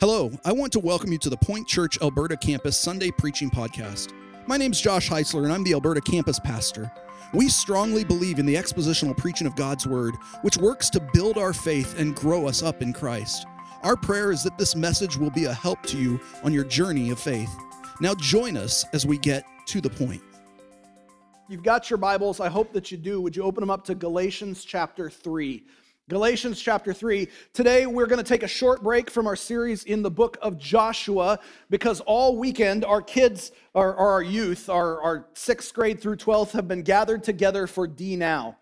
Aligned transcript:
Hello, 0.00 0.30
I 0.46 0.52
want 0.52 0.72
to 0.72 0.80
welcome 0.80 1.12
you 1.12 1.18
to 1.18 1.28
the 1.28 1.36
Point 1.36 1.68
Church 1.68 2.00
Elberta 2.00 2.40
campus 2.40 2.74
Sunday 2.78 3.10
preaching 3.10 3.50
podcast. 3.50 4.14
My 4.46 4.56
name's 4.56 4.80
Josh 4.80 5.10
Heisler, 5.10 5.44
and 5.44 5.52
I'm 5.52 5.62
the 5.62 5.72
Elberta 5.72 6.02
campus 6.02 6.40
pastor. 6.40 6.90
We 7.34 7.50
strongly 7.50 8.02
believe 8.02 8.38
in 8.38 8.46
the 8.46 8.54
expositional 8.54 9.14
preaching 9.14 9.46
of 9.46 9.54
God's 9.56 9.86
Word, 9.86 10.14
which 10.40 10.56
works 10.56 10.88
to 10.90 11.06
build 11.12 11.36
our 11.36 11.52
faith 11.52 11.98
and 11.98 12.16
grow 12.16 12.48
us 12.48 12.62
up 12.62 12.80
in 12.80 12.94
Christ. 12.94 13.44
Our 13.82 13.94
prayer 13.94 14.32
is 14.32 14.42
that 14.44 14.56
this 14.56 14.74
message 14.74 15.18
will 15.18 15.28
be 15.28 15.44
a 15.44 15.52
help 15.52 15.82
to 15.88 15.98
you 15.98 16.18
on 16.42 16.54
your 16.54 16.64
journey 16.64 17.10
of 17.10 17.20
faith. 17.20 17.54
Now, 18.00 18.14
join 18.14 18.56
us 18.56 18.86
as 18.94 19.04
we 19.04 19.18
get 19.18 19.44
to 19.66 19.82
the 19.82 19.90
point. 19.90 20.22
You've 21.46 21.62
got 21.62 21.90
your 21.90 21.98
Bibles. 21.98 22.40
I 22.40 22.48
hope 22.48 22.72
that 22.72 22.90
you 22.90 22.96
do. 22.96 23.20
Would 23.20 23.36
you 23.36 23.42
open 23.42 23.60
them 23.60 23.70
up 23.70 23.84
to 23.84 23.94
Galatians 23.94 24.64
chapter 24.64 25.10
3? 25.10 25.62
Galatians 26.10 26.60
chapter 26.60 26.92
3. 26.92 27.28
Today, 27.52 27.86
we're 27.86 28.08
going 28.08 28.22
to 28.22 28.28
take 28.28 28.42
a 28.42 28.48
short 28.48 28.82
break 28.82 29.08
from 29.08 29.28
our 29.28 29.36
series 29.36 29.84
in 29.84 30.02
the 30.02 30.10
book 30.10 30.36
of 30.42 30.58
Joshua 30.58 31.38
because 31.70 32.00
all 32.00 32.36
weekend, 32.36 32.84
our 32.84 33.00
kids, 33.00 33.52
our, 33.76 33.94
our 33.94 34.20
youth, 34.20 34.68
our, 34.68 35.00
our 35.00 35.26
sixth 35.34 35.72
grade 35.72 36.00
through 36.00 36.16
12th, 36.16 36.50
have 36.50 36.66
been 36.66 36.82
gathered 36.82 37.22
together 37.22 37.68
for 37.68 37.86
D 37.86 38.16
Now. 38.16 38.56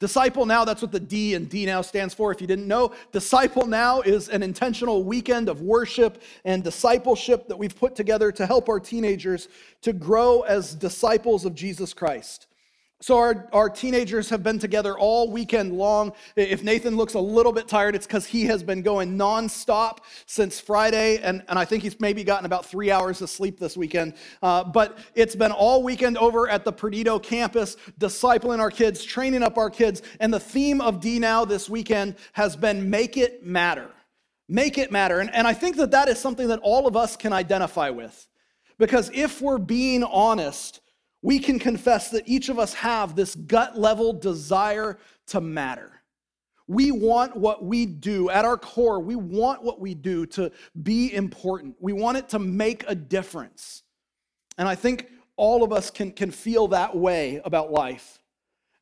Disciple 0.00 0.44
Now, 0.44 0.64
that's 0.64 0.82
what 0.82 0.90
the 0.90 0.98
D 0.98 1.34
and 1.34 1.48
D 1.48 1.66
Now 1.66 1.82
stands 1.82 2.14
for. 2.14 2.32
If 2.32 2.40
you 2.40 2.48
didn't 2.48 2.66
know, 2.66 2.90
Disciple 3.12 3.68
Now 3.68 4.00
is 4.00 4.28
an 4.28 4.42
intentional 4.42 5.04
weekend 5.04 5.48
of 5.48 5.62
worship 5.62 6.20
and 6.44 6.64
discipleship 6.64 7.46
that 7.46 7.56
we've 7.56 7.76
put 7.76 7.94
together 7.94 8.32
to 8.32 8.44
help 8.44 8.68
our 8.68 8.80
teenagers 8.80 9.46
to 9.82 9.92
grow 9.92 10.40
as 10.40 10.74
disciples 10.74 11.44
of 11.44 11.54
Jesus 11.54 11.94
Christ. 11.94 12.47
So, 13.00 13.16
our, 13.16 13.48
our 13.52 13.70
teenagers 13.70 14.28
have 14.30 14.42
been 14.42 14.58
together 14.58 14.98
all 14.98 15.30
weekend 15.30 15.72
long. 15.72 16.12
If 16.34 16.64
Nathan 16.64 16.96
looks 16.96 17.14
a 17.14 17.20
little 17.20 17.52
bit 17.52 17.68
tired, 17.68 17.94
it's 17.94 18.08
because 18.08 18.26
he 18.26 18.46
has 18.46 18.64
been 18.64 18.82
going 18.82 19.16
nonstop 19.16 19.98
since 20.26 20.58
Friday, 20.58 21.18
and, 21.18 21.44
and 21.48 21.56
I 21.56 21.64
think 21.64 21.84
he's 21.84 22.00
maybe 22.00 22.24
gotten 22.24 22.44
about 22.44 22.66
three 22.66 22.90
hours 22.90 23.22
of 23.22 23.30
sleep 23.30 23.60
this 23.60 23.76
weekend. 23.76 24.14
Uh, 24.42 24.64
but 24.64 24.98
it's 25.14 25.36
been 25.36 25.52
all 25.52 25.84
weekend 25.84 26.18
over 26.18 26.48
at 26.48 26.64
the 26.64 26.72
Perdido 26.72 27.20
campus, 27.20 27.76
discipling 28.00 28.58
our 28.58 28.70
kids, 28.70 29.04
training 29.04 29.44
up 29.44 29.58
our 29.58 29.70
kids. 29.70 30.02
And 30.18 30.34
the 30.34 30.40
theme 30.40 30.80
of 30.80 30.98
D 30.98 31.20
Now 31.20 31.44
this 31.44 31.70
weekend 31.70 32.16
has 32.32 32.56
been 32.56 32.90
Make 32.90 33.16
It 33.16 33.46
Matter. 33.46 33.90
Make 34.48 34.76
it 34.76 34.90
matter. 34.90 35.20
And, 35.20 35.32
and 35.32 35.46
I 35.46 35.54
think 35.54 35.76
that 35.76 35.92
that 35.92 36.08
is 36.08 36.18
something 36.18 36.48
that 36.48 36.58
all 36.62 36.88
of 36.88 36.96
us 36.96 37.16
can 37.16 37.32
identify 37.32 37.90
with. 37.90 38.26
Because 38.76 39.08
if 39.14 39.40
we're 39.40 39.58
being 39.58 40.02
honest, 40.02 40.80
we 41.22 41.38
can 41.38 41.58
confess 41.58 42.10
that 42.10 42.28
each 42.28 42.48
of 42.48 42.58
us 42.58 42.74
have 42.74 43.16
this 43.16 43.34
gut 43.34 43.78
level 43.78 44.12
desire 44.12 44.98
to 45.28 45.40
matter. 45.40 45.92
We 46.66 46.92
want 46.92 47.34
what 47.36 47.64
we 47.64 47.86
do 47.86 48.28
at 48.28 48.44
our 48.44 48.58
core, 48.58 49.00
we 49.00 49.16
want 49.16 49.62
what 49.62 49.80
we 49.80 49.94
do 49.94 50.26
to 50.26 50.52
be 50.82 51.14
important. 51.14 51.76
We 51.80 51.94
want 51.94 52.18
it 52.18 52.28
to 52.30 52.38
make 52.38 52.84
a 52.86 52.94
difference. 52.94 53.82
And 54.58 54.68
I 54.68 54.74
think 54.74 55.10
all 55.36 55.62
of 55.62 55.72
us 55.72 55.90
can, 55.90 56.12
can 56.12 56.30
feel 56.30 56.68
that 56.68 56.94
way 56.94 57.40
about 57.44 57.72
life. 57.72 58.20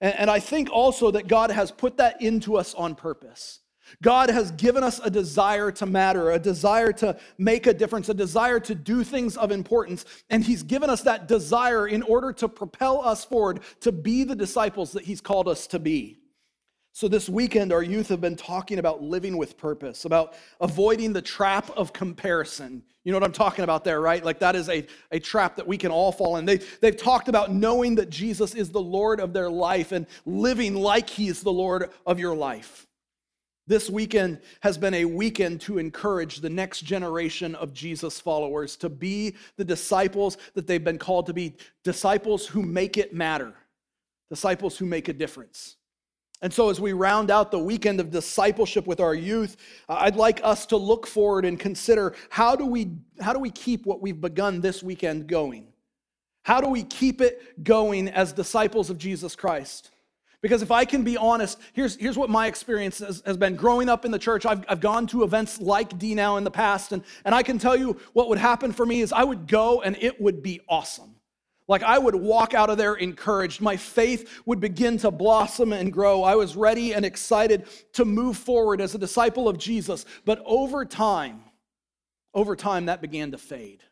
And, 0.01 0.15
and 0.15 0.31
I 0.31 0.41
think 0.41 0.69
also 0.71 1.13
that 1.13 1.29
God 1.29 1.51
has 1.51 1.71
put 1.71 1.99
that 1.99 2.21
into 2.21 2.57
us 2.57 2.75
on 2.75 2.97
purpose. 2.97 3.61
God 4.03 4.31
has 4.31 4.51
given 4.53 4.83
us 4.83 5.01
a 5.03 5.11
desire 5.11 5.71
to 5.73 5.87
matter, 5.87 6.31
a 6.31 6.39
desire 6.39 6.93
to 6.95 7.19
make 7.39 7.67
a 7.67 7.75
difference, 7.75 8.09
a 8.09 8.15
desire 8.15 8.61
to 8.61 8.75
do 8.75 9.05
things 9.05 9.37
of 9.37 9.51
importance. 9.51 10.05
And 10.31 10.45
He's 10.45 10.63
given 10.63 10.91
us 10.91 11.03
that 11.03 11.29
desire 11.29 11.87
in 11.89 12.03
order 12.03 12.33
to 12.35 12.49
propel 12.49 13.01
us 13.01 13.25
forward 13.25 13.61
to 13.81 13.93
be 13.93 14.25
the 14.25 14.37
disciples 14.37 14.93
that 14.93 15.05
He's 15.05 15.21
called 15.21 15.49
us 15.49 15.67
to 15.69 15.79
be. 15.79 16.19
So, 16.97 17.09
this 17.09 17.29
weekend, 17.29 17.75
our 17.75 17.83
youth 17.83 18.09
have 18.09 18.23
been 18.23 18.37
talking 18.37 18.79
about 18.79 19.03
living 19.03 19.37
with 19.37 19.59
purpose, 19.59 20.07
about 20.07 20.33
avoiding 20.63 21.13
the 21.13 21.21
trap 21.21 21.69
of 21.77 21.93
comparison. 21.93 22.83
You 23.05 23.13
know 23.13 23.19
what 23.19 23.27
I'm 23.27 23.33
talking 23.33 23.65
about 23.65 23.85
there, 23.85 24.01
right? 24.01 24.25
Like, 24.25 24.39
that 24.39 24.57
is 24.57 24.71
a, 24.71 24.87
a 25.13 25.21
trap 25.21 25.57
that 25.57 25.67
we 25.67 25.77
can 25.77 25.91
all 25.91 26.11
fall 26.11 26.39
in. 26.39 26.47
They, 26.47 26.57
they've 26.81 26.97
talked 26.97 27.29
about 27.29 27.53
knowing 27.53 27.97
that 27.97 28.09
Jesus 28.09 28.55
is 28.55 28.71
the 28.71 28.81
Lord 28.81 29.21
of 29.21 29.35
their 29.35 29.51
life 29.51 29.93
and 29.93 30.07
living 30.25 30.75
like 30.75 31.11
He 31.11 31.29
is 31.29 31.43
the 31.43 31.53
Lord 31.53 31.91
of 32.07 32.19
your 32.19 32.35
life. 32.35 32.86
This 33.69 33.91
weekend 33.91 34.41
has 34.61 34.79
been 34.79 34.95
a 34.95 35.05
weekend 35.05 35.61
to 35.63 35.79
encourage 35.79 36.41
the 36.41 36.51
next 36.51 36.83
generation 36.83 37.57
of 37.57 37.73
Jesus 37.73 38.21
followers 38.21 38.77
to 38.77 38.89
be 38.89 39.35
the 39.57 39.65
disciples 39.65 40.39
that 40.55 40.69
they've 40.69 40.83
been 40.83 40.99
called 40.99 41.27
to 41.27 41.33
be 41.33 41.57
disciples 41.83 42.47
who 42.47 42.63
make 42.63 42.97
it 42.97 43.13
matter, 43.13 43.55
disciples 44.31 44.79
who 44.79 44.87
make 44.87 45.09
a 45.09 45.13
difference. 45.13 45.77
And 46.43 46.53
so, 46.53 46.69
as 46.69 46.81
we 46.81 46.93
round 46.93 47.31
out 47.31 47.51
the 47.51 47.59
weekend 47.59 47.99
of 47.99 48.11
discipleship 48.11 48.87
with 48.87 49.01
our 49.01 49.15
youth, 49.15 49.57
uh, 49.89 49.97
I'd 50.01 50.17
like 50.17 50.41
us 50.45 50.67
to 50.67 50.77
look 50.77 51.07
forward 51.07 51.45
and 51.45 51.59
consider 51.59 52.15
how 52.29 52.55
do 52.55 52.67
we, 52.67 52.93
how 53.21 53.33
do 53.33 53.41
we 53.41 53.51
keep 53.51 53.87
what 53.87 54.03
we've 54.03 54.21
begun 54.21 54.61
this 54.61 54.83
weekend 54.83 55.27
going? 55.27 55.73
How 56.45 56.61
do 56.61 56.69
we 56.69 56.85
keep 56.85 57.21
it 57.21 57.65
going 57.65 58.09
as 58.09 58.33
disciples 58.33 58.91
of 58.91 58.99
Jesus 58.99 59.35
Christ? 59.35 59.91
Because 60.47 60.63
if 60.63 60.71
I 60.71 60.85
can 60.85 61.03
be 61.03 61.17
honest, 61.17 61.59
here's, 61.73 61.97
here's 61.97 62.17
what 62.17 62.31
my 62.31 62.47
experience 62.47 63.01
has, 63.01 63.21
has 63.27 63.37
been 63.37 63.57
growing 63.57 63.89
up 63.89 64.05
in 64.05 64.13
the 64.13 64.19
church. 64.19 64.47
I've, 64.47 64.65
I've 64.69 64.79
gone 64.79 65.09
to 65.09 65.25
events 65.25 65.61
like 65.61 65.99
D 65.99 66.15
Now 66.15 66.37
in 66.37 66.45
the 66.45 66.53
past, 66.53 66.93
and, 66.93 67.03
and 67.25 67.35
I 67.35 67.43
can 67.43 67.59
tell 67.59 67.77
you 67.77 67.99
what 68.13 68.29
would 68.29 68.39
happen 68.39 68.71
for 68.71 68.87
me 68.87 69.01
is 69.01 69.13
I 69.13 69.25
would 69.25 69.49
go 69.49 69.83
and 69.83 69.97
it 70.01 70.21
would 70.21 70.45
be 70.45 70.61
awesome. 70.69 71.17
Like 71.67 71.83
I 71.83 71.99
would 71.99 72.15
walk 72.15 72.55
out 72.55 72.71
of 72.71 72.79
there 72.79 72.95
encouraged. 72.95 73.61
My 73.61 73.77
faith 73.77 74.41
would 74.47 74.61
begin 74.61 74.99
to 74.99 75.11
blossom 75.11 75.73
and 75.73 75.93
grow. 75.93 76.23
I 76.23 76.37
was 76.37 76.55
ready 76.55 76.95
and 76.95 77.05
excited 77.05 77.67
to 77.95 78.05
move 78.05 78.37
forward 78.37 78.81
as 78.81 78.95
a 78.95 78.99
disciple 78.99 79.49
of 79.49 79.59
Jesus. 79.59 80.07
But 80.25 80.41
over 80.47 80.85
time, 80.85 81.43
over 82.35 82.55
time, 82.55 82.87
that 82.87 83.01
began 83.01 83.33
to 83.33 83.39
fade 83.39 83.83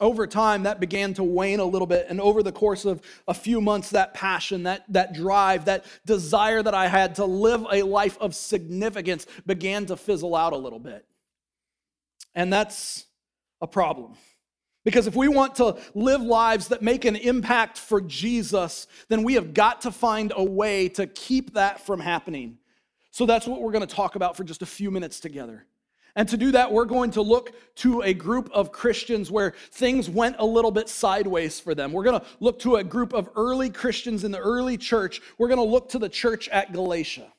over 0.00 0.26
time 0.26 0.64
that 0.64 0.80
began 0.80 1.14
to 1.14 1.24
wane 1.24 1.60
a 1.60 1.64
little 1.64 1.86
bit 1.86 2.06
and 2.08 2.20
over 2.20 2.42
the 2.42 2.52
course 2.52 2.84
of 2.84 3.00
a 3.28 3.34
few 3.34 3.60
months 3.60 3.90
that 3.90 4.12
passion 4.14 4.64
that, 4.64 4.84
that 4.88 5.14
drive 5.14 5.64
that 5.64 5.84
desire 6.04 6.62
that 6.62 6.74
i 6.74 6.86
had 6.86 7.14
to 7.14 7.24
live 7.24 7.64
a 7.72 7.82
life 7.82 8.18
of 8.18 8.34
significance 8.34 9.26
began 9.46 9.86
to 9.86 9.96
fizzle 9.96 10.34
out 10.34 10.52
a 10.52 10.56
little 10.56 10.78
bit. 10.78 11.04
And 12.34 12.52
that's 12.52 13.06
a 13.60 13.66
problem. 13.66 14.14
Because 14.84 15.06
if 15.06 15.16
we 15.16 15.26
want 15.26 15.56
to 15.56 15.78
live 15.94 16.20
lives 16.20 16.68
that 16.68 16.82
make 16.82 17.04
an 17.04 17.16
impact 17.16 17.78
for 17.78 18.00
jesus 18.00 18.86
then 19.08 19.22
we 19.22 19.34
have 19.34 19.54
got 19.54 19.80
to 19.82 19.90
find 19.90 20.32
a 20.36 20.44
way 20.44 20.88
to 20.90 21.06
keep 21.06 21.54
that 21.54 21.84
from 21.84 22.00
happening. 22.00 22.58
So 23.10 23.24
that's 23.24 23.46
what 23.46 23.62
we're 23.62 23.72
going 23.72 23.86
to 23.86 23.94
talk 23.94 24.14
about 24.14 24.36
for 24.36 24.44
just 24.44 24.62
a 24.62 24.66
few 24.66 24.90
minutes 24.90 25.20
together 25.20 25.66
and 26.16 26.26
to 26.30 26.38
do 26.38 26.50
that, 26.52 26.72
we're 26.72 26.86
going 26.86 27.10
to 27.12 27.22
look 27.22 27.52
to 27.76 28.00
a 28.00 28.14
group 28.14 28.50
of 28.52 28.72
Christians 28.72 29.30
where 29.30 29.52
things 29.70 30.08
went 30.08 30.36
a 30.38 30.46
little 30.46 30.70
bit 30.70 30.88
sideways 30.88 31.60
for 31.60 31.74
them. 31.74 31.92
We're 31.92 32.04
going 32.04 32.18
to 32.18 32.26
look 32.40 32.58
to 32.60 32.76
a 32.76 32.84
group 32.84 33.12
of 33.12 33.28
early 33.36 33.68
Christians 33.68 34.24
in 34.24 34.30
the 34.30 34.38
early 34.38 34.78
church. 34.78 35.20
We're 35.36 35.48
going 35.48 35.60
to 35.60 35.64
look 35.64 35.90
to 35.90 35.98
the 35.98 36.08
church 36.08 36.48
at 36.48 36.72
Galatia. 36.72 37.30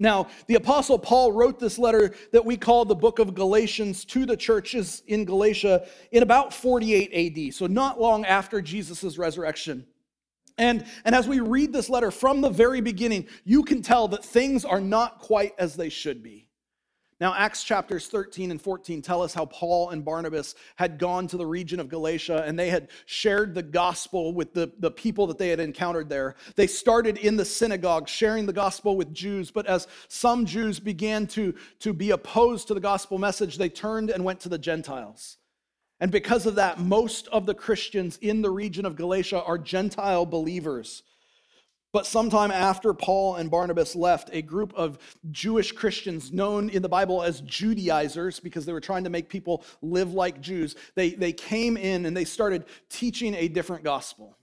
Now, 0.00 0.28
the 0.46 0.54
Apostle 0.54 0.98
Paul 0.98 1.30
wrote 1.32 1.60
this 1.60 1.78
letter 1.78 2.14
that 2.32 2.44
we 2.44 2.56
call 2.56 2.86
the 2.86 2.94
book 2.94 3.18
of 3.18 3.34
Galatians 3.34 4.06
to 4.06 4.24
the 4.24 4.36
churches 4.36 5.02
in 5.06 5.26
Galatia 5.26 5.86
in 6.10 6.22
about 6.22 6.54
48 6.54 7.36
AD, 7.48 7.54
so 7.54 7.66
not 7.66 8.00
long 8.00 8.24
after 8.24 8.62
Jesus' 8.62 9.18
resurrection. 9.18 9.86
And, 10.56 10.86
and 11.04 11.14
as 11.14 11.28
we 11.28 11.40
read 11.40 11.72
this 11.72 11.90
letter 11.90 12.10
from 12.10 12.40
the 12.40 12.48
very 12.48 12.80
beginning, 12.80 13.28
you 13.44 13.62
can 13.62 13.82
tell 13.82 14.08
that 14.08 14.24
things 14.24 14.64
are 14.64 14.80
not 14.80 15.18
quite 15.18 15.52
as 15.58 15.76
they 15.76 15.90
should 15.90 16.22
be. 16.22 16.48
Now, 17.20 17.32
Acts 17.34 17.62
chapters 17.62 18.08
13 18.08 18.50
and 18.50 18.60
14 18.60 19.00
tell 19.00 19.22
us 19.22 19.32
how 19.32 19.46
Paul 19.46 19.90
and 19.90 20.04
Barnabas 20.04 20.56
had 20.76 20.98
gone 20.98 21.28
to 21.28 21.36
the 21.36 21.46
region 21.46 21.78
of 21.78 21.88
Galatia 21.88 22.42
and 22.44 22.58
they 22.58 22.70
had 22.70 22.88
shared 23.06 23.54
the 23.54 23.62
gospel 23.62 24.34
with 24.34 24.52
the, 24.52 24.72
the 24.80 24.90
people 24.90 25.26
that 25.28 25.38
they 25.38 25.48
had 25.48 25.60
encountered 25.60 26.08
there. 26.08 26.34
They 26.56 26.66
started 26.66 27.18
in 27.18 27.36
the 27.36 27.44
synagogue 27.44 28.08
sharing 28.08 28.46
the 28.46 28.52
gospel 28.52 28.96
with 28.96 29.14
Jews, 29.14 29.50
but 29.50 29.66
as 29.66 29.86
some 30.08 30.44
Jews 30.44 30.80
began 30.80 31.26
to, 31.28 31.54
to 31.80 31.92
be 31.92 32.10
opposed 32.10 32.66
to 32.68 32.74
the 32.74 32.80
gospel 32.80 33.18
message, 33.18 33.58
they 33.58 33.68
turned 33.68 34.10
and 34.10 34.24
went 34.24 34.40
to 34.40 34.48
the 34.48 34.58
Gentiles. 34.58 35.38
And 36.00 36.10
because 36.10 36.46
of 36.46 36.56
that, 36.56 36.80
most 36.80 37.28
of 37.28 37.46
the 37.46 37.54
Christians 37.54 38.18
in 38.18 38.42
the 38.42 38.50
region 38.50 38.84
of 38.84 38.96
Galatia 38.96 39.42
are 39.42 39.56
Gentile 39.56 40.26
believers. 40.26 41.04
But 41.94 42.06
sometime 42.06 42.50
after 42.50 42.92
Paul 42.92 43.36
and 43.36 43.48
Barnabas 43.48 43.94
left, 43.94 44.28
a 44.32 44.42
group 44.42 44.74
of 44.74 44.98
Jewish 45.30 45.70
Christians, 45.70 46.32
known 46.32 46.68
in 46.68 46.82
the 46.82 46.88
Bible 46.88 47.22
as 47.22 47.40
Judaizers, 47.42 48.40
because 48.40 48.66
they 48.66 48.72
were 48.72 48.80
trying 48.80 49.04
to 49.04 49.10
make 49.10 49.28
people 49.28 49.64
live 49.80 50.12
like 50.12 50.40
Jews, 50.40 50.74
they, 50.96 51.10
they 51.10 51.32
came 51.32 51.76
in 51.76 52.04
and 52.04 52.16
they 52.16 52.24
started 52.24 52.64
teaching 52.90 53.32
a 53.36 53.46
different 53.46 53.84
gospel. 53.84 54.36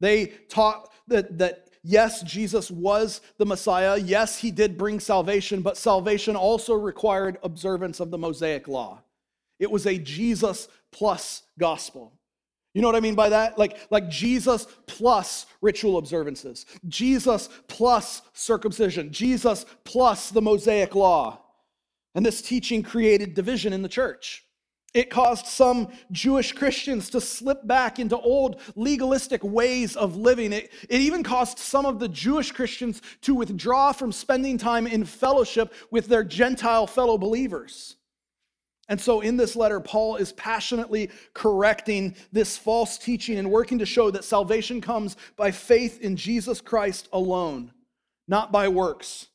They 0.00 0.28
taught 0.48 0.90
that, 1.08 1.36
that 1.36 1.68
yes, 1.82 2.22
Jesus 2.22 2.70
was 2.70 3.20
the 3.36 3.44
Messiah. 3.44 3.98
Yes, 3.98 4.38
he 4.38 4.50
did 4.50 4.78
bring 4.78 4.98
salvation, 4.98 5.60
but 5.60 5.76
salvation 5.76 6.36
also 6.36 6.72
required 6.72 7.36
observance 7.42 8.00
of 8.00 8.10
the 8.10 8.16
Mosaic 8.16 8.66
law. 8.66 9.02
It 9.58 9.70
was 9.70 9.86
a 9.86 9.98
Jesus 9.98 10.68
plus 10.90 11.42
gospel. 11.58 12.15
You 12.76 12.82
know 12.82 12.88
what 12.88 12.96
I 12.96 13.00
mean 13.00 13.14
by 13.14 13.30
that? 13.30 13.56
Like, 13.56 13.78
like 13.88 14.10
Jesus 14.10 14.66
plus 14.86 15.46
ritual 15.62 15.96
observances, 15.96 16.66
Jesus 16.86 17.48
plus 17.68 18.20
circumcision, 18.34 19.10
Jesus 19.10 19.64
plus 19.84 20.28
the 20.28 20.42
Mosaic 20.42 20.94
law. 20.94 21.40
And 22.14 22.24
this 22.24 22.42
teaching 22.42 22.82
created 22.82 23.32
division 23.32 23.72
in 23.72 23.80
the 23.80 23.88
church. 23.88 24.44
It 24.92 25.08
caused 25.08 25.46
some 25.46 25.88
Jewish 26.12 26.52
Christians 26.52 27.08
to 27.10 27.20
slip 27.20 27.66
back 27.66 27.98
into 27.98 28.18
old 28.18 28.60
legalistic 28.74 29.42
ways 29.42 29.96
of 29.96 30.16
living. 30.16 30.52
It, 30.52 30.70
it 30.90 31.00
even 31.00 31.22
caused 31.22 31.58
some 31.58 31.86
of 31.86 31.98
the 31.98 32.08
Jewish 32.08 32.52
Christians 32.52 33.00
to 33.22 33.34
withdraw 33.34 33.92
from 33.92 34.12
spending 34.12 34.58
time 34.58 34.86
in 34.86 35.06
fellowship 35.06 35.72
with 35.90 36.08
their 36.08 36.24
Gentile 36.24 36.86
fellow 36.86 37.16
believers. 37.16 37.96
And 38.88 39.00
so, 39.00 39.20
in 39.20 39.36
this 39.36 39.56
letter, 39.56 39.80
Paul 39.80 40.16
is 40.16 40.32
passionately 40.32 41.10
correcting 41.34 42.14
this 42.32 42.56
false 42.56 42.98
teaching 42.98 43.38
and 43.38 43.50
working 43.50 43.78
to 43.80 43.86
show 43.86 44.10
that 44.12 44.24
salvation 44.24 44.80
comes 44.80 45.16
by 45.36 45.50
faith 45.50 46.00
in 46.00 46.16
Jesus 46.16 46.60
Christ 46.60 47.08
alone, 47.12 47.72
not 48.28 48.52
by 48.52 48.68
works. 48.68 49.26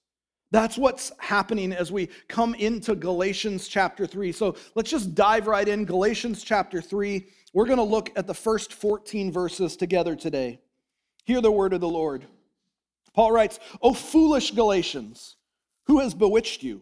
That's 0.52 0.78
what's 0.78 1.12
happening 1.18 1.72
as 1.72 1.92
we 1.92 2.10
come 2.28 2.56
into 2.56 2.94
Galatians 2.94 3.68
chapter 3.68 4.06
3. 4.06 4.34
So 4.34 4.56
let's 4.76 4.90
just 4.90 5.16
dive 5.16 5.48
right 5.48 5.68
in. 5.68 5.86
Galatians 5.86 6.44
chapter 6.44 6.82
3. 6.82 7.26
We're 7.54 7.66
going 7.66 7.78
to 7.78 7.84
look 7.84 8.12
at 8.18 8.28
the 8.28 8.34
first 8.34 8.74
14 8.74 9.32
verses 9.32 9.78
together 9.78 10.16
today. 10.16 10.60
Hear 11.26 11.42
the 11.42 11.52
word 11.52 11.74
of 11.74 11.82
the 11.82 11.88
Lord. 11.88 12.26
Paul 13.14 13.32
writes, 13.32 13.60
O 13.82 13.94
foolish 13.94 14.52
Galatians, 14.52 15.38
who 15.88 16.00
has 16.00 16.14
bewitched 16.14 16.64
you? 16.64 16.82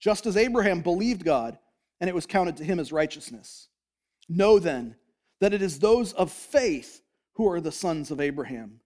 Just 0.00 0.26
as 0.26 0.36
Abraham 0.36 0.80
believed 0.80 1.24
God, 1.24 1.58
and 2.00 2.08
it 2.08 2.14
was 2.14 2.26
counted 2.26 2.56
to 2.56 2.64
him 2.64 2.80
as 2.80 2.92
righteousness. 2.92 3.68
Know 4.28 4.58
then 4.58 4.96
that 5.40 5.52
it 5.52 5.62
is 5.62 5.78
those 5.78 6.12
of 6.14 6.32
faith 6.32 7.02
who 7.34 7.48
are 7.48 7.60
the 7.60 7.72
sons 7.72 8.10
of 8.10 8.20
Abraham. 8.20 8.80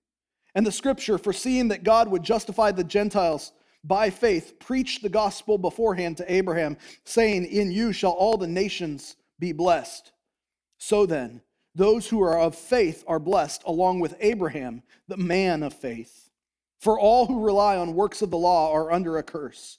And 0.55 0.66
the 0.66 0.72
scripture, 0.72 1.19
foreseeing 1.19 1.69
that 1.69 1.84
God 1.84 2.08
would 2.08 2.22
justify 2.22 2.72
the 2.72 2.84
Gentiles, 2.84 3.52
by 3.82 4.11
faith 4.11 4.58
preached 4.58 5.02
the 5.02 5.08
gospel 5.08 5.58
beforehand 5.58 6.16
to 6.16 6.32
Abraham, 6.32 6.76
saying, 7.05 7.46
In 7.46 7.70
you 7.70 7.93
shall 7.93 8.12
all 8.12 8.37
the 8.37 8.46
nations 8.46 9.17
be 9.38 9.52
blessed. 9.52 10.12
So 10.78 11.06
then, 11.06 11.43
those 11.75 12.08
who 12.08 12.22
are 12.22 12.38
of 12.38 12.55
faith 12.55 13.05
are 13.06 13.19
blessed, 13.19 13.62
along 13.67 14.00
with 14.00 14.17
Abraham, 14.20 14.82
the 15.08 15.17
man 15.17 15.62
of 15.62 15.75
faith. 15.75 16.31
For 16.81 16.99
all 16.99 17.26
who 17.26 17.44
rely 17.44 17.76
on 17.76 17.94
works 17.94 18.22
of 18.22 18.31
the 18.31 18.38
law 18.38 18.72
are 18.72 18.93
under 18.93 19.19
a 19.19 19.22
curse. 19.22 19.78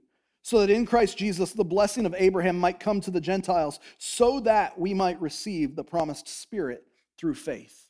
so 0.41 0.59
that 0.59 0.69
in 0.69 0.85
Christ 0.85 1.17
Jesus 1.17 1.53
the 1.53 1.63
blessing 1.63 2.05
of 2.05 2.15
Abraham 2.17 2.57
might 2.57 2.79
come 2.79 3.01
to 3.01 3.11
the 3.11 3.21
Gentiles, 3.21 3.79
so 3.97 4.39
that 4.41 4.77
we 4.79 4.93
might 4.93 5.21
receive 5.21 5.75
the 5.75 5.83
promised 5.83 6.27
Spirit 6.27 6.83
through 7.17 7.35
faith. 7.35 7.89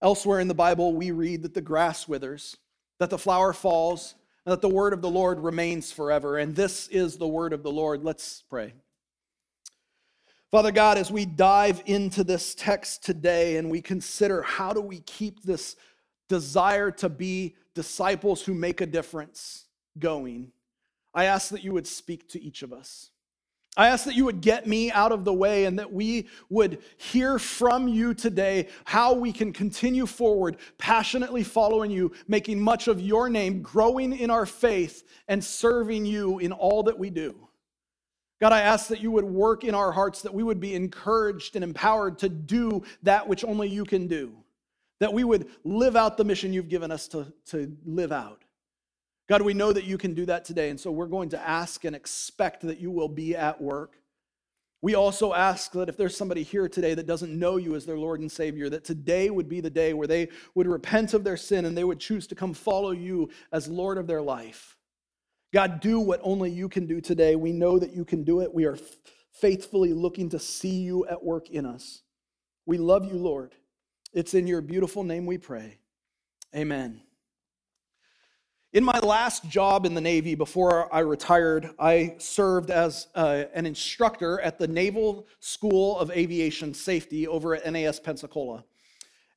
Elsewhere 0.00 0.40
in 0.40 0.48
the 0.48 0.54
Bible, 0.54 0.94
we 0.94 1.10
read 1.12 1.42
that 1.42 1.54
the 1.54 1.60
grass 1.60 2.08
withers, 2.08 2.56
that 2.98 3.10
the 3.10 3.18
flower 3.18 3.52
falls, 3.52 4.14
and 4.44 4.52
that 4.52 4.60
the 4.60 4.68
word 4.68 4.92
of 4.92 5.02
the 5.02 5.10
Lord 5.10 5.38
remains 5.38 5.92
forever. 5.92 6.38
And 6.38 6.56
this 6.56 6.88
is 6.88 7.16
the 7.16 7.28
word 7.28 7.52
of 7.52 7.62
the 7.62 7.70
Lord. 7.70 8.02
Let's 8.02 8.42
pray. 8.50 8.74
Father 10.50 10.72
God, 10.72 10.98
as 10.98 11.10
we 11.10 11.24
dive 11.24 11.82
into 11.86 12.24
this 12.24 12.54
text 12.54 13.04
today 13.04 13.56
and 13.56 13.70
we 13.70 13.80
consider 13.80 14.42
how 14.42 14.72
do 14.72 14.80
we 14.80 15.00
keep 15.00 15.42
this 15.42 15.76
desire 16.28 16.90
to 16.90 17.08
be 17.08 17.54
disciples 17.74 18.42
who 18.42 18.52
make 18.52 18.80
a 18.80 18.86
difference 18.86 19.66
going, 19.98 20.52
I 21.14 21.24
ask 21.24 21.50
that 21.50 21.64
you 21.64 21.72
would 21.72 21.86
speak 21.86 22.28
to 22.30 22.42
each 22.42 22.62
of 22.62 22.72
us. 22.72 23.10
I 23.74 23.88
ask 23.88 24.04
that 24.04 24.14
you 24.14 24.26
would 24.26 24.42
get 24.42 24.66
me 24.66 24.90
out 24.90 25.12
of 25.12 25.24
the 25.24 25.32
way 25.32 25.64
and 25.64 25.78
that 25.78 25.90
we 25.90 26.28
would 26.50 26.82
hear 26.98 27.38
from 27.38 27.88
you 27.88 28.12
today 28.12 28.68
how 28.84 29.14
we 29.14 29.32
can 29.32 29.50
continue 29.50 30.04
forward, 30.04 30.58
passionately 30.76 31.42
following 31.42 31.90
you, 31.90 32.12
making 32.28 32.60
much 32.60 32.86
of 32.86 33.00
your 33.00 33.30
name, 33.30 33.62
growing 33.62 34.14
in 34.14 34.28
our 34.28 34.44
faith, 34.44 35.04
and 35.26 35.42
serving 35.42 36.04
you 36.04 36.38
in 36.38 36.52
all 36.52 36.82
that 36.82 36.98
we 36.98 37.08
do. 37.08 37.34
God, 38.42 38.52
I 38.52 38.60
ask 38.60 38.88
that 38.88 39.00
you 39.00 39.10
would 39.10 39.24
work 39.24 39.64
in 39.64 39.74
our 39.74 39.92
hearts, 39.92 40.20
that 40.22 40.34
we 40.34 40.42
would 40.42 40.60
be 40.60 40.74
encouraged 40.74 41.56
and 41.56 41.64
empowered 41.64 42.18
to 42.18 42.28
do 42.28 42.82
that 43.04 43.26
which 43.26 43.42
only 43.42 43.68
you 43.68 43.84
can 43.84 44.06
do, 44.06 44.34
that 44.98 45.14
we 45.14 45.24
would 45.24 45.48
live 45.64 45.96
out 45.96 46.18
the 46.18 46.24
mission 46.24 46.52
you've 46.52 46.68
given 46.68 46.90
us 46.90 47.08
to, 47.08 47.32
to 47.46 47.74
live 47.86 48.12
out. 48.12 48.41
God, 49.32 49.40
we 49.40 49.54
know 49.54 49.72
that 49.72 49.84
you 49.84 49.96
can 49.96 50.12
do 50.12 50.26
that 50.26 50.44
today, 50.44 50.68
and 50.68 50.78
so 50.78 50.90
we're 50.90 51.06
going 51.06 51.30
to 51.30 51.40
ask 51.40 51.86
and 51.86 51.96
expect 51.96 52.60
that 52.66 52.80
you 52.80 52.90
will 52.90 53.08
be 53.08 53.34
at 53.34 53.58
work. 53.58 53.94
We 54.82 54.94
also 54.94 55.32
ask 55.32 55.72
that 55.72 55.88
if 55.88 55.96
there's 55.96 56.14
somebody 56.14 56.42
here 56.42 56.68
today 56.68 56.92
that 56.92 57.06
doesn't 57.06 57.38
know 57.38 57.56
you 57.56 57.74
as 57.74 57.86
their 57.86 57.96
Lord 57.96 58.20
and 58.20 58.30
Savior, 58.30 58.68
that 58.68 58.84
today 58.84 59.30
would 59.30 59.48
be 59.48 59.62
the 59.62 59.70
day 59.70 59.94
where 59.94 60.06
they 60.06 60.28
would 60.54 60.66
repent 60.66 61.14
of 61.14 61.24
their 61.24 61.38
sin 61.38 61.64
and 61.64 61.74
they 61.74 61.82
would 61.82 61.98
choose 61.98 62.26
to 62.26 62.34
come 62.34 62.52
follow 62.52 62.90
you 62.90 63.30
as 63.52 63.68
Lord 63.68 63.96
of 63.96 64.06
their 64.06 64.20
life. 64.20 64.76
God, 65.54 65.80
do 65.80 65.98
what 65.98 66.20
only 66.22 66.50
you 66.50 66.68
can 66.68 66.84
do 66.84 67.00
today. 67.00 67.34
We 67.34 67.52
know 67.52 67.78
that 67.78 67.94
you 67.94 68.04
can 68.04 68.24
do 68.24 68.42
it. 68.42 68.52
We 68.52 68.66
are 68.66 68.76
faithfully 69.32 69.94
looking 69.94 70.28
to 70.28 70.38
see 70.38 70.80
you 70.80 71.06
at 71.06 71.24
work 71.24 71.48
in 71.48 71.64
us. 71.64 72.02
We 72.66 72.76
love 72.76 73.06
you, 73.06 73.16
Lord. 73.16 73.54
It's 74.12 74.34
in 74.34 74.46
your 74.46 74.60
beautiful 74.60 75.04
name 75.04 75.24
we 75.24 75.38
pray. 75.38 75.78
Amen. 76.54 77.00
In 78.72 78.84
my 78.84 78.98
last 79.00 79.46
job 79.50 79.84
in 79.84 79.92
the 79.92 80.00
Navy 80.00 80.34
before 80.34 80.92
I 80.94 81.00
retired, 81.00 81.68
I 81.78 82.14
served 82.16 82.70
as 82.70 83.08
uh, 83.14 83.44
an 83.52 83.66
instructor 83.66 84.40
at 84.40 84.58
the 84.58 84.66
Naval 84.66 85.26
School 85.40 85.98
of 85.98 86.10
Aviation 86.10 86.72
Safety 86.72 87.28
over 87.28 87.54
at 87.54 87.70
NAS 87.70 88.00
Pensacola. 88.00 88.64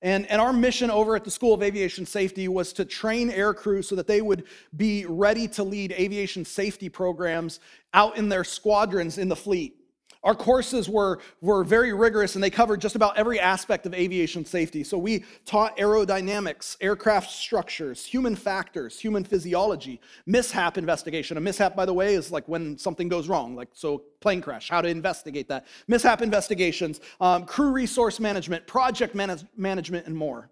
And, 0.01 0.25
and 0.27 0.39
our 0.39 0.53
mission 0.53 0.89
over 0.89 1.17
at 1.17 1.25
the 1.25 1.31
School 1.31 1.53
of 1.53 1.61
Aviation 1.61 2.05
Safety 2.05 2.47
was 2.47 2.71
to 2.73 2.85
train 2.85 3.29
air 3.29 3.53
crew 3.53 3.81
so 3.81 3.93
that 3.97 4.07
they 4.07 4.21
would 4.21 4.45
be 4.77 5.05
ready 5.05 5.49
to 5.49 5.65
lead 5.65 5.91
aviation 5.91 6.45
safety 6.45 6.87
programs 6.87 7.59
out 7.93 8.15
in 8.17 8.29
their 8.29 8.45
squadrons 8.45 9.17
in 9.17 9.27
the 9.27 9.35
fleet. 9.35 9.84
Our 10.25 10.33
courses 10.33 10.89
were, 10.89 11.19
were 11.39 11.63
very 11.63 11.93
rigorous 11.93 12.33
and 12.33 12.43
they 12.43 12.49
covered 12.49 12.81
just 12.81 12.95
about 12.95 13.15
every 13.15 13.39
aspect 13.39 13.85
of 13.85 13.93
aviation 13.93 14.43
safety. 14.43 14.83
So 14.83 14.97
we 14.97 15.23
taught 15.45 15.77
aerodynamics, 15.77 16.77
aircraft 16.81 17.29
structures, 17.29 18.03
human 18.03 18.35
factors, 18.35 18.99
human 18.99 19.23
physiology, 19.23 20.01
mishap 20.25 20.79
investigation. 20.79 21.37
A 21.37 21.41
mishap, 21.41 21.75
by 21.75 21.85
the 21.85 21.93
way, 21.93 22.15
is 22.15 22.31
like 22.31 22.47
when 22.47 22.75
something 22.77 23.07
goes 23.07 23.29
wrong, 23.29 23.55
like 23.55 23.69
so 23.73 24.01
plane 24.19 24.41
crash, 24.41 24.67
how 24.67 24.81
to 24.81 24.89
investigate 24.89 25.47
that, 25.47 25.67
mishap 25.87 26.23
investigations, 26.23 26.99
um, 27.21 27.45
crew 27.45 27.71
resource 27.71 28.19
management, 28.19 28.65
project 28.65 29.13
manage- 29.13 29.45
management, 29.55 30.07
and 30.07 30.17
more. 30.17 30.49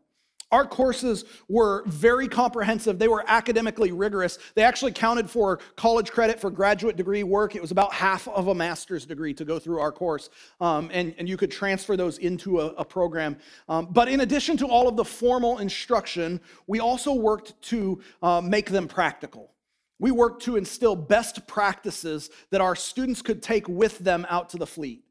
Our 0.54 0.68
courses 0.68 1.26
were 1.50 1.84
very 1.88 2.28
comprehensive. 2.28 3.00
They 3.00 3.08
were 3.08 3.26
academically 3.28 3.92
rigorous. 3.92 4.38
They 4.54 4.62
actually 4.62 4.92
counted 4.92 5.28
for 5.28 5.58
college 5.76 6.12
credit 6.12 6.40
for 6.40 6.52
graduate 6.52 6.96
degree 6.96 7.24
work. 7.24 7.56
It 7.56 7.62
was 7.62 7.72
about 7.72 7.92
half 7.92 8.28
of 8.28 8.50
a 8.50 8.54
master's 8.54 9.04
degree 9.08 9.34
to 9.34 9.46
go 9.46 9.58
through 9.58 9.80
our 9.80 9.92
course. 9.92 10.30
Um, 10.62 10.92
and, 10.94 11.16
and 11.18 11.28
you 11.28 11.38
could 11.38 11.50
transfer 11.50 11.98
those 11.98 12.20
into 12.20 12.60
a, 12.60 12.68
a 12.74 12.86
program. 12.86 13.36
Um, 13.68 13.88
but 13.90 14.08
in 14.08 14.22
addition 14.22 14.56
to 14.58 14.68
all 14.68 14.88
of 14.88 14.96
the 14.96 15.04
formal 15.04 15.58
instruction, 15.58 16.40
we 16.68 16.80
also 16.80 17.14
worked 17.14 17.60
to 17.64 18.00
uh, 18.22 18.40
make 18.40 18.70
them 18.70 18.88
practical. 18.88 19.50
We 19.98 20.12
worked 20.12 20.44
to 20.44 20.56
instill 20.56 20.96
best 20.96 21.48
practices 21.48 22.30
that 22.52 22.62
our 22.62 22.76
students 22.76 23.24
could 23.24 23.42
take 23.42 23.68
with 23.68 23.98
them 23.98 24.28
out 24.30 24.50
to 24.50 24.58
the 24.58 24.68
fleet. 24.68 25.03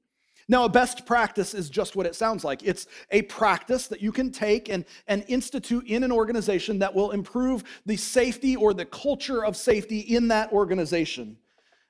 Now, 0.53 0.67
a 0.67 0.69
best 0.69 1.07
practice 1.07 1.55
is 1.55 1.71
just 1.71 1.97
what 1.97 2.05
it 2.05 2.15
sounds 2.15 2.45
like. 2.45 2.63
It's 2.63 2.87
a 3.11 3.23
practice 3.23 3.87
that 3.87 4.03
you 4.03 4.13
can 4.13 4.31
take 4.31 4.69
and, 4.69 4.85
and 5.09 5.25
institute 5.27 5.87
in 5.87 6.05
an 6.05 6.13
organization 6.13 6.79
that 6.81 6.95
will 6.95 7.13
improve 7.13 7.65
the 7.87 7.97
safety 7.97 8.55
or 8.55 8.75
the 8.75 8.85
culture 8.85 9.47
of 9.47 9.57
safety 9.57 10.01
in 10.01 10.29
that 10.29 10.53
organization. 10.53 11.39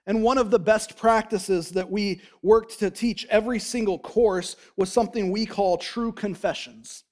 And 0.07 0.23
one 0.23 0.39
of 0.39 0.53
the 0.53 0.61
best 0.61 0.97
practices 0.97 1.71
that 1.71 1.91
we 1.91 2.21
worked 2.43 2.79
to 2.79 2.89
teach 2.89 3.27
every 3.31 3.59
single 3.59 3.99
course 3.99 4.55
was 4.77 4.93
something 4.93 5.33
we 5.33 5.45
call 5.45 5.77
true 5.77 6.13
confessions. 6.13 7.03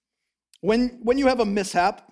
When, 0.60 1.00
when 1.02 1.18
you 1.18 1.26
have 1.26 1.40
a 1.40 1.44
mishap, 1.44 2.09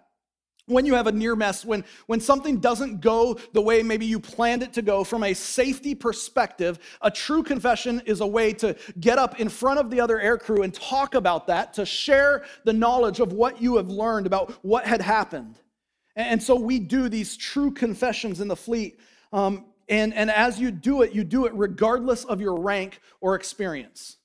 when 0.68 0.86
you 0.86 0.94
have 0.94 1.06
a 1.06 1.12
near 1.12 1.34
mess, 1.34 1.64
when, 1.64 1.84
when 2.06 2.20
something 2.20 2.58
doesn't 2.58 3.00
go 3.00 3.38
the 3.52 3.60
way 3.60 3.82
maybe 3.82 4.06
you 4.06 4.20
planned 4.20 4.62
it 4.62 4.72
to 4.74 4.82
go, 4.82 5.02
from 5.02 5.24
a 5.24 5.34
safety 5.34 5.94
perspective, 5.94 6.78
a 7.02 7.10
true 7.10 7.42
confession 7.42 8.00
is 8.06 8.20
a 8.20 8.26
way 8.26 8.52
to 8.52 8.76
get 9.00 9.18
up 9.18 9.40
in 9.40 9.48
front 9.48 9.80
of 9.80 9.90
the 9.90 10.00
other 10.00 10.18
aircrew 10.18 10.62
and 10.62 10.72
talk 10.72 11.14
about 11.14 11.46
that, 11.46 11.74
to 11.74 11.84
share 11.84 12.44
the 12.64 12.72
knowledge 12.72 13.18
of 13.18 13.32
what 13.32 13.60
you 13.60 13.76
have 13.76 13.88
learned 13.88 14.26
about 14.26 14.52
what 14.62 14.86
had 14.86 15.00
happened. 15.00 15.58
And 16.14 16.42
so 16.42 16.54
we 16.54 16.78
do 16.78 17.08
these 17.08 17.36
true 17.36 17.70
confessions 17.70 18.40
in 18.40 18.48
the 18.48 18.56
fleet. 18.56 19.00
Um, 19.32 19.66
and, 19.88 20.12
and 20.12 20.30
as 20.30 20.60
you 20.60 20.70
do 20.70 21.02
it, 21.02 21.12
you 21.12 21.24
do 21.24 21.46
it 21.46 21.52
regardless 21.54 22.24
of 22.24 22.40
your 22.40 22.60
rank 22.60 23.00
or 23.20 23.34
experience. 23.34 24.17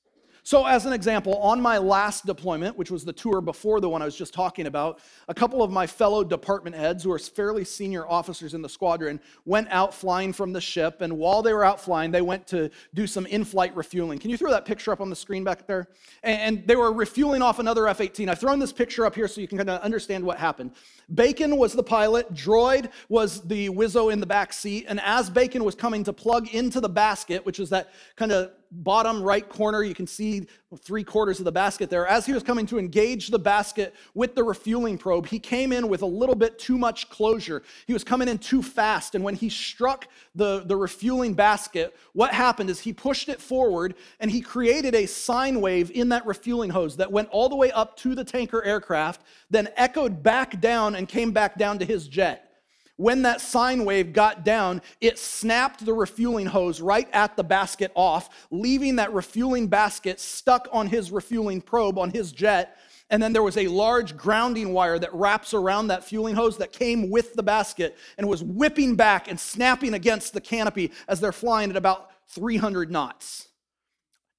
So, 0.46 0.66
as 0.66 0.84
an 0.84 0.92
example, 0.92 1.38
on 1.38 1.58
my 1.58 1.78
last 1.78 2.26
deployment, 2.26 2.76
which 2.76 2.90
was 2.90 3.02
the 3.02 3.14
tour 3.14 3.40
before 3.40 3.80
the 3.80 3.88
one 3.88 4.02
I 4.02 4.04
was 4.04 4.14
just 4.14 4.34
talking 4.34 4.66
about, 4.66 5.00
a 5.26 5.32
couple 5.32 5.62
of 5.62 5.70
my 5.70 5.86
fellow 5.86 6.22
department 6.22 6.76
heads, 6.76 7.02
who 7.02 7.10
are 7.12 7.18
fairly 7.18 7.64
senior 7.64 8.06
officers 8.06 8.52
in 8.52 8.60
the 8.60 8.68
squadron, 8.68 9.20
went 9.46 9.68
out 9.70 9.94
flying 9.94 10.34
from 10.34 10.52
the 10.52 10.60
ship. 10.60 11.00
And 11.00 11.16
while 11.16 11.40
they 11.40 11.54
were 11.54 11.64
out 11.64 11.80
flying, 11.80 12.10
they 12.10 12.20
went 12.20 12.46
to 12.48 12.70
do 12.92 13.06
some 13.06 13.24
in 13.24 13.42
flight 13.42 13.74
refueling. 13.74 14.18
Can 14.18 14.28
you 14.28 14.36
throw 14.36 14.50
that 14.50 14.66
picture 14.66 14.92
up 14.92 15.00
on 15.00 15.08
the 15.08 15.16
screen 15.16 15.44
back 15.44 15.66
there? 15.66 15.88
And 16.22 16.66
they 16.66 16.76
were 16.76 16.92
refueling 16.92 17.40
off 17.40 17.58
another 17.58 17.88
F 17.88 18.02
18. 18.02 18.28
I've 18.28 18.38
thrown 18.38 18.58
this 18.58 18.72
picture 18.72 19.06
up 19.06 19.14
here 19.14 19.28
so 19.28 19.40
you 19.40 19.48
can 19.48 19.56
kind 19.56 19.70
of 19.70 19.80
understand 19.80 20.22
what 20.22 20.36
happened. 20.36 20.72
Bacon 21.12 21.56
was 21.56 21.72
the 21.72 21.82
pilot, 21.82 22.32
Droid 22.32 22.90
was 23.08 23.42
the 23.42 23.68
Wizzo 23.68 24.12
in 24.12 24.20
the 24.20 24.26
back 24.26 24.52
seat. 24.52 24.86
And 24.88 25.00
as 25.00 25.28
Bacon 25.30 25.64
was 25.64 25.74
coming 25.74 26.04
to 26.04 26.12
plug 26.12 26.48
into 26.54 26.80
the 26.80 26.88
basket, 26.88 27.44
which 27.44 27.60
is 27.60 27.70
that 27.70 27.92
kind 28.16 28.32
of 28.32 28.52
bottom 28.70 29.22
right 29.22 29.48
corner, 29.48 29.82
you 29.82 29.94
can 29.94 30.06
see 30.06 30.46
three 30.76 31.04
quarters 31.04 31.38
of 31.38 31.44
the 31.44 31.52
basket 31.52 31.90
there. 31.90 32.06
As 32.06 32.26
he 32.26 32.32
was 32.32 32.42
coming 32.42 32.66
to 32.66 32.78
engage 32.78 33.28
the 33.28 33.38
basket 33.38 33.94
with 34.14 34.34
the 34.34 34.42
refueling 34.42 34.98
probe, 34.98 35.26
he 35.26 35.38
came 35.38 35.72
in 35.72 35.88
with 35.88 36.02
a 36.02 36.06
little 36.06 36.34
bit 36.34 36.58
too 36.58 36.78
much 36.78 37.08
closure. 37.10 37.62
He 37.86 37.92
was 37.92 38.04
coming 38.04 38.28
in 38.28 38.38
too 38.38 38.62
fast. 38.62 39.14
And 39.14 39.24
when 39.24 39.34
he 39.34 39.48
struck 39.48 40.08
the, 40.34 40.60
the 40.60 40.76
refueling 40.76 41.34
basket, 41.34 41.96
what 42.12 42.32
happened 42.32 42.70
is 42.70 42.80
he 42.80 42.92
pushed 42.92 43.28
it 43.28 43.40
forward 43.40 43.94
and 44.20 44.30
he 44.30 44.40
created 44.40 44.94
a 44.94 45.06
sine 45.06 45.60
wave 45.60 45.90
in 45.90 46.08
that 46.10 46.26
refueling 46.26 46.70
hose 46.70 46.96
that 46.96 47.10
went 47.10 47.28
all 47.30 47.48
the 47.48 47.56
way 47.56 47.70
up 47.72 47.96
to 47.98 48.14
the 48.14 48.24
tanker 48.24 48.62
aircraft, 48.64 49.22
then 49.50 49.68
echoed 49.76 50.22
back 50.22 50.60
down 50.60 50.94
and 50.94 51.08
came 51.08 51.32
back 51.32 51.58
down 51.58 51.78
to 51.78 51.84
his 51.84 52.08
jet. 52.08 52.53
When 52.96 53.22
that 53.22 53.40
sine 53.40 53.84
wave 53.84 54.12
got 54.12 54.44
down, 54.44 54.80
it 55.00 55.18
snapped 55.18 55.84
the 55.84 55.92
refueling 55.92 56.46
hose 56.46 56.80
right 56.80 57.08
at 57.12 57.36
the 57.36 57.42
basket 57.42 57.90
off, 57.94 58.46
leaving 58.50 58.96
that 58.96 59.12
refueling 59.12 59.66
basket 59.66 60.20
stuck 60.20 60.68
on 60.70 60.86
his 60.86 61.10
refueling 61.10 61.60
probe 61.60 61.98
on 61.98 62.10
his 62.10 62.30
jet. 62.30 62.76
And 63.10 63.22
then 63.22 63.32
there 63.32 63.42
was 63.42 63.58
a 63.58 63.66
large 63.68 64.16
grounding 64.16 64.72
wire 64.72 64.98
that 64.98 65.12
wraps 65.12 65.54
around 65.54 65.88
that 65.88 66.04
fueling 66.04 66.36
hose 66.36 66.56
that 66.58 66.72
came 66.72 67.10
with 67.10 67.34
the 67.34 67.42
basket 67.42 67.96
and 68.16 68.28
was 68.28 68.42
whipping 68.42 68.94
back 68.94 69.28
and 69.28 69.38
snapping 69.38 69.94
against 69.94 70.32
the 70.32 70.40
canopy 70.40 70.92
as 71.08 71.20
they're 71.20 71.32
flying 71.32 71.70
at 71.70 71.76
about 71.76 72.10
300 72.28 72.90
knots. 72.90 73.48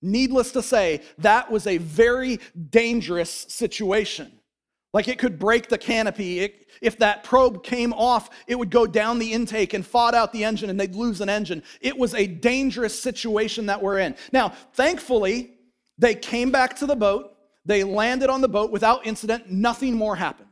Needless 0.02 0.52
to 0.54 0.62
say, 0.62 1.02
that 1.20 1.52
was 1.52 1.68
a 1.68 1.78
very 1.78 2.40
dangerous 2.70 3.32
situation. 3.32 4.32
Like 4.96 5.10
it 5.10 5.20
could 5.20 5.38
break 5.38 5.68
the 5.68 5.78
canopy. 5.78 6.40
It, 6.40 6.70
if 6.82 6.98
that 7.00 7.26
probe 7.26 7.66
came 7.66 7.92
off, 7.92 8.30
it 8.48 8.56
would 8.56 8.70
go 8.70 8.88
down 8.88 9.20
the 9.20 9.34
intake 9.34 9.74
and 9.74 9.84
FOD 9.84 10.14
out 10.14 10.32
the 10.32 10.46
engine 10.46 10.70
and 10.70 10.80
they'd 10.80 10.96
lose 10.96 11.20
an 11.20 11.28
engine. 11.28 11.64
It 11.82 11.98
was 11.98 12.14
a 12.14 12.26
dangerous 12.26 12.98
situation 12.98 13.66
that 13.66 13.84
we're 13.84 13.98
in. 14.00 14.16
Now, 14.32 14.54
thankfully, 14.72 15.52
they 15.98 16.16
came 16.16 16.50
back 16.50 16.78
to 16.78 16.86
the 16.86 16.96
boat. 16.96 17.36
They 17.66 17.84
landed 17.84 18.30
on 18.30 18.40
the 18.40 18.48
boat 18.48 18.72
without 18.72 19.06
incident. 19.06 19.52
Nothing 19.52 19.96
more 19.96 20.16
happened. 20.16 20.48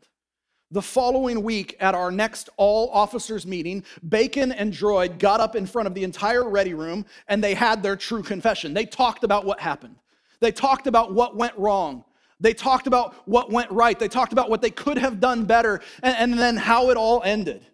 The 0.71 0.81
following 0.81 1.41
week, 1.41 1.77
at 1.79 1.95
our 1.95 2.11
next 2.11 2.49
all 2.57 2.89
officers 2.89 3.47
meeting, 3.47 3.85
Bacon 4.09 4.51
and 4.51 4.73
Droid 4.73 5.19
got 5.19 5.39
up 5.39 5.55
in 5.55 5.65
front 5.65 5.87
of 5.87 5.93
the 5.93 6.03
entire 6.03 6.49
ready 6.49 6.73
room 6.73 7.05
and 7.29 7.41
they 7.41 7.53
had 7.53 7.81
their 7.81 7.95
true 7.95 8.21
confession. 8.21 8.73
They 8.73 8.85
talked 8.85 9.23
about 9.23 9.45
what 9.45 9.61
happened, 9.61 9.95
they 10.41 10.51
talked 10.51 10.85
about 10.85 11.13
what 11.13 11.37
went 11.37 11.57
wrong. 11.57 12.03
They 12.43 12.53
talked 12.53 12.87
about 12.87 13.15
what 13.25 13.49
went 13.49 13.71
right. 13.71 13.97
They 13.97 14.09
talked 14.09 14.33
about 14.33 14.49
what 14.49 14.61
they 14.61 14.69
could 14.69 14.97
have 14.97 15.21
done 15.21 15.45
better 15.45 15.79
and, 16.03 16.15
and, 16.17 16.39
then 16.39 16.57
how 16.57 16.89
it 16.89 16.97
all 16.97 17.23
ended. 17.23 17.65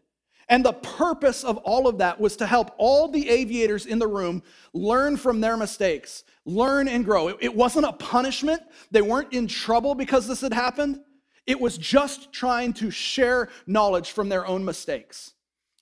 And 0.47 0.63
the 0.63 0.73
purpose 0.73 1.43
of 1.43 1.57
all 1.57 1.87
of 1.87 1.97
that 1.97 2.21
was 2.21 2.37
to 2.37 2.45
help 2.45 2.75
all 2.77 3.07
the 3.07 3.29
aviators 3.29 3.87
in 3.87 3.97
the 3.97 4.07
room 4.07 4.43
learn 4.71 5.17
from 5.17 5.41
their 5.41 5.57
mistakes, 5.57 6.23
learn 6.45 6.87
and 6.87 7.03
grow. 7.03 7.29
It, 7.29 7.37
it 7.41 7.55
wasn't 7.55 7.87
a 7.87 7.93
punishment, 7.93 8.61
they 8.91 9.01
weren't 9.01 9.33
in 9.33 9.47
trouble 9.47 9.95
because 9.95 10.27
this 10.27 10.41
had 10.41 10.53
happened. 10.53 10.99
It 11.47 11.59
was 11.59 11.75
just 11.75 12.31
trying 12.31 12.73
to 12.73 12.91
share 12.91 13.49
knowledge 13.65 14.11
from 14.11 14.29
their 14.29 14.45
own 14.45 14.63
mistakes. 14.63 15.33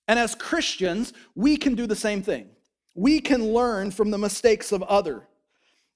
And 0.07 0.17
as 0.17 0.33
Christians, 0.33 1.11
we 1.35 1.57
can 1.57 1.75
do 1.75 1.87
the 1.87 1.95
same 1.95 2.21
thing. 2.21 2.47
We 2.95 3.19
can 3.19 3.51
learn 3.51 3.91
from 3.91 4.11
the 4.11 4.17
mistakes 4.17 4.71
of 4.71 4.81
others. 4.83 5.23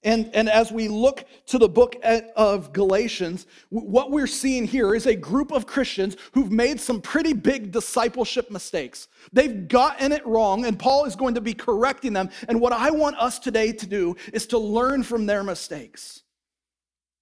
And, 0.03 0.31
and 0.33 0.49
as 0.49 0.71
we 0.71 0.87
look 0.87 1.25
to 1.47 1.59
the 1.59 1.69
book 1.69 1.95
of 2.35 2.73
Galatians, 2.73 3.45
what 3.69 4.09
we're 4.09 4.25
seeing 4.25 4.65
here 4.65 4.95
is 4.95 5.05
a 5.05 5.15
group 5.15 5.51
of 5.51 5.67
Christians 5.67 6.17
who've 6.31 6.51
made 6.51 6.79
some 6.79 7.01
pretty 7.01 7.33
big 7.33 7.71
discipleship 7.71 8.49
mistakes. 8.49 9.09
They've 9.31 9.67
gotten 9.67 10.11
it 10.11 10.25
wrong, 10.25 10.65
and 10.65 10.79
Paul 10.79 11.05
is 11.05 11.15
going 11.15 11.35
to 11.35 11.41
be 11.41 11.53
correcting 11.53 12.13
them. 12.13 12.31
And 12.49 12.59
what 12.59 12.73
I 12.73 12.89
want 12.89 13.17
us 13.17 13.37
today 13.37 13.71
to 13.73 13.85
do 13.85 14.15
is 14.33 14.47
to 14.47 14.57
learn 14.57 15.03
from 15.03 15.27
their 15.27 15.43
mistakes. 15.43 16.23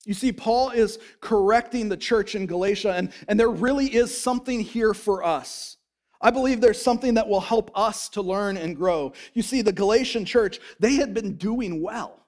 You 0.06 0.14
see, 0.14 0.32
Paul 0.32 0.70
is 0.70 1.00
correcting 1.20 1.90
the 1.90 1.98
church 1.98 2.34
in 2.34 2.46
Galatia, 2.46 2.94
and, 2.94 3.12
and 3.28 3.38
there 3.38 3.50
really 3.50 3.94
is 3.94 4.18
something 4.18 4.62
here 4.62 4.94
for 4.94 5.22
us. 5.22 5.76
I 6.22 6.32
believe 6.32 6.62
there's 6.62 6.82
something 6.82 7.16
that 7.16 7.28
will 7.28 7.42
help 7.42 7.72
us 7.76 8.08
to 8.10 8.22
learn 8.22 8.56
and 8.56 8.76
grow. 8.76 9.12
You 9.34 9.42
see, 9.42 9.62
the 9.62 9.74
Galatian 9.74 10.24
church, 10.24 10.60
they 10.80 10.94
had 10.94 11.14
been 11.14 11.36
doing 11.36 11.82
well. 11.82 12.26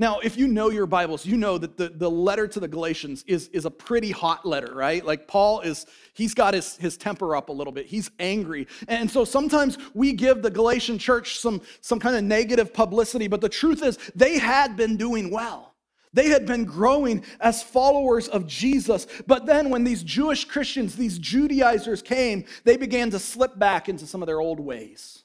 Now, 0.00 0.18
if 0.18 0.36
you 0.36 0.48
know 0.48 0.70
your 0.70 0.86
Bibles, 0.86 1.24
you 1.24 1.36
know 1.36 1.56
that 1.56 1.76
the, 1.76 1.88
the 1.88 2.10
letter 2.10 2.48
to 2.48 2.58
the 2.58 2.66
Galatians 2.66 3.22
is, 3.28 3.46
is 3.48 3.64
a 3.64 3.70
pretty 3.70 4.10
hot 4.10 4.44
letter, 4.44 4.74
right? 4.74 5.04
Like 5.04 5.28
Paul 5.28 5.60
is, 5.60 5.86
he's 6.14 6.34
got 6.34 6.52
his, 6.52 6.76
his 6.78 6.96
temper 6.96 7.36
up 7.36 7.48
a 7.48 7.52
little 7.52 7.72
bit. 7.72 7.86
He's 7.86 8.10
angry. 8.18 8.66
And 8.88 9.08
so 9.08 9.24
sometimes 9.24 9.78
we 9.94 10.12
give 10.12 10.42
the 10.42 10.50
Galatian 10.50 10.98
church 10.98 11.38
some, 11.38 11.62
some 11.80 12.00
kind 12.00 12.16
of 12.16 12.24
negative 12.24 12.74
publicity, 12.74 13.28
but 13.28 13.40
the 13.40 13.48
truth 13.48 13.84
is 13.84 13.96
they 14.16 14.36
had 14.36 14.76
been 14.76 14.96
doing 14.96 15.30
well. 15.30 15.74
They 16.12 16.28
had 16.28 16.44
been 16.44 16.64
growing 16.64 17.24
as 17.40 17.62
followers 17.62 18.26
of 18.28 18.48
Jesus. 18.48 19.06
But 19.28 19.46
then 19.46 19.70
when 19.70 19.84
these 19.84 20.02
Jewish 20.02 20.44
Christians, 20.44 20.96
these 20.96 21.18
Judaizers 21.18 22.02
came, 22.02 22.46
they 22.64 22.76
began 22.76 23.10
to 23.10 23.20
slip 23.20 23.58
back 23.58 23.88
into 23.88 24.06
some 24.06 24.22
of 24.22 24.26
their 24.26 24.40
old 24.40 24.58
ways. 24.58 25.22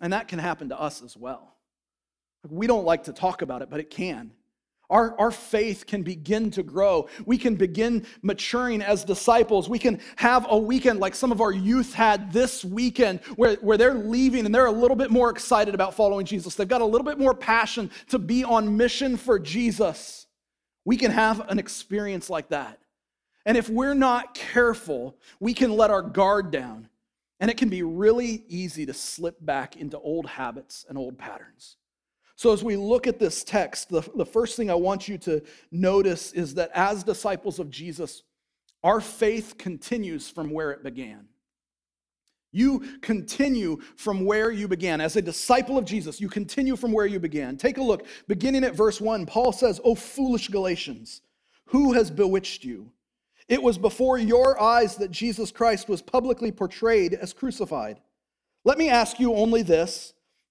And 0.00 0.12
that 0.12 0.28
can 0.28 0.38
happen 0.38 0.68
to 0.68 0.80
us 0.80 1.02
as 1.02 1.16
well. 1.16 1.55
We 2.50 2.66
don't 2.66 2.84
like 2.84 3.04
to 3.04 3.12
talk 3.12 3.42
about 3.42 3.62
it, 3.62 3.70
but 3.70 3.80
it 3.80 3.90
can. 3.90 4.32
Our, 4.88 5.18
our 5.18 5.30
faith 5.32 5.84
can 5.86 6.02
begin 6.02 6.52
to 6.52 6.62
grow. 6.62 7.08
We 7.24 7.38
can 7.38 7.56
begin 7.56 8.06
maturing 8.22 8.82
as 8.82 9.04
disciples. 9.04 9.68
We 9.68 9.80
can 9.80 10.00
have 10.14 10.46
a 10.48 10.56
weekend 10.56 11.00
like 11.00 11.16
some 11.16 11.32
of 11.32 11.40
our 11.40 11.50
youth 11.50 11.92
had 11.92 12.32
this 12.32 12.64
weekend 12.64 13.20
where, 13.34 13.56
where 13.56 13.76
they're 13.76 13.94
leaving 13.94 14.46
and 14.46 14.54
they're 14.54 14.66
a 14.66 14.72
little 14.72 14.96
bit 14.96 15.10
more 15.10 15.28
excited 15.30 15.74
about 15.74 15.94
following 15.94 16.24
Jesus. 16.24 16.54
They've 16.54 16.68
got 16.68 16.82
a 16.82 16.86
little 16.86 17.04
bit 17.04 17.18
more 17.18 17.34
passion 17.34 17.90
to 18.10 18.18
be 18.18 18.44
on 18.44 18.76
mission 18.76 19.16
for 19.16 19.40
Jesus. 19.40 20.26
We 20.84 20.96
can 20.96 21.10
have 21.10 21.48
an 21.48 21.58
experience 21.58 22.30
like 22.30 22.50
that. 22.50 22.78
And 23.44 23.56
if 23.56 23.68
we're 23.68 23.94
not 23.94 24.34
careful, 24.34 25.16
we 25.40 25.52
can 25.52 25.72
let 25.72 25.90
our 25.90 26.02
guard 26.02 26.52
down. 26.52 26.88
And 27.40 27.50
it 27.50 27.56
can 27.56 27.68
be 27.68 27.82
really 27.82 28.44
easy 28.48 28.86
to 28.86 28.94
slip 28.94 29.36
back 29.44 29.76
into 29.76 29.98
old 29.98 30.26
habits 30.26 30.86
and 30.88 30.96
old 30.96 31.18
patterns. 31.18 31.76
So, 32.36 32.52
as 32.52 32.62
we 32.62 32.76
look 32.76 33.06
at 33.06 33.18
this 33.18 33.42
text, 33.42 33.88
the, 33.88 34.02
the 34.14 34.26
first 34.26 34.56
thing 34.56 34.70
I 34.70 34.74
want 34.74 35.08
you 35.08 35.16
to 35.18 35.42
notice 35.72 36.32
is 36.32 36.54
that 36.54 36.70
as 36.74 37.02
disciples 37.02 37.58
of 37.58 37.70
Jesus, 37.70 38.22
our 38.84 39.00
faith 39.00 39.56
continues 39.56 40.28
from 40.28 40.50
where 40.50 40.70
it 40.70 40.82
began. 40.82 41.28
You 42.52 42.80
continue 43.00 43.80
from 43.96 44.24
where 44.24 44.50
you 44.50 44.68
began. 44.68 45.00
As 45.00 45.16
a 45.16 45.22
disciple 45.22 45.78
of 45.78 45.86
Jesus, 45.86 46.20
you 46.20 46.28
continue 46.28 46.76
from 46.76 46.92
where 46.92 47.06
you 47.06 47.18
began. 47.18 47.56
Take 47.56 47.78
a 47.78 47.82
look. 47.82 48.06
Beginning 48.28 48.64
at 48.64 48.76
verse 48.76 49.00
1, 49.00 49.26
Paul 49.26 49.52
says, 49.52 49.80
O 49.82 49.94
foolish 49.94 50.48
Galatians, 50.48 51.22
who 51.66 51.94
has 51.94 52.10
bewitched 52.10 52.64
you? 52.64 52.92
It 53.48 53.62
was 53.62 53.78
before 53.78 54.18
your 54.18 54.60
eyes 54.60 54.96
that 54.96 55.10
Jesus 55.10 55.50
Christ 55.50 55.88
was 55.88 56.02
publicly 56.02 56.52
portrayed 56.52 57.14
as 57.14 57.32
crucified. 57.32 58.00
Let 58.64 58.78
me 58.78 58.88
ask 58.88 59.20
you 59.20 59.34
only 59.34 59.62
this 59.62 60.14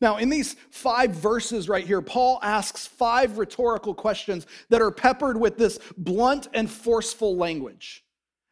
Now, 0.00 0.18
in 0.18 0.28
these 0.28 0.54
five 0.70 1.10
verses 1.10 1.68
right 1.68 1.86
here, 1.86 2.00
Paul 2.00 2.38
asks 2.42 2.86
five 2.86 3.38
rhetorical 3.38 3.94
questions 3.94 4.46
that 4.68 4.80
are 4.80 4.92
peppered 4.92 5.38
with 5.38 5.58
this 5.58 5.78
blunt 5.96 6.48
and 6.54 6.70
forceful 6.70 7.36
language. 7.36 8.04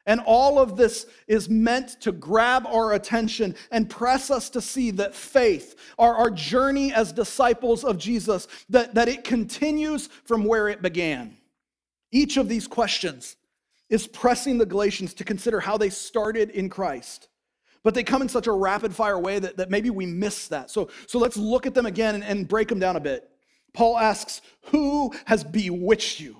And 0.07 0.21
all 0.21 0.59
of 0.61 0.76
this 0.76 1.07
is 1.26 1.49
meant 1.49 2.00
to 2.00 2.12
grab 2.12 2.65
our 2.67 2.95
attention 2.95 3.57
and 3.73 3.91
press 3.91 4.31
us 4.31 4.49
to 4.50 4.61
see 4.61 4.93
that 4.93 5.15
faith, 5.15 5.75
our, 5.99 6.15
our 6.15 6.31
journey 6.31 6.93
as 6.93 7.12
disciples 7.12 7.83
of 7.83 7.99
Jesus, 7.99 8.47
that, 8.69 8.95
that 8.95 9.09
it 9.09 9.25
continues 9.25 10.09
from 10.25 10.45
where 10.45 10.69
it 10.69 10.81
began. 10.81 11.37
Each 12.12 12.37
of 12.37 12.49
these 12.49 12.69
questions 12.69 13.37
is 13.88 14.07
pressing 14.07 14.59
the 14.59 14.67
Galatians 14.67 15.12
to 15.15 15.25
consider 15.25 15.61
how 15.61 15.76
they 15.76 15.91
started 15.91 16.50
in 16.50 16.69
Christ. 16.69 17.29
But 17.87 17.95
they 17.95 18.02
come 18.02 18.21
in 18.21 18.28
such 18.28 18.49
a 18.49 18.52
rapid 18.52 18.93
fire 18.93 19.16
way 19.16 19.38
that, 19.38 19.59
that 19.59 19.71
maybe 19.71 19.90
we 19.90 20.07
miss 20.07 20.49
that. 20.49 20.73
So, 20.73 20.90
so 21.07 21.21
let's 21.21 21.37
look 21.37 21.66
at 21.66 21.75
them 21.75 21.87
again 21.87 22.16
and, 22.16 22.25
and 22.25 22.49
break 22.49 22.66
them 22.66 22.81
down 22.81 22.97
a 22.97 23.00
bit. 23.00 23.31
Paul 23.73 23.97
asks, 23.97 24.40
Who 24.73 25.14
has 25.26 25.45
bewitched 25.45 26.19
you? 26.19 26.37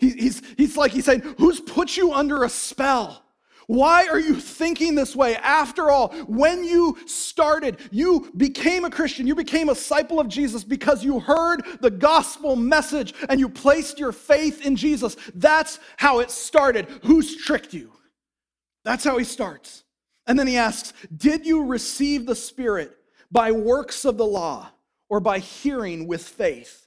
He, 0.00 0.10
he's, 0.10 0.42
he's 0.56 0.76
like 0.76 0.90
he's 0.90 1.04
saying, 1.04 1.20
Who's 1.38 1.60
put 1.60 1.96
you 1.96 2.12
under 2.12 2.42
a 2.42 2.48
spell? 2.48 3.22
Why 3.68 4.08
are 4.08 4.18
you 4.18 4.40
thinking 4.40 4.96
this 4.96 5.14
way? 5.14 5.36
After 5.36 5.88
all, 5.88 6.08
when 6.26 6.64
you 6.64 6.98
started, 7.06 7.78
you 7.92 8.32
became 8.36 8.84
a 8.84 8.90
Christian, 8.90 9.28
you 9.28 9.36
became 9.36 9.68
a 9.68 9.74
disciple 9.74 10.18
of 10.18 10.26
Jesus 10.26 10.64
because 10.64 11.04
you 11.04 11.20
heard 11.20 11.62
the 11.80 11.92
gospel 11.92 12.56
message 12.56 13.14
and 13.28 13.38
you 13.38 13.48
placed 13.48 14.00
your 14.00 14.10
faith 14.10 14.66
in 14.66 14.74
Jesus. 14.74 15.16
That's 15.36 15.78
how 15.96 16.18
it 16.18 16.32
started. 16.32 16.88
Who's 17.04 17.36
tricked 17.36 17.72
you? 17.72 17.92
That's 18.82 19.04
how 19.04 19.16
he 19.16 19.22
starts. 19.22 19.84
And 20.28 20.38
then 20.38 20.46
he 20.46 20.56
asks, 20.56 20.92
Did 21.16 21.44
you 21.46 21.64
receive 21.64 22.26
the 22.26 22.36
Spirit 22.36 22.96
by 23.32 23.50
works 23.50 24.04
of 24.04 24.16
the 24.16 24.26
law 24.26 24.70
or 25.08 25.18
by 25.18 25.40
hearing 25.40 26.06
with 26.06 26.22
faith? 26.22 26.86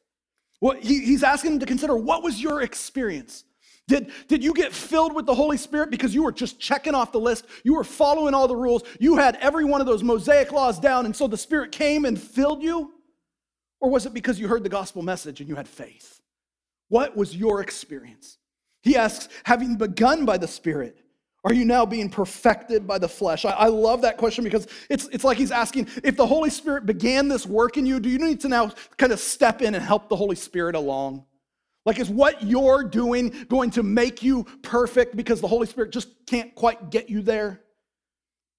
Well, 0.62 0.78
he, 0.80 1.04
he's 1.04 1.24
asking 1.24 1.54
him 1.54 1.60
to 1.60 1.66
consider 1.66 1.96
what 1.96 2.24
was 2.24 2.42
your 2.42 2.62
experience? 2.62 3.44
Did, 3.88 4.12
did 4.28 4.44
you 4.44 4.54
get 4.54 4.72
filled 4.72 5.14
with 5.14 5.26
the 5.26 5.34
Holy 5.34 5.58
Spirit 5.58 5.90
because 5.90 6.14
you 6.14 6.24
were 6.24 6.32
just 6.32 6.60
checking 6.60 6.96
off 6.96 7.12
the 7.12 7.20
list? 7.20 7.48
You 7.64 7.76
were 7.76 7.84
following 7.84 8.34
all 8.34 8.48
the 8.48 8.56
rules. 8.56 8.84
You 9.00 9.18
had 9.18 9.36
every 9.38 9.66
one 9.66 9.82
of 9.82 9.88
those 9.88 10.04
Mosaic 10.04 10.52
laws 10.52 10.80
down, 10.80 11.06
and 11.06 11.16
so 11.16 11.28
the 11.28 11.36
Spirit 11.36 11.72
came 11.72 12.06
and 12.06 12.22
filled 12.22 12.62
you? 12.62 12.94
Or 13.82 13.90
was 13.90 14.06
it 14.06 14.14
because 14.14 14.40
you 14.40 14.48
heard 14.48 14.64
the 14.64 14.70
gospel 14.70 15.02
message 15.02 15.42
and 15.42 15.50
you 15.50 15.56
had 15.56 15.68
faith? 15.68 16.22
What 16.90 17.18
was 17.18 17.36
your 17.36 17.62
experience? 17.62 18.38
He 18.84 18.96
asks, 18.96 19.28
having 19.44 19.76
begun 19.76 20.26
by 20.26 20.38
the 20.38 20.48
Spirit, 20.48 21.01
are 21.44 21.54
you 21.54 21.66
now 21.66 21.86
being 21.86 22.10
perfected 22.10 22.86
by 22.86 23.00
the 23.00 23.10
flesh? 23.10 23.46
I, 23.46 23.52
I, 23.52 23.66
love 23.68 24.04
that 24.04 24.18
question 24.18 24.44
because 24.44 24.68
it's, 24.90 25.08
it's 25.12 25.24
like 25.24 25.38
he's 25.38 25.52
asking 25.52 25.88
if 26.04 26.16
the 26.16 26.26
Holy 26.26 26.52
Spirit 26.52 26.86
began 26.86 27.28
this 27.28 27.48
work 27.48 27.78
in 27.78 27.86
you, 27.86 28.00
do 28.00 28.10
you 28.10 28.20
need 28.20 28.40
to 28.42 28.48
now 28.48 28.72
kind 28.98 29.12
of 29.12 29.20
step 29.20 29.62
in 29.62 29.74
and 29.74 29.84
help 29.84 30.08
the 30.08 30.16
Holy 30.16 30.36
Spirit 30.36 30.76
along? 30.76 31.26
Like, 31.84 32.00
is 32.00 32.10
what 32.10 32.44
you're 32.44 32.84
doing 32.84 33.48
going 33.50 33.72
to 33.72 33.82
make 33.82 34.22
you 34.22 34.44
perfect 34.62 35.16
because 35.16 35.42
the 35.42 35.48
Holy 35.48 35.66
Spirit 35.66 35.92
just 35.92 36.10
can't 36.28 36.54
quite 36.54 36.92
get 36.92 37.10
you 37.10 37.24
there? 37.24 37.62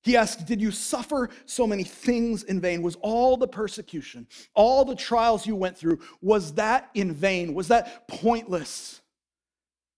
He 0.02 0.16
asked, 0.16 0.46
Did 0.46 0.60
you 0.60 0.72
suffer 0.72 1.30
so 1.46 1.64
many 1.64 1.84
things 1.84 2.42
in 2.42 2.60
vain? 2.60 2.82
Was 2.82 2.96
all 2.96 3.36
the 3.36 3.46
persecution, 3.46 4.26
all 4.54 4.84
the 4.84 4.96
trials 4.96 5.46
you 5.46 5.54
went 5.54 5.78
through, 5.78 6.00
was 6.20 6.54
that 6.54 6.90
in 6.94 7.14
vain? 7.14 7.54
Was 7.54 7.68
that 7.68 8.08
pointless? 8.08 9.00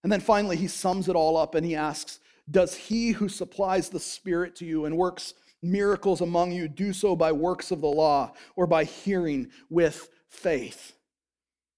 And 0.03 0.13
then 0.13 0.21
finally, 0.21 0.57
he 0.57 0.69
sums 0.69 1.09
it 1.09 1.17
all 1.17 1.39
up 1.39 1.55
and 1.55 1.65
he 1.65 1.75
asks, 1.75 2.21
does 2.51 2.75
he 2.75 3.11
who 3.11 3.29
supplies 3.29 3.89
the 3.89 4.01
Spirit 4.01 4.57
to 4.57 4.65
you 4.65 4.85
and 4.85 4.97
works 4.97 5.35
miracles 5.63 6.21
among 6.21 6.53
you 6.53 6.69
do 6.69 6.93
so 6.93 7.17
by 7.17 7.33
works 7.33 7.71
of 7.71 7.81
the 7.81 7.87
law 7.87 8.33
or 8.57 8.67
by 8.67 8.85
hearing 8.85 9.51
with 9.71 10.09
faith? 10.29 10.93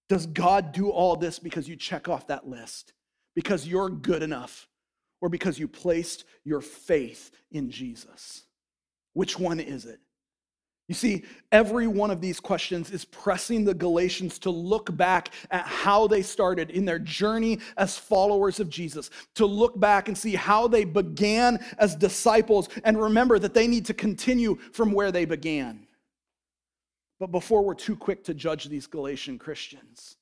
Does 0.09 0.27
God 0.27 0.73
do 0.73 0.91
all 0.91 1.17
this 1.17 1.39
because 1.39 1.69
you 1.69 1.77
check 1.77 2.09
off 2.09 2.29
that 2.29 2.49
list? 2.49 2.93
Because 3.35 3.67
you're 3.67 3.91
good 3.91 4.23
enough? 4.23 4.69
Or 5.21 5.29
because 5.29 5.59
you 5.59 5.67
placed 5.67 6.25
your 6.45 6.61
faith 6.61 7.31
in 7.51 7.71
Jesus? 7.71 8.43
Which 9.15 9.39
one 9.39 9.61
is 9.61 9.87
it? 9.87 9.99
You 10.89 10.95
see, 10.95 11.25
every 11.51 11.89
one 11.89 12.13
of 12.13 12.21
these 12.21 12.39
questions 12.39 12.93
is 12.93 13.05
pressing 13.05 13.65
the 13.65 13.75
Galatians 13.75 14.39
to 14.41 14.51
look 14.51 14.97
back 14.97 15.31
at 15.51 15.67
how 15.67 16.07
they 16.07 16.23
started 16.23 16.71
in 16.71 16.85
their 16.85 17.01
journey 17.01 17.59
as 17.77 17.99
followers 17.99 18.61
of 18.61 18.71
Jesus, 18.71 19.11
to 19.35 19.47
look 19.47 19.79
back 19.81 20.07
and 20.07 20.17
see 20.17 20.37
how 20.37 20.69
they 20.69 20.85
began 20.85 21.59
as 21.79 21.97
disciples 21.97 22.69
and 22.85 23.01
remember 23.01 23.39
that 23.41 23.53
they 23.53 23.67
need 23.67 23.85
to 23.87 23.95
continue 23.95 24.57
from 24.73 24.93
where 24.93 25.11
they 25.11 25.25
began. 25.25 25.89
But 27.19 27.33
before 27.33 27.65
we're 27.65 27.75
too 27.75 27.97
quick 27.97 28.23
to 28.25 28.35
judge 28.35 28.67
these 28.67 28.87
Galatian 28.87 29.39
Christians, 29.39 30.17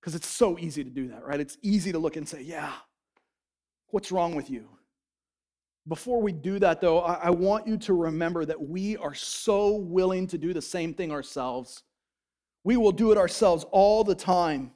because 0.00 0.14
it's 0.14 0.28
so 0.28 0.58
easy 0.58 0.84
to 0.84 0.90
do 0.90 1.08
that, 1.08 1.24
right? 1.24 1.40
It's 1.40 1.56
easy 1.62 1.92
to 1.92 1.98
look 1.98 2.16
and 2.16 2.28
say, 2.28 2.42
yeah, 2.42 2.72
what's 3.88 4.12
wrong 4.12 4.34
with 4.34 4.50
you? 4.50 4.68
Before 5.86 6.22
we 6.22 6.32
do 6.32 6.58
that, 6.60 6.80
though, 6.80 7.00
I 7.00 7.28
want 7.28 7.66
you 7.66 7.76
to 7.78 7.92
remember 7.92 8.46
that 8.46 8.60
we 8.60 8.96
are 8.96 9.14
so 9.14 9.76
willing 9.76 10.26
to 10.28 10.38
do 10.38 10.54
the 10.54 10.62
same 10.62 10.94
thing 10.94 11.12
ourselves. 11.12 11.82
We 12.64 12.78
will 12.78 12.92
do 12.92 13.12
it 13.12 13.18
ourselves 13.18 13.66
all 13.70 14.02
the 14.02 14.14
time. 14.14 14.72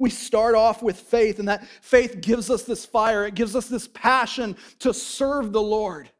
We 0.00 0.10
start 0.10 0.56
off 0.56 0.82
with 0.82 0.98
faith, 0.98 1.38
and 1.38 1.48
that 1.48 1.64
faith 1.80 2.20
gives 2.20 2.50
us 2.50 2.64
this 2.64 2.84
fire, 2.84 3.26
it 3.26 3.34
gives 3.34 3.54
us 3.54 3.68
this 3.68 3.88
passion 3.88 4.56
to 4.80 4.92
serve 4.92 5.52
the 5.52 5.62
Lord. 5.62 6.10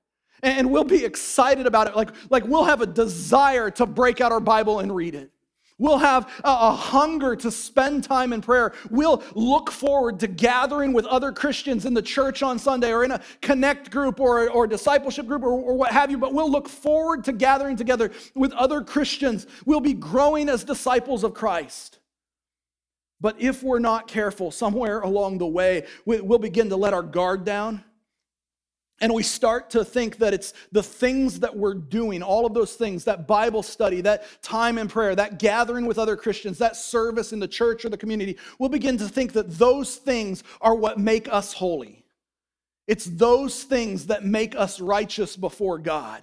And 0.43 0.71
we'll 0.71 0.85
be 0.85 1.05
excited 1.05 1.67
about 1.67 1.89
it. 1.89 1.97
Like, 1.97 2.11
like 2.31 2.45
we'll 2.45 2.65
have 2.65 2.81
a 2.81 2.87
desire 2.87 3.71
to 3.73 3.87
break 3.87 4.21
out 4.21 4.31
our 4.31 4.41
Bible 4.41 4.79
and 4.79 4.95
read 4.95 5.17
it. 5.17 5.33
We'll 5.79 5.99
have 5.99 6.29
a, 6.43 6.73
hunger 6.73 7.37
to 7.37 7.51
spend 7.53 8.03
time 8.03 8.33
in 8.33 8.41
prayer. 8.41 8.73
We'll 8.91 9.23
look 9.35 9.71
forward 9.71 10.19
to 10.21 10.27
gathering 10.27 10.93
with 10.93 11.07
other 11.07 11.31
Christians 11.31 11.87
in 11.87 11.95
the 11.95 12.03
church 12.03 12.43
on 12.43 12.59
Sunday 12.59 12.93
or 12.93 13.05
in 13.05 13.13
a 13.13 13.21
connect 13.41 13.93
group 13.93 14.19
or, 14.19 14.51
or 14.51 14.67
discipleship 14.67 15.27
group 15.27 15.43
or, 15.43 15.51
or 15.51 15.77
what 15.77 15.93
have 15.93 16.11
you, 16.11 16.19
but 16.19 16.35
we'll 16.35 16.51
look 16.51 16.69
forward 16.69 17.23
to 17.25 17.33
gathering 17.33 17.77
together 17.77 18.11
with 18.35 18.53
other 18.53 18.83
Christians. 18.83 19.47
We'll 19.67 19.81
be 19.81 19.95
growing 19.95 20.49
as 20.49 20.65
disciples 20.65 21.23
of 21.23 21.33
Christ. 21.33 22.01
But 23.21 23.41
if 23.41 23.63
we're 23.63 23.79
not 23.79 24.09
careful, 24.09 24.51
somewhere 24.51 25.01
along 25.01 25.39
the 25.39 25.47
way, 25.47 25.87
we'll 26.05 26.39
begin 26.39 26.69
to 26.71 26.77
let 26.77 26.93
our 26.93 27.03
guard 27.03 27.45
down 27.45 27.85
and 29.01 29.15
we 29.15 29.23
start 29.23 29.71
to 29.71 29.85
think 29.85 30.17
that 30.19 30.35
it's 30.35 30.53
the 30.73 30.83
things 30.83 31.41
that 31.41 31.57
we're 31.57 31.75
doing, 31.75 32.23
all 32.23 32.47
of 32.47 32.55
those 32.55 32.75
things, 32.75 33.05
that 33.05 33.29
Bible 33.29 33.63
study, 33.63 34.01
that 34.01 34.25
time 34.43 34.77
in 34.77 34.89
prayer, 34.89 35.15
that 35.15 35.39
gathering 35.39 35.87
with 35.87 35.99
other 35.99 36.17
Christians, 36.17 36.59
that 36.59 36.77
service 36.77 37.33
in 37.33 37.39
the 37.39 37.47
church 37.47 37.85
or 37.85 37.91
the 37.91 37.97
community, 37.97 38.37
we'll 38.59 38.69
begin 38.69 38.99
to 38.99 39.09
think 39.09 39.33
that 39.35 39.51
those 39.53 39.97
things 39.97 40.43
are 40.61 40.75
what 40.75 40.99
make 40.99 41.29
us 41.33 41.53
holy. 41.53 42.05
It's 42.89 43.05
those 43.05 43.63
things 43.63 44.07
that 44.07 44.25
make 44.25 44.57
us 44.57 44.81
righteous 44.81 45.37
before 45.37 45.79
God. 45.79 46.23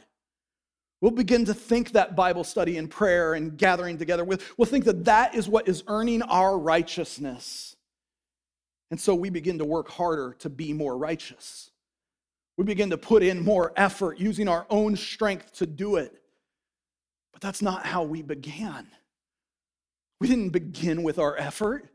We'll 0.99 1.11
begin 1.11 1.45
to 1.45 1.53
think 1.53 1.91
that 1.91 2.15
Bible 2.15 2.43
study 2.43 2.77
and 2.77 2.89
prayer 2.89 3.35
and 3.35 3.57
gathering 3.57 3.97
together, 3.97 4.23
with, 4.23 4.57
we'll 4.57 4.65
think 4.65 4.85
that 4.85 5.05
that 5.05 5.35
is 5.35 5.47
what 5.47 5.67
is 5.67 5.83
earning 5.87 6.23
our 6.23 6.57
righteousness. 6.57 7.75
And 8.91 8.99
so 8.99 9.13
we 9.13 9.29
begin 9.29 9.59
to 9.59 9.65
work 9.65 9.89
harder 9.89 10.35
to 10.39 10.49
be 10.49 10.73
more 10.73 10.97
righteous. 10.97 11.71
We 12.57 12.63
begin 12.63 12.89
to 12.91 12.97
put 12.97 13.23
in 13.23 13.43
more 13.43 13.73
effort 13.75 14.17
using 14.19 14.47
our 14.47 14.65
own 14.69 14.95
strength 14.95 15.53
to 15.55 15.65
do 15.65 15.97
it. 15.97 16.21
But 17.33 17.41
that's 17.41 17.61
not 17.61 17.85
how 17.85 18.03
we 18.03 18.21
began. 18.21 18.87
We 20.21 20.27
didn't 20.27 20.49
begin 20.49 21.03
with 21.03 21.19
our 21.19 21.35
effort. 21.37 21.89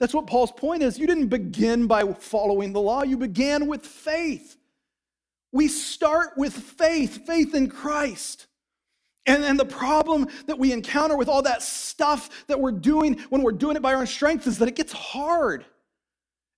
That's 0.00 0.14
what 0.14 0.26
Paul's 0.26 0.52
point 0.52 0.82
is. 0.82 0.98
You 0.98 1.06
didn't 1.06 1.28
begin 1.28 1.86
by 1.86 2.04
following 2.14 2.72
the 2.72 2.80
law, 2.80 3.02
you 3.02 3.16
began 3.16 3.66
with 3.66 3.86
faith. 3.86 4.56
We 5.52 5.68
start 5.68 6.30
with 6.36 6.54
faith, 6.54 7.26
faith 7.26 7.54
in 7.54 7.68
Christ. 7.68 8.46
And, 9.26 9.44
and 9.44 9.60
the 9.60 9.64
problem 9.64 10.26
that 10.46 10.58
we 10.58 10.72
encounter 10.72 11.16
with 11.16 11.28
all 11.28 11.42
that 11.42 11.62
stuff 11.62 12.46
that 12.48 12.58
we're 12.58 12.72
doing 12.72 13.20
when 13.28 13.42
we're 13.42 13.52
doing 13.52 13.76
it 13.76 13.82
by 13.82 13.94
our 13.94 14.00
own 14.00 14.06
strength 14.06 14.46
is 14.46 14.58
that 14.58 14.66
it 14.68 14.74
gets 14.74 14.92
hard. 14.92 15.64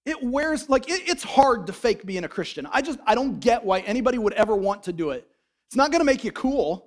It 0.07 0.23
wears, 0.23 0.69
like, 0.69 0.89
it, 0.89 1.09
it's 1.09 1.23
hard 1.23 1.67
to 1.67 1.73
fake 1.73 2.05
being 2.05 2.25
a 2.25 2.29
Christian. 2.29 2.69
I 2.71 2.83
just, 2.83 2.99
I 3.07 3.15
don't 3.15 3.41
get 3.41 3.65
why 3.65 3.81
anybody 3.81 4.19
would 4.19 4.35
ever 4.35 4.55
want 4.55 4.83
to 4.85 4.93
do 4.93 5.11
it. 5.11 5.27
It's 5.67 5.77
not 5.77 5.91
gonna 5.91 6.05
make 6.05 6.25
you 6.25 6.33
cool. 6.33 6.87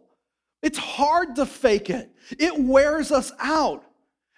It's 0.62 0.78
hard 0.78 1.36
to 1.36 1.46
fake 1.46 1.90
it, 1.90 2.12
it 2.40 2.58
wears 2.58 3.12
us 3.12 3.32
out. 3.40 3.84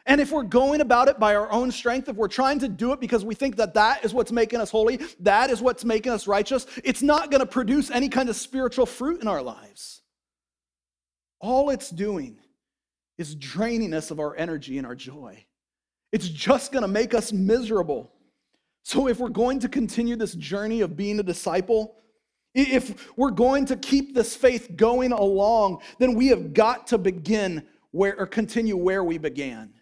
And 0.06 0.20
if 0.20 0.32
we're 0.32 0.44
going 0.44 0.82
about 0.82 1.08
it 1.08 1.20
by 1.20 1.36
our 1.36 1.52
own 1.52 1.72
strength, 1.72 2.10
if 2.10 2.16
we're 2.16 2.28
trying 2.28 2.58
to 2.60 2.68
do 2.68 2.94
it 2.94 3.00
because 3.00 3.24
we 3.24 3.36
think 3.36 3.58
that 3.58 3.76
that 3.76 4.04
is 4.04 4.12
what's 4.12 4.32
making 4.32 4.60
us 4.60 4.72
holy, 4.72 4.98
that 5.20 5.52
is 5.52 5.62
what's 5.62 5.86
making 5.86 6.12
us 6.12 6.26
righteous, 6.26 6.66
it's 6.84 7.04
not 7.04 7.30
going 7.30 7.42
to 7.42 7.46
produce 7.46 7.92
any 7.92 8.10
kind 8.10 8.28
of 8.28 8.36
spiritual 8.36 8.88
fruit 8.88 9.22
in 9.22 9.28
our 9.28 9.42
lives. 9.42 10.02
All 11.40 11.70
it's 11.70 11.92
doing 11.92 12.40
is 13.20 13.36
draining 13.36 13.94
us 13.94 14.10
of 14.10 14.20
our 14.20 14.36
energy 14.36 14.80
and 14.80 14.88
our 14.88 14.96
joy. 14.96 15.46
It's 16.12 16.28
just 16.28 16.72
going 16.72 16.82
to 16.82 16.88
make 16.88 17.14
us 17.14 17.32
miserable. 17.32 18.12
So, 18.84 19.08
if 19.08 19.20
we're 19.20 19.30
going 19.30 19.60
to 19.60 19.70
continue 19.70 20.16
this 20.16 20.34
journey 20.34 20.82
of 20.82 20.98
being 20.98 21.20
a 21.20 21.24
disciple, 21.24 21.96
if 22.56 23.16
we're 23.18 23.32
going 23.32 23.66
to 23.66 23.76
keep 23.76 24.14
this 24.16 24.36
faith 24.36 24.76
going 24.76 25.12
along, 25.12 25.82
then 26.00 26.16
we 26.16 26.28
have 26.28 26.54
got 26.54 26.88
to 26.88 26.98
begin 26.98 27.68
where 27.92 28.18
or 28.18 28.26
continue 28.26 28.78
where 28.78 29.04
we 29.04 29.18
began. 29.18 29.74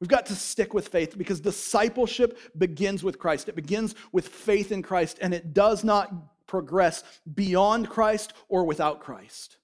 We've 0.00 0.08
got 0.08 0.26
to 0.26 0.34
stick 0.34 0.74
with 0.74 0.88
faith 0.88 1.18
because 1.18 1.40
discipleship 1.40 2.38
begins 2.56 3.02
with 3.02 3.18
Christ. 3.18 3.48
It 3.48 3.56
begins 3.56 3.94
with 4.12 4.28
faith 4.28 4.70
in 4.70 4.82
Christ 4.82 5.18
and 5.20 5.34
it 5.34 5.54
does 5.54 5.82
not 5.82 6.12
progress 6.46 7.02
beyond 7.34 7.88
Christ 7.88 8.32
or 8.48 8.64
without 8.64 9.00
Christ. 9.00 9.58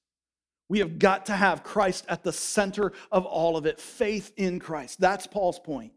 We 0.68 0.80
have 0.80 0.98
got 0.98 1.26
to 1.26 1.34
have 1.34 1.62
Christ 1.62 2.04
at 2.08 2.24
the 2.24 2.32
center 2.32 2.92
of 3.12 3.26
all 3.26 3.56
of 3.56 3.66
it, 3.66 3.80
faith 3.80 4.32
in 4.36 4.58
Christ. 4.58 5.00
That's 5.00 5.26
Paul's 5.26 5.58
point. 5.58 5.92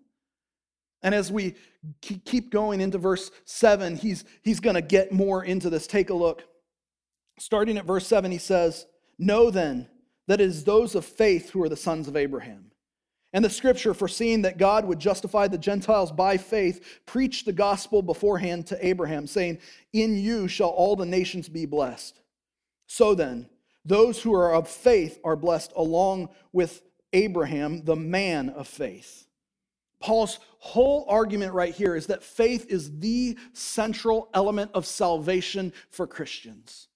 And 1.04 1.14
as 1.14 1.32
we 1.32 1.56
keep 2.02 2.50
going 2.50 2.82
into 2.82 2.98
verse 2.98 3.32
7, 3.46 3.96
he's, 3.96 4.26
he's 4.42 4.60
going 4.60 4.76
to 4.76 4.82
get 4.82 5.12
more 5.12 5.44
into 5.44 5.70
this. 5.70 5.88
Take 5.88 6.10
a 6.10 6.16
look. 6.16 6.44
Starting 7.40 7.78
at 7.78 7.86
verse 7.86 8.08
7, 8.08 8.32
he 8.32 8.40
says, 8.40 8.88
Know 9.20 9.52
then 9.52 9.88
that 10.28 10.42
it 10.42 10.46
is 10.46 10.64
those 10.64 10.96
of 10.96 11.06
faith 11.06 11.52
who 11.52 11.62
are 11.62 11.70
the 11.70 11.78
sons 11.78 12.08
of 12.08 12.16
Abraham. 12.16 12.72
And 13.34 13.46
the 13.46 13.50
scripture, 13.50 13.94
foreseeing 13.94 14.42
that 14.44 14.58
God 14.58 14.86
would 14.86 15.00
justify 15.00 15.48
the 15.48 15.58
Gentiles 15.58 16.12
by 16.12 16.38
faith, 16.38 17.02
preached 17.06 17.46
the 17.46 17.54
gospel 17.54 18.02
beforehand 18.02 18.68
to 18.68 18.86
Abraham, 18.86 19.28
saying, 19.28 19.60
In 19.94 20.18
you 20.18 20.48
shall 20.48 20.70
all 20.70 20.96
the 20.96 21.06
nations 21.06 21.50
be 21.50 21.66
blessed. 21.66 22.20
So 22.88 23.14
then, 23.14 23.50
those 23.86 24.22
who 24.22 24.34
are 24.34 24.54
of 24.54 24.68
faith 24.68 25.20
are 25.24 25.36
blessed 25.36 25.74
along 25.76 26.30
with 26.52 26.82
Abraham, 27.14 27.84
the 27.84 27.96
man 27.96 28.50
of 28.50 28.68
faith. 28.68 29.27
Paul's 30.00 30.40
whole 30.60 31.06
argument 31.08 31.54
right 31.54 31.74
here 31.74 31.96
is 31.96 32.08
that 32.08 32.24
faith 32.24 32.68
is 32.70 33.00
the 33.00 33.38
central 33.54 34.30
element 34.34 34.72
of 34.74 34.86
salvation 34.86 35.74
for 35.90 36.06
Christians. 36.06 36.88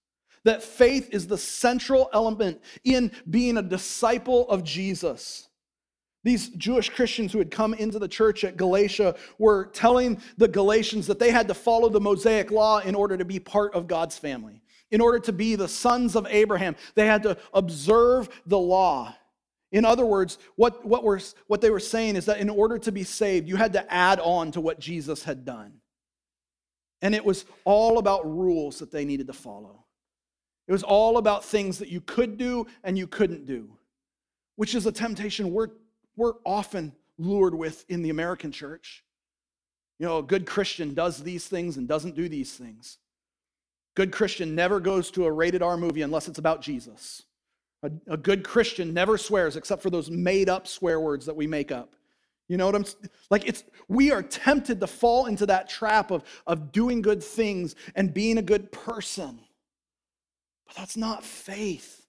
That 0.43 0.63
faith 0.63 1.09
is 1.11 1.27
the 1.27 1.37
central 1.37 2.09
element 2.13 2.61
in 2.83 3.11
being 3.29 3.57
a 3.57 3.61
disciple 3.61 4.49
of 4.49 4.63
Jesus. 4.63 5.47
These 6.23 6.49
Jewish 6.49 6.89
Christians 6.89 7.31
who 7.31 7.39
had 7.39 7.49
come 7.49 7.73
into 7.73 7.97
the 7.97 8.07
church 8.07 8.43
at 8.43 8.57
Galatia 8.57 9.15
were 9.39 9.65
telling 9.67 10.21
the 10.37 10.47
Galatians 10.47 11.07
that 11.07 11.17
they 11.17 11.31
had 11.31 11.47
to 11.47 11.53
follow 11.53 11.89
the 11.89 11.99
Mosaic 12.01 12.51
law 12.51 12.79
in 12.79 12.93
order 12.93 13.17
to 13.17 13.25
be 13.25 13.39
part 13.39 13.73
of 13.73 13.87
God's 13.87 14.17
family. 14.17 14.61
In 14.91 15.01
order 15.01 15.19
to 15.19 15.33
be 15.33 15.55
the 15.55 15.67
sons 15.67 16.15
of 16.15 16.27
Abraham, 16.29 16.75
they 16.95 17.07
had 17.07 17.23
to 17.23 17.37
observe 17.53 18.29
the 18.45 18.59
law. 18.59 19.15
In 19.71 19.85
other 19.85 20.05
words, 20.05 20.37
what, 20.55 20.85
what, 20.85 21.03
were, 21.03 21.19
what 21.47 21.61
they 21.61 21.69
were 21.69 21.79
saying 21.79 22.17
is 22.17 22.25
that 22.25 22.39
in 22.39 22.49
order 22.49 22.77
to 22.79 22.91
be 22.91 23.03
saved, 23.03 23.47
you 23.47 23.55
had 23.55 23.73
to 23.73 23.93
add 23.93 24.19
on 24.19 24.51
to 24.51 24.61
what 24.61 24.79
Jesus 24.79 25.23
had 25.23 25.45
done. 25.45 25.73
And 27.01 27.15
it 27.15 27.23
was 27.23 27.45
all 27.63 27.97
about 27.97 28.29
rules 28.29 28.79
that 28.79 28.91
they 28.91 29.05
needed 29.05 29.27
to 29.27 29.33
follow. 29.33 29.85
It 30.67 30.71
was 30.71 30.83
all 30.83 31.17
about 31.17 31.45
things 31.45 31.79
that 31.79 31.89
you 31.89 32.01
could 32.01 32.37
do 32.37 32.67
and 32.83 32.97
you 32.97 33.07
couldn't 33.07 33.45
do, 33.45 33.77
which 34.55 34.75
is 34.75 34.85
a 34.85 34.91
temptation 34.91 35.51
we're 35.51 35.69
we're 36.17 36.33
often 36.45 36.93
lured 37.17 37.55
with 37.55 37.85
in 37.89 38.01
the 38.01 38.09
American 38.09 38.51
church. 38.51 39.03
You 39.97 40.05
know, 40.07 40.17
a 40.17 40.23
good 40.23 40.45
Christian 40.45 40.93
does 40.93 41.23
these 41.23 41.47
things 41.47 41.77
and 41.77 41.87
doesn't 41.87 42.15
do 42.15 42.27
these 42.27 42.53
things. 42.53 42.97
Good 43.95 44.11
Christian 44.11 44.55
never 44.55 44.79
goes 44.79 45.11
to 45.11 45.25
a 45.25 45.31
rated 45.31 45.61
R 45.61 45.77
movie 45.77 46.01
unless 46.01 46.27
it's 46.27 46.39
about 46.39 46.61
Jesus. 46.61 47.23
A, 47.83 47.91
a 48.07 48.17
good 48.17 48.43
Christian 48.43 48.93
never 48.93 49.17
swears 49.17 49.55
except 49.55 49.81
for 49.81 49.89
those 49.89 50.09
made 50.09 50.49
up 50.49 50.67
swear 50.67 50.99
words 50.99 51.25
that 51.25 51.35
we 51.35 51.47
make 51.47 51.71
up. 51.71 51.95
You 52.47 52.57
know 52.57 52.65
what 52.65 52.75
I'm 52.75 52.85
like? 53.29 53.47
It's 53.47 53.63
we 53.87 54.11
are 54.11 54.21
tempted 54.21 54.79
to 54.81 54.87
fall 54.87 55.27
into 55.27 55.45
that 55.45 55.69
trap 55.69 56.11
of, 56.11 56.23
of 56.45 56.71
doing 56.71 57.01
good 57.01 57.23
things 57.23 57.75
and 57.95 58.13
being 58.13 58.37
a 58.37 58.41
good 58.41 58.71
person. 58.71 59.39
But 60.67 60.75
that's 60.75 60.97
not 60.97 61.23
faith. 61.23 62.05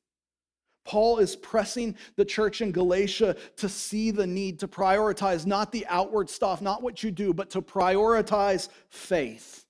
Paul 0.84 1.18
is 1.18 1.36
pressing 1.36 1.96
the 2.16 2.24
church 2.24 2.60
in 2.60 2.72
Galatia 2.72 3.36
to 3.56 3.68
see 3.68 4.10
the 4.10 4.26
need 4.26 4.58
to 4.60 4.68
prioritize 4.68 5.46
not 5.46 5.70
the 5.70 5.86
outward 5.86 6.28
stuff, 6.28 6.60
not 6.60 6.82
what 6.82 7.02
you 7.04 7.10
do, 7.10 7.32
but 7.32 7.50
to 7.50 7.62
prioritize 7.62 8.68
faith. 8.90 9.64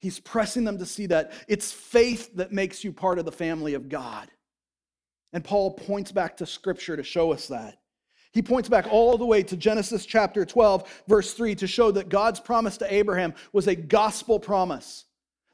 He's 0.00 0.20
pressing 0.20 0.64
them 0.64 0.78
to 0.78 0.86
see 0.86 1.06
that 1.06 1.32
it's 1.48 1.72
faith 1.72 2.30
that 2.36 2.52
makes 2.52 2.84
you 2.84 2.92
part 2.92 3.18
of 3.18 3.24
the 3.24 3.32
family 3.32 3.74
of 3.74 3.88
God. 3.88 4.30
And 5.34 5.44
Paul 5.44 5.72
points 5.72 6.12
back 6.12 6.36
to 6.38 6.46
scripture 6.46 6.96
to 6.96 7.02
show 7.02 7.32
us 7.32 7.48
that. 7.48 7.78
He 8.32 8.40
points 8.40 8.68
back 8.68 8.86
all 8.90 9.18
the 9.18 9.26
way 9.26 9.42
to 9.42 9.56
Genesis 9.56 10.06
chapter 10.06 10.44
12, 10.44 11.04
verse 11.08 11.34
3, 11.34 11.56
to 11.56 11.66
show 11.66 11.90
that 11.90 12.08
God's 12.08 12.40
promise 12.40 12.76
to 12.78 12.94
Abraham 12.94 13.34
was 13.52 13.66
a 13.66 13.74
gospel 13.74 14.38
promise. 14.38 15.04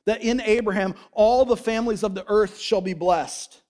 That 0.06 0.22
in 0.22 0.40
Abraham, 0.42 0.94
all 1.12 1.44
the 1.44 1.56
families 1.56 2.04
of 2.04 2.14
the 2.14 2.24
earth 2.28 2.58
shall 2.58 2.80
be 2.82 2.94
blessed. 2.94 3.62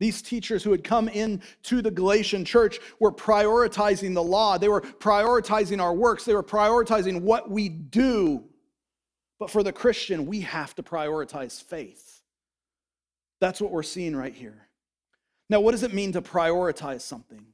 These 0.00 0.22
teachers 0.22 0.62
who 0.62 0.70
had 0.70 0.84
come 0.84 1.08
in 1.08 1.42
to 1.64 1.82
the 1.82 1.90
Galatian 1.90 2.44
church 2.44 2.78
were 3.00 3.12
prioritizing 3.12 4.14
the 4.14 4.22
law. 4.22 4.58
They 4.58 4.68
were 4.68 4.82
prioritizing 4.82 5.82
our 5.82 5.94
works. 5.94 6.24
They 6.24 6.34
were 6.34 6.42
prioritizing 6.42 7.22
what 7.22 7.50
we 7.50 7.68
do. 7.68 8.44
But 9.38 9.50
for 9.50 9.62
the 9.62 9.72
Christian, 9.72 10.26
we 10.26 10.42
have 10.42 10.74
to 10.76 10.82
prioritize 10.82 11.62
faith. 11.62 12.22
That's 13.40 13.60
what 13.60 13.72
we're 13.72 13.82
seeing 13.82 14.14
right 14.14 14.34
here. 14.34 14.67
Now, 15.50 15.60
what 15.60 15.72
does 15.72 15.82
it 15.82 15.94
mean 15.94 16.12
to 16.12 16.22
prioritize 16.22 17.00
something? 17.00 17.44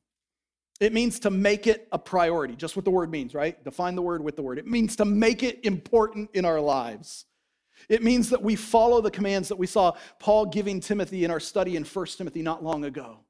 It 0.81 0.93
means 0.93 1.21
to 1.21 1.31
make 1.31 1.67
it 1.67 1.87
a 1.93 1.99
priority, 1.99 2.57
just 2.57 2.75
what 2.75 2.85
the 2.85 2.91
word 2.91 3.11
means, 3.11 3.35
right? 3.35 3.63
Define 3.65 3.95
the 3.95 4.03
word 4.03 4.23
with 4.23 4.35
the 4.37 4.43
word. 4.43 4.59
It 4.59 4.67
means 4.67 4.97
to 4.97 5.05
make 5.05 5.43
it 5.43 5.65
important 5.65 6.31
in 6.35 6.45
our 6.45 6.61
lives. 6.61 7.27
It 7.89 8.03
means 8.03 8.31
that 8.31 8.43
we 8.43 8.57
follow 8.57 9.01
the 9.01 9.11
commands 9.11 9.49
that 9.49 9.59
we 9.59 9.67
saw 9.67 9.93
Paul 10.19 10.47
giving 10.47 10.81
Timothy 10.81 11.25
in 11.25 11.31
our 11.31 11.41
study 11.41 11.77
in 11.77 11.85
1 11.85 12.07
Timothy 12.19 12.43
not 12.43 12.65
long 12.65 12.85
ago. 12.85 13.21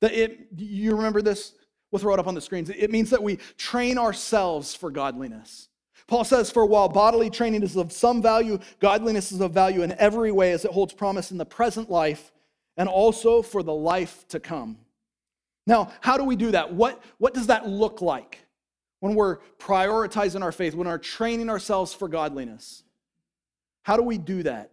That 0.00 0.12
it, 0.12 0.48
you 0.56 0.94
remember 0.94 1.22
this? 1.22 1.54
We'll 1.90 2.00
throw 2.00 2.14
it 2.14 2.20
up 2.20 2.26
on 2.26 2.34
the 2.34 2.40
screens. 2.40 2.68
It 2.70 2.90
means 2.90 3.10
that 3.10 3.22
we 3.22 3.36
train 3.56 3.98
ourselves 3.98 4.74
for 4.74 4.90
godliness. 4.90 5.68
Paul 6.08 6.24
says, 6.24 6.50
For 6.50 6.66
while 6.66 6.88
bodily 6.88 7.30
training 7.30 7.62
is 7.62 7.76
of 7.76 7.92
some 7.92 8.20
value, 8.20 8.58
godliness 8.80 9.32
is 9.32 9.40
of 9.40 9.52
value 9.52 9.82
in 9.82 9.92
every 9.92 10.32
way 10.32 10.52
as 10.52 10.64
it 10.64 10.72
holds 10.72 10.92
promise 10.92 11.30
in 11.30 11.38
the 11.38 11.46
present 11.46 11.90
life 11.90 12.32
and 12.76 12.88
also 12.88 13.42
for 13.42 13.62
the 13.62 13.74
life 13.74 14.26
to 14.28 14.40
come. 14.40 14.78
Now, 15.66 15.92
how 16.00 16.16
do 16.16 16.24
we 16.24 16.36
do 16.36 16.50
that? 16.52 16.72
What, 16.72 17.02
what 17.18 17.34
does 17.34 17.46
that 17.48 17.68
look 17.68 18.00
like 18.00 18.38
when 19.00 19.14
we're 19.14 19.38
prioritizing 19.58 20.42
our 20.42 20.52
faith, 20.52 20.74
when 20.74 20.88
we're 20.88 20.98
training 20.98 21.48
ourselves 21.50 21.94
for 21.94 22.08
godliness? 22.08 22.82
How 23.82 23.96
do 23.96 24.02
we 24.02 24.18
do 24.18 24.42
that? 24.44 24.70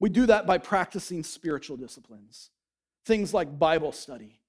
We 0.00 0.08
do 0.10 0.26
that 0.26 0.46
by 0.46 0.58
practicing 0.58 1.22
spiritual 1.22 1.76
disciplines. 1.76 2.50
Things 3.06 3.32
like 3.32 3.58
Bible 3.58 3.92
study, 3.92 4.40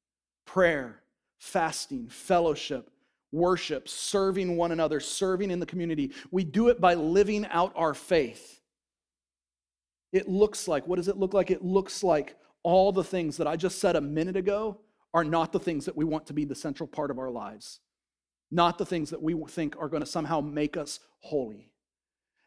prayer, 0.45 1.01
fasting, 1.39 2.07
fellowship, 2.07 2.89
worship, 3.31 3.89
serving 3.89 4.55
one 4.55 4.71
another, 4.71 4.99
serving 4.99 5.51
in 5.51 5.59
the 5.59 5.65
community. 5.65 6.11
We 6.31 6.43
do 6.43 6.69
it 6.69 6.79
by 6.79 6.93
living 6.93 7.45
out 7.47 7.73
our 7.75 7.93
faith. 7.93 8.61
It 10.11 10.29
looks 10.29 10.67
like, 10.67 10.87
what 10.87 10.97
does 10.97 11.07
it 11.07 11.17
look 11.17 11.33
like? 11.33 11.49
It 11.49 11.63
looks 11.63 12.03
like 12.03 12.35
all 12.63 12.91
the 12.91 13.03
things 13.03 13.37
that 13.37 13.47
I 13.47 13.55
just 13.55 13.79
said 13.79 13.95
a 13.95 14.01
minute 14.01 14.35
ago 14.35 14.79
are 15.13 15.23
not 15.23 15.51
the 15.51 15.59
things 15.59 15.85
that 15.85 15.95
we 15.95 16.05
want 16.05 16.25
to 16.27 16.33
be 16.33 16.45
the 16.45 16.55
central 16.55 16.87
part 16.87 17.11
of 17.11 17.19
our 17.19 17.29
lives, 17.29 17.79
not 18.49 18.77
the 18.77 18.85
things 18.85 19.09
that 19.11 19.21
we 19.21 19.35
think 19.47 19.75
are 19.79 19.89
going 19.89 20.01
to 20.01 20.09
somehow 20.09 20.41
make 20.41 20.75
us 20.75 20.99
holy. 21.19 21.69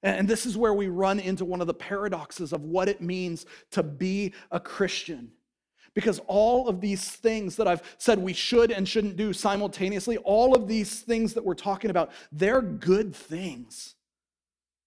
And 0.03 0.29
this 0.29 0.47
is 0.47 0.57
where 0.57 0.75
we 0.75 0.89
run 0.89 1.19
into 1.19 1.45
one 1.45 1.61
of 1.61 1.67
the 1.67 1.75
paradoxes 1.75 2.53
of 2.53 2.65
what 2.65 2.89
it 2.89 3.01
means 3.01 3.47
to 3.73 3.83
be 3.83 4.35
a 4.51 4.61
Christian. 4.61 5.33
Because 5.95 6.21
all 6.27 6.69
of 6.69 6.81
these 6.81 7.11
things 7.11 7.57
that 7.57 7.67
I've 7.67 7.83
said 7.99 8.19
we 8.19 8.35
should 8.35 8.71
and 8.71 8.87
shouldn't 8.87 9.17
do 9.17 9.33
simultaneously, 9.33 10.19
all 10.19 10.55
of 10.55 10.69
these 10.69 11.01
things 11.01 11.33
that 11.35 11.45
we're 11.45 11.55
talking 11.55 11.91
about, 11.91 12.13
they're 12.31 12.61
good 12.61 13.17
things. 13.17 13.95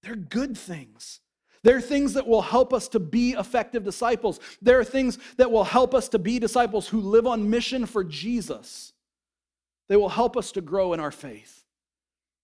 They're 0.03 0.15
good 0.15 0.57
things. 0.57 1.19
They're 1.63 1.81
things 1.81 2.13
that 2.13 2.27
will 2.27 2.41
help 2.41 2.73
us 2.73 2.87
to 2.89 2.99
be 2.99 3.31
effective 3.33 3.83
disciples. 3.83 4.39
There 4.61 4.79
are 4.79 4.85
things 4.85 5.17
that 5.37 5.51
will 5.51 5.65
help 5.65 5.93
us 5.93 6.07
to 6.09 6.19
be 6.19 6.39
disciples 6.39 6.87
who 6.87 7.01
live 7.01 7.27
on 7.27 7.49
mission 7.49 7.85
for 7.85 8.03
Jesus. 8.03 8.93
They 9.89 9.97
will 9.97 10.09
help 10.09 10.37
us 10.37 10.51
to 10.53 10.61
grow 10.61 10.93
in 10.93 10.99
our 10.99 11.11
faith. 11.11 11.65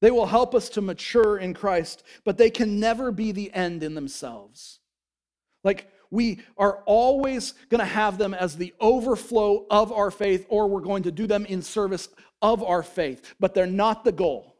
They 0.01 0.11
will 0.11 0.25
help 0.25 0.53
us 0.53 0.69
to 0.69 0.81
mature 0.81 1.37
in 1.37 1.53
Christ, 1.53 2.03
but 2.25 2.37
they 2.37 2.49
can 2.49 2.79
never 2.79 3.11
be 3.11 3.31
the 3.31 3.53
end 3.53 3.83
in 3.83 3.95
themselves. 3.95 4.79
Like, 5.63 5.89
we 6.11 6.41
are 6.57 6.83
always 6.85 7.53
going 7.69 7.79
to 7.79 7.85
have 7.85 8.17
them 8.17 8.33
as 8.33 8.55
the 8.55 8.73
overflow 8.79 9.65
of 9.69 9.91
our 9.91 10.11
faith, 10.11 10.45
or 10.49 10.67
we're 10.67 10.81
going 10.81 11.03
to 11.03 11.11
do 11.11 11.25
them 11.25 11.45
in 11.45 11.61
service 11.61 12.09
of 12.41 12.63
our 12.63 12.83
faith, 12.83 13.33
but 13.39 13.53
they're 13.53 13.65
not 13.65 14.03
the 14.03 14.11
goal. 14.11 14.57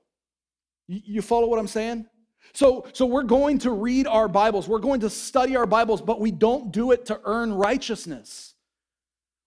You 0.88 1.22
follow 1.22 1.48
what 1.48 1.60
I'm 1.60 1.68
saying? 1.68 2.06
So, 2.54 2.88
so 2.94 3.06
we're 3.06 3.24
going 3.24 3.60
to 3.60 3.72
read 3.72 4.08
our 4.08 4.28
Bibles, 4.28 4.68
we're 4.68 4.80
going 4.80 5.02
to 5.02 5.10
study 5.10 5.56
our 5.56 5.66
Bibles, 5.66 6.02
but 6.02 6.20
we 6.20 6.32
don't 6.32 6.72
do 6.72 6.92
it 6.92 7.06
to 7.08 7.20
earn 7.26 7.54
righteousness. 7.54 8.54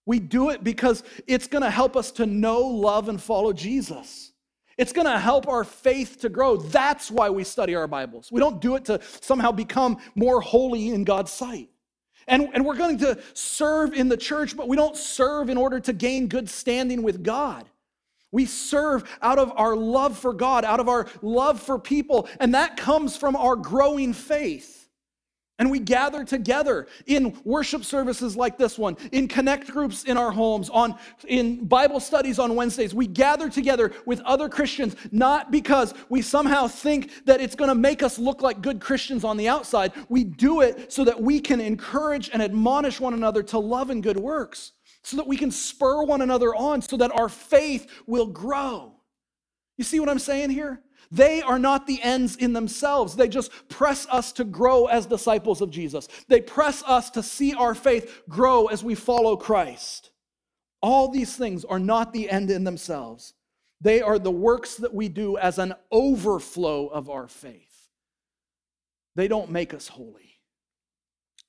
We 0.05 0.19
do 0.19 0.49
it 0.49 0.63
because 0.63 1.03
it's 1.27 1.47
going 1.47 1.63
to 1.63 1.69
help 1.69 1.95
us 1.95 2.11
to 2.13 2.25
know, 2.25 2.61
love, 2.61 3.09
and 3.09 3.21
follow 3.21 3.53
Jesus. 3.53 4.31
It's 4.77 4.93
going 4.93 5.07
to 5.07 5.19
help 5.19 5.47
our 5.47 5.63
faith 5.63 6.21
to 6.21 6.29
grow. 6.29 6.55
That's 6.57 7.11
why 7.11 7.29
we 7.29 7.43
study 7.43 7.75
our 7.75 7.85
Bibles. 7.85 8.31
We 8.31 8.39
don't 8.39 8.61
do 8.61 8.75
it 8.75 8.85
to 8.85 9.01
somehow 9.21 9.51
become 9.51 9.97
more 10.15 10.41
holy 10.41 10.89
in 10.89 11.03
God's 11.03 11.31
sight. 11.31 11.69
And, 12.27 12.49
and 12.53 12.65
we're 12.65 12.77
going 12.77 12.97
to 12.99 13.19
serve 13.33 13.93
in 13.93 14.07
the 14.07 14.17
church, 14.17 14.55
but 14.55 14.67
we 14.67 14.77
don't 14.77 14.95
serve 14.95 15.49
in 15.49 15.57
order 15.57 15.79
to 15.81 15.93
gain 15.93 16.27
good 16.27 16.49
standing 16.49 17.03
with 17.03 17.23
God. 17.23 17.69
We 18.31 18.45
serve 18.45 19.03
out 19.21 19.39
of 19.39 19.51
our 19.55 19.75
love 19.75 20.17
for 20.17 20.33
God, 20.33 20.63
out 20.63 20.79
of 20.79 20.87
our 20.87 21.07
love 21.21 21.59
for 21.59 21.79
people, 21.79 22.27
and 22.39 22.53
that 22.53 22.77
comes 22.77 23.17
from 23.17 23.35
our 23.35 23.55
growing 23.55 24.13
faith. 24.13 24.79
And 25.59 25.69
we 25.69 25.79
gather 25.79 26.23
together 26.23 26.87
in 27.05 27.37
worship 27.43 27.83
services 27.83 28.37
like 28.37 28.57
this 28.57 28.79
one, 28.79 28.95
in 29.11 29.27
connect 29.27 29.67
groups 29.67 30.05
in 30.05 30.15
our 30.15 30.31
homes, 30.31 30.69
on, 30.69 30.97
in 31.27 31.65
Bible 31.65 31.99
studies 31.99 32.39
on 32.39 32.55
Wednesdays. 32.55 32.95
We 32.95 33.07
gather 33.07 33.49
together 33.49 33.91
with 34.05 34.21
other 34.21 34.47
Christians, 34.47 34.95
not 35.11 35.51
because 35.51 35.93
we 36.07 36.21
somehow 36.21 36.69
think 36.69 37.25
that 37.25 37.41
it's 37.41 37.55
going 37.55 37.67
to 37.67 37.75
make 37.75 38.01
us 38.01 38.17
look 38.17 38.41
like 38.41 38.61
good 38.61 38.79
Christians 38.79 39.25
on 39.25 39.35
the 39.35 39.49
outside. 39.49 39.91
We 40.07 40.23
do 40.23 40.61
it 40.61 40.93
so 40.93 41.03
that 41.03 41.21
we 41.21 41.41
can 41.41 41.59
encourage 41.59 42.29
and 42.31 42.41
admonish 42.41 43.01
one 43.01 43.13
another 43.13 43.43
to 43.43 43.59
love 43.59 43.89
and 43.89 44.01
good 44.01 44.17
works, 44.17 44.71
so 45.03 45.17
that 45.17 45.27
we 45.27 45.37
can 45.37 45.51
spur 45.51 46.03
one 46.03 46.21
another 46.21 46.53
on, 46.53 46.81
so 46.81 46.97
that 46.97 47.11
our 47.11 47.29
faith 47.29 47.87
will 48.05 48.27
grow. 48.27 48.93
You 49.77 49.83
see 49.83 49.99
what 49.99 50.09
I'm 50.09 50.19
saying 50.19 50.49
here? 50.49 50.81
They 51.11 51.41
are 51.41 51.57
not 51.57 51.87
the 51.87 52.01
ends 52.01 52.35
in 52.35 52.53
themselves. 52.53 53.15
They 53.15 53.27
just 53.27 53.51
press 53.69 54.05
us 54.11 54.31
to 54.33 54.43
grow 54.43 54.85
as 54.85 55.05
disciples 55.05 55.61
of 55.61 55.71
Jesus. 55.71 56.07
They 56.27 56.41
press 56.41 56.83
us 56.85 57.09
to 57.11 57.23
see 57.23 57.53
our 57.53 57.73
faith 57.73 58.23
grow 58.29 58.67
as 58.67 58.83
we 58.83 58.93
follow 58.93 59.35
Christ. 59.35 60.11
All 60.81 61.09
these 61.09 61.35
things 61.35 61.65
are 61.65 61.79
not 61.79 62.13
the 62.13 62.29
end 62.29 62.51
in 62.51 62.63
themselves. 62.63 63.33
They 63.81 64.01
are 64.01 64.19
the 64.19 64.31
works 64.31 64.75
that 64.75 64.93
we 64.93 65.09
do 65.09 65.37
as 65.37 65.57
an 65.57 65.73
overflow 65.91 66.87
of 66.87 67.09
our 67.09 67.27
faith. 67.27 67.89
They 69.15 69.27
don't 69.27 69.51
make 69.51 69.73
us 69.73 69.87
holy. 69.87 70.39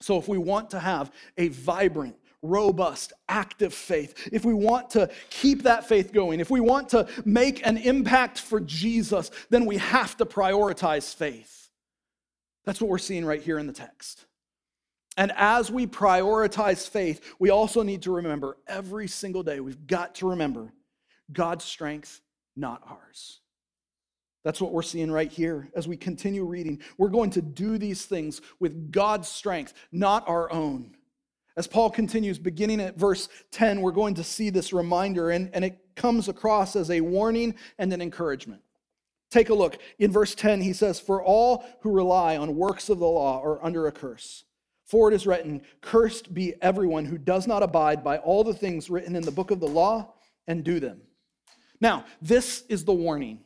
So, 0.01 0.17
if 0.17 0.29
we 0.29 0.39
want 0.39 0.71
to 0.71 0.81
have 0.81 1.13
a 1.37 1.49
vibrant, 1.49 2.17
robust, 2.43 3.13
active 3.29 3.75
faith, 3.75 4.29
if 4.33 4.45
we 4.45 4.55
want 4.55 4.91
to 4.91 5.11
keep 5.29 5.65
that 5.65 5.87
faith 5.87 6.13
going, 6.13 6.41
if 6.41 6.51
we 6.51 6.61
want 6.61 6.89
to 6.91 7.07
make 7.25 7.67
an 7.67 7.77
impact 7.77 8.39
for 8.41 8.61
Jesus, 8.61 9.31
then 9.51 9.67
we 9.67 9.77
have 9.77 10.17
to 10.17 10.27
prioritize 10.27 11.15
faith. 11.15 11.69
That's 12.65 12.81
what 12.81 12.91
we're 12.91 12.99
seeing 12.99 13.25
right 13.25 13.43
here 13.43 13.59
in 13.59 13.67
the 13.67 13.73
text. 13.73 14.27
And 15.17 15.33
as 15.37 15.71
we 15.71 15.87
prioritize 15.87 16.89
faith, 16.89 17.35
we 17.39 17.51
also 17.51 17.83
need 17.83 18.03
to 18.03 18.13
remember 18.13 18.57
every 18.67 19.09
single 19.09 19.43
day, 19.43 19.61
we've 19.61 19.87
got 19.87 20.15
to 20.17 20.31
remember 20.31 20.73
God's 21.33 21.65
strength, 21.65 22.21
not 22.57 22.83
ours. 22.89 23.41
That's 24.45 24.61
what 24.61 24.73
we're 24.73 24.83
seeing 24.83 25.11
right 25.11 25.31
here 25.31 25.69
as 25.77 25.87
we 25.87 25.97
continue 25.97 26.45
reading. 26.45 26.81
We're 26.97 27.09
going 27.09 27.31
to 27.31 27.43
do 27.43 27.77
these 27.77 28.07
things 28.07 28.41
with 28.59 28.91
God's 28.91 29.29
strength, 29.29 29.75
not 29.93 30.27
our 30.29 30.51
own. 30.51 30.97
As 31.57 31.67
Paul 31.67 31.91
continues, 31.91 32.39
beginning 32.39 32.81
at 32.81 32.97
verse 32.97 33.29
10, 33.51 33.81
we're 33.81 33.91
going 33.91 34.15
to 34.15 34.25
see 34.25 34.51
this 34.51 34.73
reminder, 34.73 35.31
and, 35.31 35.51
and 35.53 35.65
it 35.65 35.79
comes 35.97 36.29
across 36.29 36.77
as 36.77 36.91
a 36.91 37.01
warning 37.01 37.55
and 37.79 37.93
an 37.93 38.01
encouragement. 38.01 38.63
Take 39.31 39.51
a 39.51 39.55
look. 39.55 39.79
In 39.99 40.11
verse 40.11 40.35
10, 40.35 40.61
he 40.61 40.73
says, 40.73 40.99
For 40.99 41.23
all 41.23 41.65
who 41.81 41.93
rely 41.93 42.37
on 42.37 42.57
works 42.57 42.89
of 42.89 42.99
the 42.99 43.07
law 43.07 43.41
are 43.43 43.65
under 43.65 43.87
a 43.87 43.93
curse. 43.93 44.45
For 44.87 45.11
it 45.11 45.15
is 45.15 45.27
written, 45.27 45.63
Cursed 45.81 46.35
be 46.35 46.55
everyone 46.61 47.05
who 47.05 47.17
does 47.17 47.47
not 47.47 47.63
abide 47.63 48.03
by 48.03 48.19
all 48.19 48.43
the 48.43 48.55
things 48.55 48.91
written 48.91 49.15
in 49.15 49.23
the 49.23 49.31
book 49.31 49.53
of 49.53 49.61
the 49.61 49.69
law 49.69 50.15
and 50.49 50.65
do 50.65 50.81
them. 50.81 51.01
Now, 51.81 52.05
this 52.21 52.65
is 52.69 52.85
the 52.85 52.93
warning. 52.93 53.41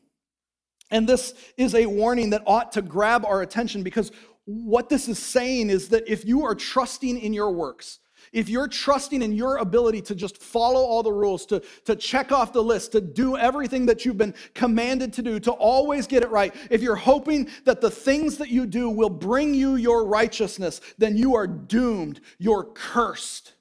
And 0.90 1.06
this 1.06 1.34
is 1.56 1.74
a 1.74 1.86
warning 1.86 2.30
that 2.30 2.42
ought 2.46 2.72
to 2.72 2.82
grab 2.82 3.24
our 3.24 3.42
attention 3.42 3.82
because 3.82 4.10
what 4.46 4.88
this 4.88 5.08
is 5.08 5.18
saying 5.18 5.70
is 5.70 5.88
that 5.88 6.10
if 6.10 6.24
you 6.24 6.44
are 6.44 6.54
trusting 6.54 7.18
in 7.18 7.32
your 7.32 7.50
works, 7.50 8.00
if 8.32 8.48
you're 8.48 8.68
trusting 8.68 9.22
in 9.22 9.32
your 9.32 9.58
ability 9.58 10.00
to 10.02 10.14
just 10.14 10.42
follow 10.42 10.80
all 10.80 11.02
the 11.02 11.12
rules, 11.12 11.46
to, 11.46 11.62
to 11.84 11.94
check 11.94 12.32
off 12.32 12.52
the 12.52 12.62
list, 12.62 12.92
to 12.92 13.00
do 13.00 13.36
everything 13.36 13.86
that 13.86 14.04
you've 14.04 14.18
been 14.18 14.34
commanded 14.54 15.12
to 15.14 15.22
do, 15.22 15.38
to 15.40 15.52
always 15.52 16.06
get 16.06 16.22
it 16.22 16.30
right, 16.30 16.54
if 16.70 16.82
you're 16.82 16.96
hoping 16.96 17.48
that 17.64 17.80
the 17.80 17.90
things 17.90 18.38
that 18.38 18.48
you 18.48 18.66
do 18.66 18.88
will 18.90 19.10
bring 19.10 19.54
you 19.54 19.76
your 19.76 20.06
righteousness, 20.06 20.80
then 20.98 21.16
you 21.16 21.34
are 21.34 21.46
doomed. 21.46 22.20
You're 22.38 22.64
cursed. 22.64 23.54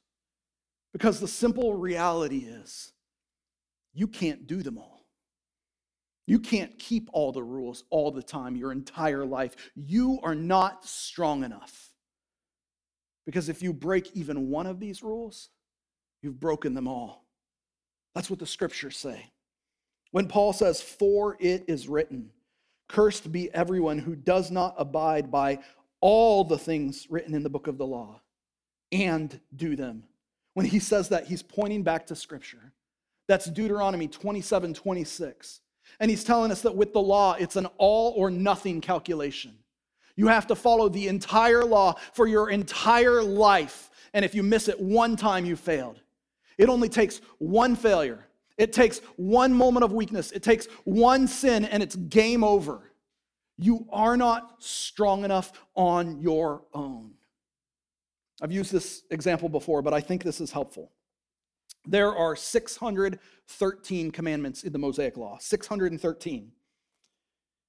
Because 0.91 1.19
the 1.19 1.27
simple 1.27 1.73
reality 1.73 2.39
is, 2.39 2.93
you 3.93 4.07
can't 4.07 4.47
do 4.47 4.61
them 4.61 4.77
all. 4.77 4.92
You 6.25 6.39
can't 6.39 6.77
keep 6.79 7.09
all 7.11 7.31
the 7.31 7.43
rules 7.43 7.83
all 7.89 8.11
the 8.11 8.23
time, 8.23 8.55
your 8.55 8.71
entire 8.71 9.25
life. 9.25 9.55
You 9.75 10.19
are 10.23 10.35
not 10.35 10.85
strong 10.85 11.43
enough. 11.43 11.89
Because 13.25 13.49
if 13.49 13.61
you 13.61 13.73
break 13.73 14.11
even 14.15 14.49
one 14.49 14.65
of 14.65 14.79
these 14.79 15.03
rules, 15.03 15.49
you've 16.21 16.39
broken 16.39 16.73
them 16.73 16.87
all. 16.87 17.25
That's 18.15 18.29
what 18.29 18.39
the 18.39 18.45
scriptures 18.45 18.97
say. 18.97 19.31
When 20.11 20.27
Paul 20.27 20.53
says, 20.53 20.81
For 20.81 21.37
it 21.39 21.65
is 21.67 21.87
written, 21.87 22.31
Cursed 22.87 23.31
be 23.31 23.53
everyone 23.53 23.97
who 23.97 24.15
does 24.15 24.51
not 24.51 24.75
abide 24.77 25.31
by 25.31 25.59
all 25.99 26.43
the 26.43 26.57
things 26.57 27.07
written 27.09 27.33
in 27.33 27.43
the 27.43 27.49
book 27.49 27.67
of 27.67 27.77
the 27.77 27.85
law 27.87 28.21
and 28.91 29.39
do 29.55 29.75
them. 29.75 30.03
When 30.53 30.65
he 30.65 30.79
says 30.79 31.09
that, 31.09 31.25
he's 31.25 31.41
pointing 31.41 31.83
back 31.83 32.07
to 32.07 32.15
scripture. 32.15 32.73
That's 33.27 33.45
Deuteronomy 33.45 34.07
27 34.07 34.73
26. 34.73 35.61
And 35.99 36.09
he's 36.09 36.23
telling 36.23 36.51
us 36.51 36.61
that 36.61 36.75
with 36.75 36.93
the 36.93 37.01
law, 37.01 37.33
it's 37.33 37.55
an 37.55 37.67
all 37.77 38.13
or 38.15 38.29
nothing 38.29 38.81
calculation. 38.81 39.57
You 40.15 40.27
have 40.27 40.47
to 40.47 40.55
follow 40.55 40.89
the 40.89 41.07
entire 41.07 41.63
law 41.63 41.95
for 42.13 42.27
your 42.27 42.49
entire 42.49 43.23
life. 43.23 43.89
And 44.13 44.23
if 44.23 44.35
you 44.35 44.43
miss 44.43 44.67
it 44.67 44.79
one 44.79 45.15
time, 45.15 45.45
you 45.45 45.55
failed. 45.55 46.01
It 46.57 46.69
only 46.69 46.89
takes 46.89 47.19
one 47.39 47.75
failure, 47.75 48.27
it 48.57 48.73
takes 48.73 48.99
one 49.15 49.53
moment 49.53 49.83
of 49.83 49.91
weakness, 49.91 50.31
it 50.31 50.43
takes 50.43 50.67
one 50.83 51.27
sin, 51.27 51.65
and 51.65 51.81
it's 51.81 51.95
game 51.95 52.43
over. 52.43 52.91
You 53.57 53.87
are 53.91 54.17
not 54.17 54.55
strong 54.59 55.25
enough 55.25 55.51
on 55.75 56.21
your 56.21 56.63
own. 56.73 57.11
I've 58.41 58.51
used 58.51 58.71
this 58.71 59.03
example 59.09 59.49
before, 59.49 59.81
but 59.81 59.93
I 59.93 60.01
think 60.01 60.23
this 60.23 60.41
is 60.41 60.51
helpful. 60.51 60.91
There 61.85 62.15
are 62.15 62.35
613 62.35 64.11
commandments 64.11 64.63
in 64.63 64.71
the 64.71 64.79
Mosaic 64.79 65.17
Law, 65.17 65.37
613. 65.39 66.51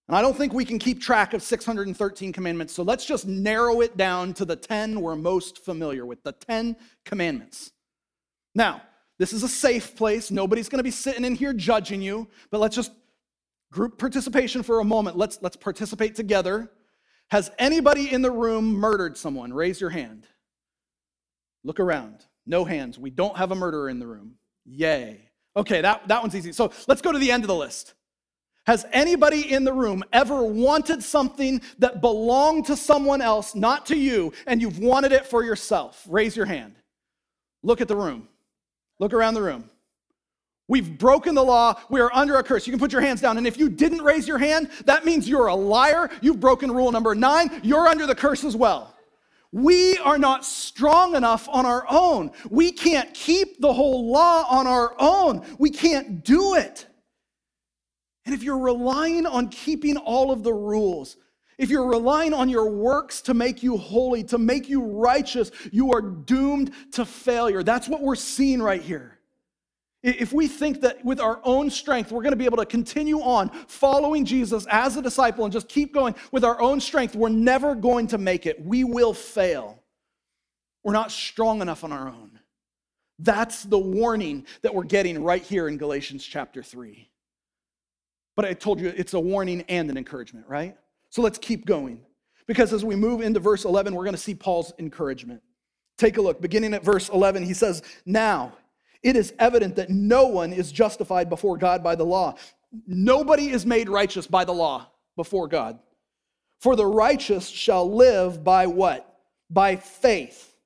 And 0.06 0.16
I 0.16 0.20
don't 0.20 0.36
think 0.36 0.52
we 0.52 0.64
can 0.64 0.78
keep 0.78 1.00
track 1.00 1.32
of 1.32 1.42
613 1.42 2.32
commandments, 2.32 2.74
so 2.74 2.82
let's 2.82 3.06
just 3.06 3.26
narrow 3.26 3.80
it 3.80 3.96
down 3.96 4.34
to 4.34 4.44
the 4.44 4.56
10 4.56 5.00
we're 5.00 5.16
most 5.16 5.64
familiar 5.64 6.04
with, 6.04 6.22
the 6.22 6.32
10 6.32 6.76
commandments. 7.04 7.72
Now, 8.54 8.82
this 9.18 9.32
is 9.32 9.42
a 9.42 9.48
safe 9.48 9.96
place. 9.96 10.30
Nobody's 10.30 10.68
going 10.68 10.78
to 10.78 10.84
be 10.84 10.90
sitting 10.90 11.24
in 11.24 11.34
here 11.34 11.52
judging 11.52 12.02
you, 12.02 12.28
but 12.50 12.60
let's 12.60 12.76
just 12.76 12.92
group 13.72 13.98
participation 13.98 14.62
for 14.62 14.80
a 14.80 14.84
moment. 14.84 15.16
Let's, 15.16 15.38
let's 15.40 15.56
participate 15.56 16.14
together. 16.14 16.70
Has 17.30 17.50
anybody 17.58 18.12
in 18.12 18.22
the 18.22 18.30
room 18.30 18.74
murdered 18.74 19.16
someone? 19.16 19.52
Raise 19.52 19.80
your 19.80 19.90
hand. 19.90 20.26
Look 21.64 21.80
around. 21.80 22.26
No 22.46 22.64
hands. 22.64 22.98
We 22.98 23.10
don't 23.10 23.36
have 23.36 23.50
a 23.50 23.54
murderer 23.54 23.88
in 23.88 23.98
the 23.98 24.06
room. 24.06 24.34
Yay. 24.64 25.20
Okay, 25.56 25.80
that, 25.80 26.08
that 26.08 26.20
one's 26.20 26.34
easy. 26.34 26.52
So 26.52 26.72
let's 26.88 27.00
go 27.00 27.12
to 27.12 27.18
the 27.18 27.30
end 27.30 27.44
of 27.44 27.48
the 27.48 27.54
list. 27.54 27.94
Has 28.66 28.86
anybody 28.92 29.52
in 29.52 29.64
the 29.64 29.72
room 29.72 30.02
ever 30.12 30.42
wanted 30.42 31.02
something 31.02 31.60
that 31.78 32.00
belonged 32.00 32.66
to 32.66 32.76
someone 32.76 33.20
else, 33.20 33.54
not 33.54 33.86
to 33.86 33.96
you, 33.96 34.32
and 34.46 34.60
you've 34.60 34.78
wanted 34.78 35.12
it 35.12 35.26
for 35.26 35.44
yourself? 35.44 36.04
Raise 36.08 36.34
your 36.34 36.46
hand. 36.46 36.74
Look 37.62 37.80
at 37.80 37.88
the 37.88 37.96
room. 37.96 38.28
Look 38.98 39.12
around 39.12 39.34
the 39.34 39.42
room. 39.42 39.68
We've 40.66 40.96
broken 40.98 41.34
the 41.34 41.44
law. 41.44 41.78
We 41.90 42.00
are 42.00 42.10
under 42.14 42.36
a 42.36 42.42
curse. 42.42 42.66
You 42.66 42.72
can 42.72 42.80
put 42.80 42.90
your 42.90 43.02
hands 43.02 43.20
down. 43.20 43.36
And 43.36 43.46
if 43.46 43.58
you 43.58 43.68
didn't 43.68 44.02
raise 44.02 44.26
your 44.26 44.38
hand, 44.38 44.70
that 44.86 45.04
means 45.04 45.28
you're 45.28 45.48
a 45.48 45.54
liar. 45.54 46.10
You've 46.22 46.40
broken 46.40 46.72
rule 46.72 46.90
number 46.90 47.14
nine. 47.14 47.60
You're 47.62 47.86
under 47.86 48.06
the 48.06 48.14
curse 48.14 48.44
as 48.44 48.56
well. 48.56 48.93
We 49.54 49.96
are 49.98 50.18
not 50.18 50.44
strong 50.44 51.14
enough 51.14 51.48
on 51.48 51.64
our 51.64 51.86
own. 51.88 52.32
We 52.50 52.72
can't 52.72 53.14
keep 53.14 53.60
the 53.60 53.72
whole 53.72 54.10
law 54.10 54.44
on 54.50 54.66
our 54.66 54.96
own. 54.98 55.46
We 55.60 55.70
can't 55.70 56.24
do 56.24 56.54
it. 56.54 56.86
And 58.26 58.34
if 58.34 58.42
you're 58.42 58.58
relying 58.58 59.26
on 59.26 59.50
keeping 59.50 59.96
all 59.96 60.32
of 60.32 60.42
the 60.42 60.52
rules, 60.52 61.16
if 61.56 61.70
you're 61.70 61.86
relying 61.86 62.34
on 62.34 62.48
your 62.48 62.68
works 62.68 63.20
to 63.22 63.34
make 63.34 63.62
you 63.62 63.76
holy, 63.76 64.24
to 64.24 64.38
make 64.38 64.68
you 64.68 64.82
righteous, 64.82 65.52
you 65.70 65.92
are 65.92 66.02
doomed 66.02 66.72
to 66.94 67.04
failure. 67.04 67.62
That's 67.62 67.88
what 67.88 68.00
we're 68.00 68.16
seeing 68.16 68.60
right 68.60 68.82
here. 68.82 69.20
If 70.04 70.34
we 70.34 70.48
think 70.48 70.82
that 70.82 71.02
with 71.02 71.18
our 71.18 71.40
own 71.44 71.70
strength, 71.70 72.12
we're 72.12 72.20
going 72.20 72.32
to 72.32 72.36
be 72.36 72.44
able 72.44 72.58
to 72.58 72.66
continue 72.66 73.20
on 73.20 73.48
following 73.68 74.26
Jesus 74.26 74.66
as 74.66 74.98
a 74.98 75.02
disciple 75.02 75.44
and 75.44 75.52
just 75.52 75.66
keep 75.66 75.94
going 75.94 76.14
with 76.30 76.44
our 76.44 76.60
own 76.60 76.78
strength, 76.78 77.16
we're 77.16 77.30
never 77.30 77.74
going 77.74 78.06
to 78.08 78.18
make 78.18 78.44
it. 78.44 78.62
We 78.62 78.84
will 78.84 79.14
fail. 79.14 79.82
We're 80.82 80.92
not 80.92 81.10
strong 81.10 81.62
enough 81.62 81.84
on 81.84 81.90
our 81.90 82.06
own. 82.06 82.38
That's 83.18 83.62
the 83.62 83.78
warning 83.78 84.44
that 84.60 84.74
we're 84.74 84.84
getting 84.84 85.24
right 85.24 85.42
here 85.42 85.68
in 85.68 85.78
Galatians 85.78 86.22
chapter 86.22 86.62
3. 86.62 87.08
But 88.36 88.44
I 88.44 88.52
told 88.52 88.80
you 88.80 88.88
it's 88.94 89.14
a 89.14 89.20
warning 89.20 89.64
and 89.70 89.88
an 89.88 89.96
encouragement, 89.96 90.46
right? 90.46 90.76
So 91.08 91.22
let's 91.22 91.38
keep 91.38 91.64
going. 91.64 92.02
Because 92.46 92.74
as 92.74 92.84
we 92.84 92.94
move 92.94 93.22
into 93.22 93.40
verse 93.40 93.64
11, 93.64 93.94
we're 93.94 94.04
going 94.04 94.16
to 94.16 94.20
see 94.20 94.34
Paul's 94.34 94.74
encouragement. 94.78 95.40
Take 95.96 96.18
a 96.18 96.20
look. 96.20 96.42
Beginning 96.42 96.74
at 96.74 96.84
verse 96.84 97.08
11, 97.08 97.42
he 97.42 97.54
says, 97.54 97.82
Now 98.04 98.52
it 99.04 99.16
is 99.16 99.34
evident 99.38 99.76
that 99.76 99.90
no 99.90 100.26
one 100.26 100.52
is 100.52 100.72
justified 100.72 101.28
before 101.28 101.58
God 101.58 101.84
by 101.84 101.94
the 101.94 102.04
law. 102.04 102.34
Nobody 102.86 103.50
is 103.50 103.64
made 103.66 103.88
righteous 103.88 104.26
by 104.26 104.44
the 104.44 104.54
law 104.54 104.88
before 105.14 105.46
God. 105.46 105.78
For 106.60 106.74
the 106.74 106.86
righteous 106.86 107.46
shall 107.46 107.94
live 107.94 108.42
by 108.42 108.66
what? 108.66 109.20
By 109.50 109.76
faith. 109.76 110.56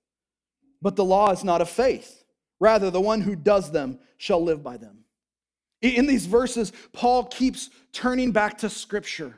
But 0.81 0.95
the 0.95 1.05
law 1.05 1.33
is 1.33 1.43
not 1.43 1.61
of 1.61 1.69
faith. 1.69 2.25
Rather, 2.61 2.91
the 2.91 3.01
one 3.01 3.21
who 3.21 3.35
does 3.35 3.73
them 3.73 3.99
shall 4.17 4.43
live 4.43 4.63
by 4.63 4.77
them. 4.77 5.05
In 5.83 6.07
these 6.07 6.27
verses, 6.27 6.73
Paul 6.93 7.25
keeps 7.25 7.71
turning 7.93 8.31
back 8.31 8.59
to 8.59 8.71
Scripture. 8.71 9.35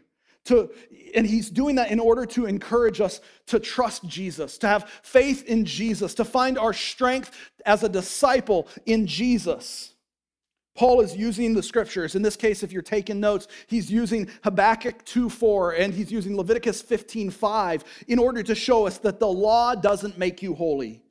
To, 0.46 0.70
and 1.14 1.26
he's 1.26 1.50
doing 1.50 1.76
that 1.76 1.90
in 1.90 2.00
order 2.00 2.24
to 2.26 2.46
encourage 2.46 3.00
us 3.00 3.20
to 3.46 3.60
trust 3.60 4.04
Jesus, 4.04 4.58
to 4.58 4.68
have 4.68 4.88
faith 5.02 5.44
in 5.44 5.64
Jesus, 5.64 6.14
to 6.14 6.24
find 6.24 6.58
our 6.58 6.72
strength 6.72 7.36
as 7.66 7.82
a 7.82 7.88
disciple 7.88 8.66
in 8.86 9.06
Jesus. 9.06 9.94
Paul 10.76 11.00
is 11.02 11.14
using 11.14 11.52
the 11.52 11.62
scriptures. 11.62 12.14
In 12.14 12.22
this 12.22 12.36
case, 12.36 12.62
if 12.62 12.72
you're 12.72 12.80
taking 12.80 13.20
notes, 13.20 13.48
he's 13.66 13.90
using 13.90 14.28
Habakkuk 14.44 15.04
2:4 15.04 15.72
and 15.78 15.92
he's 15.92 16.10
using 16.10 16.36
Leviticus 16.36 16.80
15:5 16.80 17.84
in 18.08 18.18
order 18.18 18.42
to 18.42 18.54
show 18.54 18.86
us 18.86 18.98
that 18.98 19.20
the 19.20 19.28
law 19.28 19.74
doesn't 19.74 20.16
make 20.16 20.42
you 20.42 20.54
holy. 20.54 21.02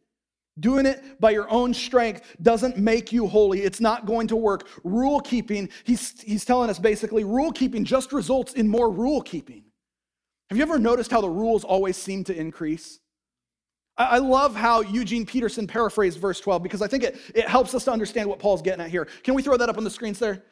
Doing 0.59 0.85
it 0.85 1.19
by 1.19 1.31
your 1.31 1.49
own 1.49 1.73
strength 1.73 2.35
doesn't 2.41 2.77
make 2.77 3.11
you 3.11 3.27
holy. 3.27 3.61
It's 3.61 3.79
not 3.79 4.05
going 4.05 4.27
to 4.27 4.35
work. 4.35 4.67
Rule 4.83 5.19
keeping, 5.19 5.69
he's, 5.83 6.19
he's 6.21 6.43
telling 6.43 6.69
us 6.69 6.79
basically, 6.79 7.23
rule 7.23 7.51
keeping 7.51 7.85
just 7.85 8.11
results 8.11 8.53
in 8.53 8.67
more 8.67 8.91
rule 8.91 9.21
keeping. 9.21 9.63
Have 10.49 10.57
you 10.57 10.63
ever 10.63 10.79
noticed 10.79 11.11
how 11.11 11.21
the 11.21 11.29
rules 11.29 11.63
always 11.63 11.95
seem 11.95 12.23
to 12.25 12.35
increase? 12.35 12.99
I, 13.97 14.05
I 14.05 14.17
love 14.17 14.55
how 14.55 14.81
Eugene 14.81 15.25
Peterson 15.25 15.67
paraphrased 15.67 16.19
verse 16.19 16.39
12 16.39 16.63
because 16.63 16.81
I 16.81 16.87
think 16.87 17.03
it, 17.03 17.17
it 17.35 17.47
helps 17.47 17.75
us 17.75 17.83
to 17.85 17.91
understand 17.91 18.27
what 18.27 18.39
Paul's 18.39 18.61
getting 18.61 18.83
at 18.83 18.89
here. 18.89 19.05
Can 19.23 19.35
we 19.35 19.43
throw 19.43 19.57
that 19.57 19.69
up 19.69 19.77
on 19.77 19.83
the 19.83 19.89
screens 19.91 20.19
there? 20.19 20.43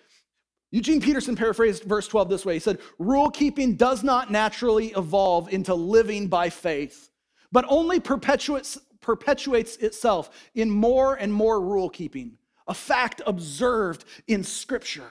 Eugene 0.72 1.02
Peterson 1.02 1.36
paraphrased 1.36 1.84
verse 1.84 2.08
12 2.08 2.30
this 2.30 2.46
way 2.46 2.56
He 2.56 2.60
said, 2.60 2.80
Rule 3.00 3.32
keeping 3.32 3.76
does 3.76 4.04
not 4.04 4.32
naturally 4.32 4.88
evolve 4.98 5.52
into 5.52 5.74
living 5.74 6.28
by 6.28 6.50
faith, 6.50 7.10
but 7.52 7.65
only 7.70 8.00
perpetuates 8.00 8.78
perpetuates 9.08 9.78
itself 9.78 10.30
in 10.54 10.70
more 10.70 11.15
and 11.15 11.34
more 11.34 11.62
rule 11.62 11.89
keeping, 11.89 12.38
a 12.67 12.74
fact 12.74 13.22
observed 13.26 14.04
in 14.28 14.43
Scripture. 14.43 15.08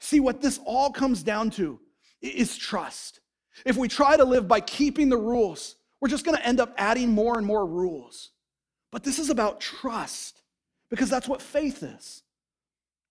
See, 0.00 0.20
what 0.20 0.42
this 0.42 0.60
all 0.66 0.90
comes 0.90 1.22
down 1.22 1.48
to 1.52 1.80
is 2.20 2.58
trust. 2.58 3.20
If 3.64 3.78
we 3.78 3.88
try 3.88 4.18
to 4.18 4.24
live 4.24 4.46
by 4.46 4.60
keeping 4.60 5.08
the 5.08 5.16
rules, 5.16 5.76
we're 5.98 6.10
just 6.10 6.26
going 6.26 6.36
to 6.36 6.46
end 6.46 6.60
up 6.60 6.74
adding 6.76 7.08
more 7.08 7.38
and 7.38 7.46
more 7.46 7.64
rules. 7.64 8.32
But 8.92 9.02
this 9.02 9.18
is 9.18 9.30
about 9.30 9.62
trust 9.62 10.42
because 10.90 11.08
that's 11.08 11.26
what 11.26 11.40
faith 11.40 11.82
is. 11.82 12.22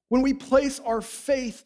When 0.09 0.21
we 0.21 0.35
place 0.35 0.79
our 0.81 1.01
faith 1.01 1.65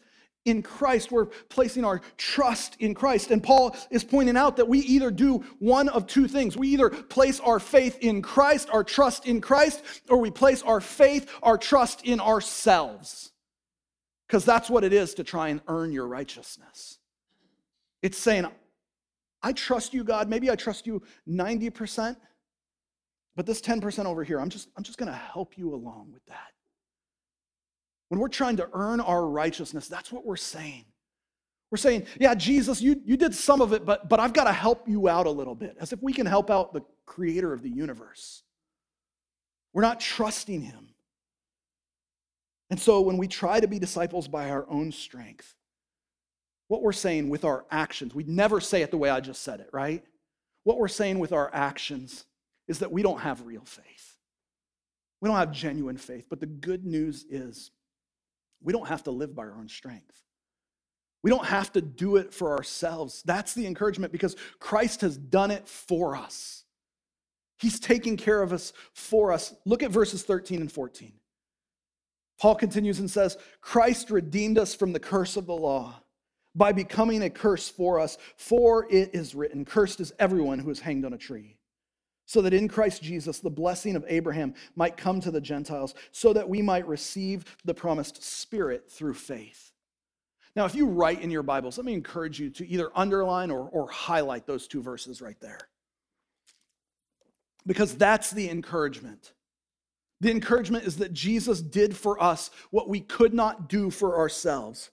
in 0.49 0.61
Christ. 0.63 1.11
We're 1.11 1.25
placing 1.25 1.85
our 1.85 2.01
trust 2.17 2.75
in 2.79 2.93
Christ. 2.93 3.31
And 3.31 3.41
Paul 3.41 3.75
is 3.89 4.03
pointing 4.03 4.35
out 4.35 4.57
that 4.57 4.67
we 4.67 4.79
either 4.79 5.11
do 5.11 5.43
one 5.59 5.89
of 5.89 6.07
two 6.07 6.27
things. 6.27 6.57
We 6.57 6.69
either 6.69 6.89
place 6.89 7.39
our 7.39 7.59
faith 7.59 7.99
in 8.01 8.21
Christ, 8.21 8.69
our 8.71 8.83
trust 8.83 9.25
in 9.25 9.41
Christ, 9.41 9.83
or 10.09 10.17
we 10.17 10.31
place 10.31 10.61
our 10.63 10.81
faith, 10.81 11.29
our 11.43 11.57
trust 11.57 12.03
in 12.03 12.19
ourselves. 12.19 13.31
Because 14.27 14.45
that's 14.45 14.69
what 14.69 14.83
it 14.83 14.93
is 14.93 15.13
to 15.15 15.23
try 15.23 15.49
and 15.49 15.61
earn 15.67 15.91
your 15.91 16.07
righteousness. 16.07 16.99
It's 18.01 18.17
saying, 18.17 18.47
I 19.41 19.53
trust 19.53 19.93
you, 19.93 20.03
God. 20.03 20.29
Maybe 20.29 20.51
I 20.51 20.55
trust 20.55 20.85
you 20.85 21.01
90%, 21.27 22.15
but 23.35 23.45
this 23.45 23.61
10% 23.61 24.05
over 24.05 24.23
here, 24.23 24.39
I'm 24.39 24.49
just, 24.49 24.69
I'm 24.75 24.83
just 24.83 24.97
going 24.97 25.11
to 25.11 25.17
help 25.17 25.57
you 25.57 25.73
along 25.73 26.11
with 26.11 26.25
that. 26.25 26.51
When 28.09 28.19
we're 28.19 28.27
trying 28.27 28.57
to 28.57 28.69
earn 28.73 28.99
our 28.99 29.25
righteousness, 29.25 29.87
that's 29.87 30.11
what 30.11 30.25
we're 30.25 30.35
saying. 30.35 30.85
We're 31.71 31.77
saying, 31.77 32.07
yeah, 32.19 32.33
Jesus, 32.33 32.81
you, 32.81 32.99
you 33.05 33.15
did 33.15 33.35
some 33.35 33.61
of 33.61 33.73
it, 33.73 33.85
but, 33.85 34.09
but 34.09 34.19
I've 34.19 34.33
got 34.33 34.45
to 34.45 34.51
help 34.51 34.89
you 34.89 35.07
out 35.07 35.27
a 35.27 35.31
little 35.31 35.55
bit, 35.55 35.77
as 35.79 35.93
if 35.93 36.01
we 36.01 36.13
can 36.13 36.25
help 36.25 36.49
out 36.49 36.73
the 36.73 36.81
creator 37.05 37.53
of 37.53 37.61
the 37.61 37.69
universe. 37.69 38.43
We're 39.73 39.83
not 39.83 39.99
trusting 39.99 40.61
him. 40.61 40.89
And 42.71 42.79
so 42.79 43.01
when 43.01 43.17
we 43.17 43.27
try 43.27 43.59
to 43.59 43.67
be 43.67 43.77
disciples 43.77 44.27
by 44.27 44.49
our 44.49 44.67
own 44.69 44.91
strength, 44.91 45.55
what 46.67 46.81
we're 46.81 46.91
saying 46.91 47.29
with 47.29 47.45
our 47.45 47.65
actions, 47.69 48.15
we'd 48.15 48.27
never 48.27 48.59
say 48.59 48.81
it 48.81 48.91
the 48.91 48.97
way 48.97 49.09
I 49.09 49.19
just 49.19 49.43
said 49.43 49.59
it, 49.59 49.69
right? 49.71 50.03
What 50.63 50.79
we're 50.79 50.87
saying 50.87 51.19
with 51.19 51.33
our 51.33 51.49
actions 51.53 52.25
is 52.67 52.79
that 52.79 52.91
we 52.91 53.01
don't 53.01 53.19
have 53.19 53.45
real 53.45 53.65
faith. 53.65 54.17
We 55.21 55.27
don't 55.27 55.37
have 55.37 55.51
genuine 55.51 55.97
faith. 55.97 56.27
But 56.29 56.39
the 56.39 56.45
good 56.45 56.85
news 56.85 57.25
is 57.29 57.71
we 58.61 58.73
don't 58.73 58.87
have 58.87 59.03
to 59.03 59.11
live 59.11 59.35
by 59.35 59.43
our 59.43 59.57
own 59.57 59.69
strength. 59.69 60.23
We 61.21 61.29
don't 61.29 61.45
have 61.45 61.71
to 61.73 61.81
do 61.81 62.15
it 62.15 62.33
for 62.33 62.55
ourselves. 62.55 63.23
That's 63.25 63.53
the 63.53 63.67
encouragement 63.67 64.11
because 64.11 64.35
Christ 64.59 65.01
has 65.01 65.17
done 65.17 65.51
it 65.51 65.67
for 65.67 66.15
us. 66.15 66.63
He's 67.57 67.79
taking 67.79 68.15
care 68.15 68.41
of 68.41 68.53
us 68.53 68.71
for 68.93 69.33
us. 69.33 69.53
Look 69.65 69.83
at 69.83 69.91
verses 69.91 70.23
13 70.23 70.61
and 70.61 70.71
14. 70.71 71.11
Paul 72.39 72.55
continues 72.55 72.99
and 72.99 73.11
says, 73.11 73.37
Christ 73.59 74.09
redeemed 74.11 74.57
us 74.57 74.73
from 74.73 74.93
the 74.93 74.99
curse 74.99 75.35
of 75.35 75.45
the 75.45 75.55
law 75.55 76.01
by 76.55 76.71
becoming 76.71 77.21
a 77.23 77.29
curse 77.29 77.67
for 77.67 77.99
us, 77.99 78.17
for 78.37 78.87
it 78.89 79.09
is 79.13 79.35
written, 79.35 79.65
Cursed 79.65 79.99
is 79.99 80.13
everyone 80.19 80.59
who 80.59 80.69
is 80.69 80.79
hanged 80.79 81.05
on 81.05 81.13
a 81.13 81.17
tree 81.17 81.58
so 82.29 82.43
that 82.43 82.53
in 82.53 82.67
Christ 82.67 83.01
Jesus 83.01 83.39
the 83.39 83.49
blessing 83.49 83.95
of 83.95 84.05
Abraham 84.07 84.53
might 84.75 84.97
come 84.97 85.19
to 85.19 85.31
the 85.31 85.41
Gentiles, 85.41 85.95
so 86.11 86.31
that 86.31 86.47
we 86.47 86.61
might 86.61 86.87
receive 86.87 87.43
the 87.65 87.73
promised 87.73 88.21
Spirit 88.21 88.87
through 88.87 89.15
faith. 89.15 89.71
Now, 90.55 90.65
if 90.65 90.75
you 90.75 90.85
write 90.85 91.23
in 91.23 91.31
your 91.31 91.41
Bibles, 91.41 91.79
let 91.79 91.85
me 91.85 91.93
encourage 91.93 92.39
you 92.39 92.51
to 92.51 92.67
either 92.67 92.91
underline 92.93 93.49
or, 93.49 93.67
or 93.69 93.89
highlight 93.89 94.45
those 94.45 94.67
two 94.67 94.79
verses 94.79 95.23
right 95.23 95.39
there. 95.39 95.57
Because 97.65 97.95
that's 97.95 98.29
the 98.29 98.47
encouragement. 98.47 99.33
The 100.21 100.29
encouragement 100.29 100.85
is 100.85 100.97
that 100.97 101.13
Jesus 101.13 101.63
did 101.63 101.97
for 101.97 102.21
us 102.21 102.51
what 102.69 102.87
we 102.87 102.99
could 102.99 103.33
not 103.33 103.69
do 103.69 103.89
for 103.89 104.19
ourselves. 104.19 104.91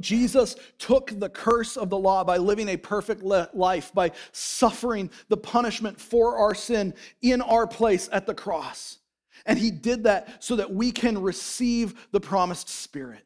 Jesus 0.00 0.56
took 0.78 1.18
the 1.18 1.28
curse 1.28 1.76
of 1.76 1.90
the 1.90 1.98
law 1.98 2.24
by 2.24 2.36
living 2.36 2.68
a 2.68 2.76
perfect 2.76 3.22
life, 3.22 3.92
by 3.94 4.10
suffering 4.32 5.10
the 5.28 5.36
punishment 5.36 6.00
for 6.00 6.36
our 6.36 6.54
sin 6.54 6.94
in 7.20 7.40
our 7.42 7.66
place 7.66 8.08
at 8.12 8.26
the 8.26 8.34
cross. 8.34 8.98
And 9.46 9.58
he 9.58 9.70
did 9.70 10.04
that 10.04 10.42
so 10.42 10.56
that 10.56 10.72
we 10.72 10.92
can 10.92 11.20
receive 11.20 12.08
the 12.12 12.20
promised 12.20 12.68
Spirit. 12.68 13.24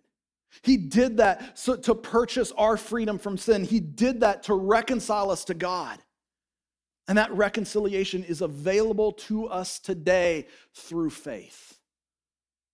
He 0.62 0.76
did 0.76 1.18
that 1.18 1.59
so, 1.59 1.76
to 1.76 1.94
purchase 1.94 2.52
our 2.52 2.76
freedom 2.76 3.18
from 3.18 3.37
sin. 3.37 3.64
He 3.64 3.81
did 3.81 4.20
that 4.20 4.44
to 4.44 4.55
reconcile 4.55 5.31
us 5.31 5.44
to 5.46 5.55
God. 5.55 5.98
And 7.09 7.18
that 7.18 7.33
reconciliation 7.33 8.24
is 8.24 8.40
available 8.40 9.12
to 9.12 9.46
us 9.46 9.79
today 9.79 10.46
through 10.74 11.11
faith. 11.11 11.76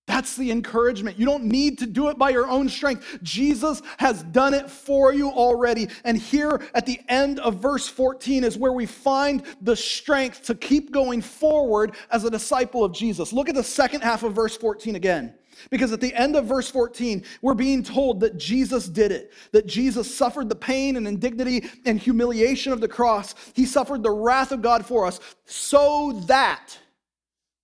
That's 0.06 0.34
the 0.34 0.50
encouragement. 0.50 1.18
You 1.18 1.26
don't 1.26 1.44
need 1.44 1.78
to 1.78 1.86
do 1.86 2.08
it 2.08 2.18
by 2.18 2.30
your 2.30 2.48
own 2.48 2.68
strength. 2.68 3.20
Jesus 3.22 3.82
has 3.98 4.24
done 4.24 4.52
it 4.52 4.68
for 4.68 5.14
you 5.14 5.30
already. 5.30 5.88
And 6.04 6.18
here 6.18 6.60
at 6.74 6.86
the 6.86 7.00
end 7.08 7.38
of 7.38 7.62
verse 7.62 7.86
14 7.86 8.42
is 8.42 8.58
where 8.58 8.72
we 8.72 8.84
find 8.84 9.44
the 9.60 9.76
strength 9.76 10.42
to 10.44 10.56
keep 10.56 10.90
going 10.90 11.22
forward 11.22 11.94
as 12.10 12.24
a 12.24 12.30
disciple 12.30 12.82
of 12.82 12.92
Jesus. 12.92 13.32
Look 13.32 13.48
at 13.48 13.54
the 13.54 13.62
second 13.62 14.00
half 14.00 14.24
of 14.24 14.32
verse 14.32 14.56
14 14.56 14.96
again. 14.96 15.34
Because 15.70 15.92
at 15.92 16.00
the 16.00 16.14
end 16.14 16.34
of 16.34 16.46
verse 16.46 16.68
14, 16.68 17.22
we're 17.40 17.54
being 17.54 17.84
told 17.84 18.18
that 18.20 18.36
Jesus 18.36 18.88
did 18.88 19.12
it, 19.12 19.32
that 19.52 19.66
Jesus 19.66 20.12
suffered 20.12 20.48
the 20.48 20.56
pain 20.56 20.96
and 20.96 21.06
indignity 21.06 21.68
and 21.84 22.00
humiliation 22.00 22.72
of 22.72 22.80
the 22.80 22.88
cross. 22.88 23.34
He 23.54 23.66
suffered 23.66 24.02
the 24.02 24.10
wrath 24.10 24.50
of 24.50 24.62
God 24.62 24.84
for 24.84 25.06
us 25.06 25.20
so 25.44 26.24
that 26.26 26.76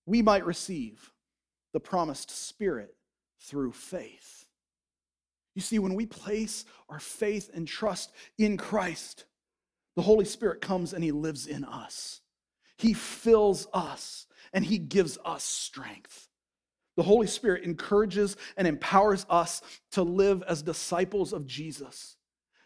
we 0.07 0.22
might 0.22 0.47
receive 0.47 1.11
the 1.72 1.80
promised 1.80 2.30
Spirit 2.30 2.94
through 3.40 3.72
faith. 3.72 4.46
You 5.54 5.62
see, 5.62 5.78
when 5.78 5.94
we 5.94 6.06
place 6.06 6.64
our 6.88 7.00
faith 7.00 7.50
and 7.52 7.66
trust 7.66 8.12
in 8.38 8.56
Christ, 8.56 9.24
the 9.96 10.02
Holy 10.02 10.24
Spirit 10.24 10.60
comes 10.60 10.92
and 10.92 11.02
He 11.02 11.10
lives 11.10 11.46
in 11.46 11.64
us. 11.64 12.20
He 12.76 12.94
fills 12.94 13.66
us 13.72 14.26
and 14.52 14.64
He 14.64 14.78
gives 14.78 15.18
us 15.24 15.42
strength. 15.42 16.28
The 16.96 17.02
Holy 17.02 17.26
Spirit 17.26 17.64
encourages 17.64 18.36
and 18.56 18.68
empowers 18.68 19.26
us 19.30 19.62
to 19.92 20.02
live 20.02 20.42
as 20.48 20.62
disciples 20.62 21.32
of 21.32 21.46
Jesus. 21.46 22.17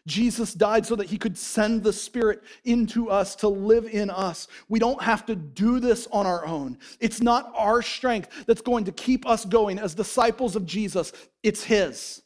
Jesus 0.05 0.53
died 0.53 0.85
so 0.85 0.95
that 0.97 1.07
he 1.07 1.17
could 1.17 1.37
send 1.37 1.83
the 1.83 1.93
Spirit 1.93 2.43
into 2.65 3.09
us 3.09 3.35
to 3.37 3.47
live 3.47 3.85
in 3.85 4.09
us. 4.09 4.47
We 4.67 4.79
don't 4.79 5.01
have 5.01 5.25
to 5.27 5.35
do 5.35 5.79
this 5.79 6.07
on 6.11 6.25
our 6.25 6.45
own. 6.45 6.77
It's 6.99 7.21
not 7.21 7.53
our 7.55 7.81
strength 7.81 8.45
that's 8.45 8.61
going 8.61 8.83
to 8.85 8.91
keep 8.91 9.25
us 9.25 9.45
going 9.45 9.79
as 9.79 9.95
disciples 9.95 10.55
of 10.55 10.65
Jesus, 10.65 11.13
it's 11.41 11.63
His. 11.63 12.21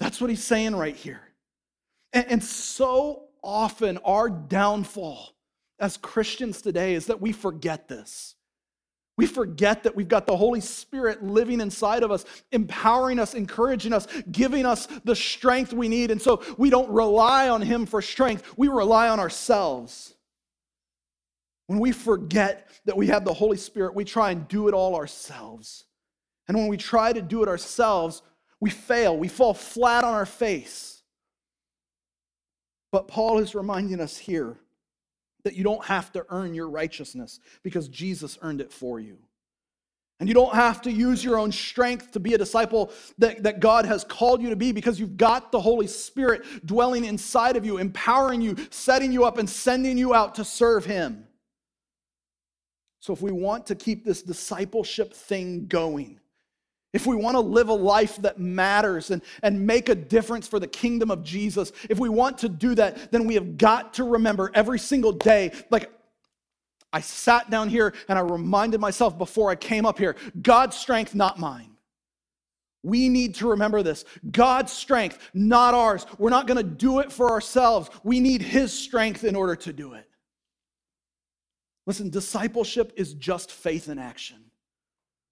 That's 0.00 0.20
what 0.20 0.30
he's 0.30 0.42
saying 0.42 0.74
right 0.74 0.96
here. 0.96 1.20
And, 2.12 2.26
and 2.26 2.44
so 2.44 3.28
often, 3.42 3.98
our 3.98 4.28
downfall 4.28 5.34
as 5.78 5.96
Christians 5.96 6.60
today 6.62 6.94
is 6.94 7.06
that 7.06 7.20
we 7.20 7.32
forget 7.32 7.86
this. 7.86 8.34
We 9.20 9.26
forget 9.26 9.82
that 9.82 9.94
we've 9.94 10.08
got 10.08 10.26
the 10.26 10.34
Holy 10.34 10.62
Spirit 10.62 11.22
living 11.22 11.60
inside 11.60 12.02
of 12.02 12.10
us, 12.10 12.24
empowering 12.52 13.18
us, 13.18 13.34
encouraging 13.34 13.92
us, 13.92 14.06
giving 14.32 14.64
us 14.64 14.86
the 15.04 15.14
strength 15.14 15.74
we 15.74 15.88
need. 15.88 16.10
And 16.10 16.22
so 16.22 16.42
we 16.56 16.70
don't 16.70 16.88
rely 16.88 17.50
on 17.50 17.60
Him 17.60 17.84
for 17.84 18.00
strength, 18.00 18.50
we 18.56 18.68
rely 18.68 19.10
on 19.10 19.20
ourselves. 19.20 20.14
When 21.66 21.80
we 21.80 21.92
forget 21.92 22.66
that 22.86 22.96
we 22.96 23.08
have 23.08 23.26
the 23.26 23.34
Holy 23.34 23.58
Spirit, 23.58 23.94
we 23.94 24.06
try 24.06 24.30
and 24.30 24.48
do 24.48 24.68
it 24.68 24.72
all 24.72 24.96
ourselves. 24.96 25.84
And 26.48 26.56
when 26.56 26.68
we 26.68 26.78
try 26.78 27.12
to 27.12 27.20
do 27.20 27.42
it 27.42 27.48
ourselves, 27.50 28.22
we 28.58 28.70
fail, 28.70 29.18
we 29.18 29.28
fall 29.28 29.52
flat 29.52 30.02
on 30.02 30.14
our 30.14 30.24
face. 30.24 31.02
But 32.90 33.06
Paul 33.06 33.38
is 33.40 33.54
reminding 33.54 34.00
us 34.00 34.16
here 34.16 34.56
that 35.44 35.54
you 35.54 35.64
don't 35.64 35.84
have 35.84 36.12
to 36.12 36.24
earn 36.30 36.54
your 36.54 36.68
righteousness 36.68 37.40
because 37.62 37.88
Jesus 37.88 38.38
earned 38.42 38.60
it 38.60 38.72
for 38.72 39.00
you. 39.00 39.18
And 40.20 40.28
you 40.28 40.34
don't 40.34 40.54
have 40.54 40.82
to 40.82 40.92
use 40.92 41.24
your 41.24 41.38
own 41.38 41.50
strength 41.50 42.12
to 42.12 42.20
be 42.20 42.34
a 42.34 42.38
disciple 42.38 42.92
that, 43.16 43.42
that 43.42 43.58
God 43.58 43.86
has 43.86 44.04
called 44.04 44.42
you 44.42 44.50
to 44.50 44.56
be 44.56 44.70
because 44.70 45.00
you've 45.00 45.16
got 45.16 45.50
the 45.50 45.60
Holy 45.60 45.86
Spirit 45.86 46.42
dwelling 46.66 47.06
inside 47.06 47.56
of 47.56 47.64
you, 47.64 47.78
empowering 47.78 48.42
you, 48.42 48.54
setting 48.68 49.12
you 49.12 49.24
up, 49.24 49.38
and 49.38 49.48
sending 49.48 49.96
you 49.96 50.12
out 50.12 50.34
to 50.34 50.44
serve 50.44 50.84
Him. 50.84 51.26
So, 53.00 53.14
if 53.14 53.22
we 53.22 53.32
want 53.32 53.64
to 53.66 53.74
keep 53.74 54.04
this 54.04 54.22
discipleship 54.22 55.14
thing 55.14 55.66
going, 55.66 56.20
if 56.92 57.06
we 57.06 57.14
want 57.14 57.36
to 57.36 57.40
live 57.40 57.68
a 57.68 57.74
life 57.74 58.16
that 58.16 58.40
matters 58.40 59.10
and, 59.10 59.22
and 59.42 59.66
make 59.66 59.88
a 59.88 59.94
difference 59.94 60.48
for 60.48 60.58
the 60.58 60.66
kingdom 60.66 61.10
of 61.10 61.22
Jesus, 61.22 61.72
if 61.88 61.98
we 61.98 62.08
want 62.08 62.38
to 62.38 62.48
do 62.48 62.74
that, 62.74 63.12
then 63.12 63.26
we 63.26 63.34
have 63.34 63.56
got 63.56 63.94
to 63.94 64.04
remember 64.04 64.50
every 64.54 64.78
single 64.78 65.12
day, 65.12 65.52
like 65.70 65.90
I 66.92 67.00
sat 67.00 67.50
down 67.50 67.68
here 67.68 67.94
and 68.08 68.18
I 68.18 68.22
reminded 68.22 68.80
myself 68.80 69.16
before 69.16 69.50
I 69.50 69.54
came 69.54 69.86
up 69.86 69.98
here 69.98 70.16
God's 70.42 70.76
strength, 70.76 71.14
not 71.14 71.38
mine. 71.38 71.70
We 72.82 73.08
need 73.08 73.34
to 73.36 73.50
remember 73.50 73.82
this 73.82 74.04
God's 74.30 74.72
strength, 74.72 75.18
not 75.34 75.74
ours. 75.74 76.06
We're 76.18 76.30
not 76.30 76.46
going 76.46 76.56
to 76.56 76.62
do 76.62 77.00
it 77.00 77.12
for 77.12 77.30
ourselves. 77.30 77.90
We 78.02 78.20
need 78.20 78.42
His 78.42 78.72
strength 78.72 79.24
in 79.24 79.36
order 79.36 79.54
to 79.56 79.72
do 79.72 79.94
it. 79.94 80.08
Listen, 81.86 82.10
discipleship 82.10 82.92
is 82.96 83.14
just 83.14 83.52
faith 83.52 83.88
in 83.88 83.98
action. 83.98 84.49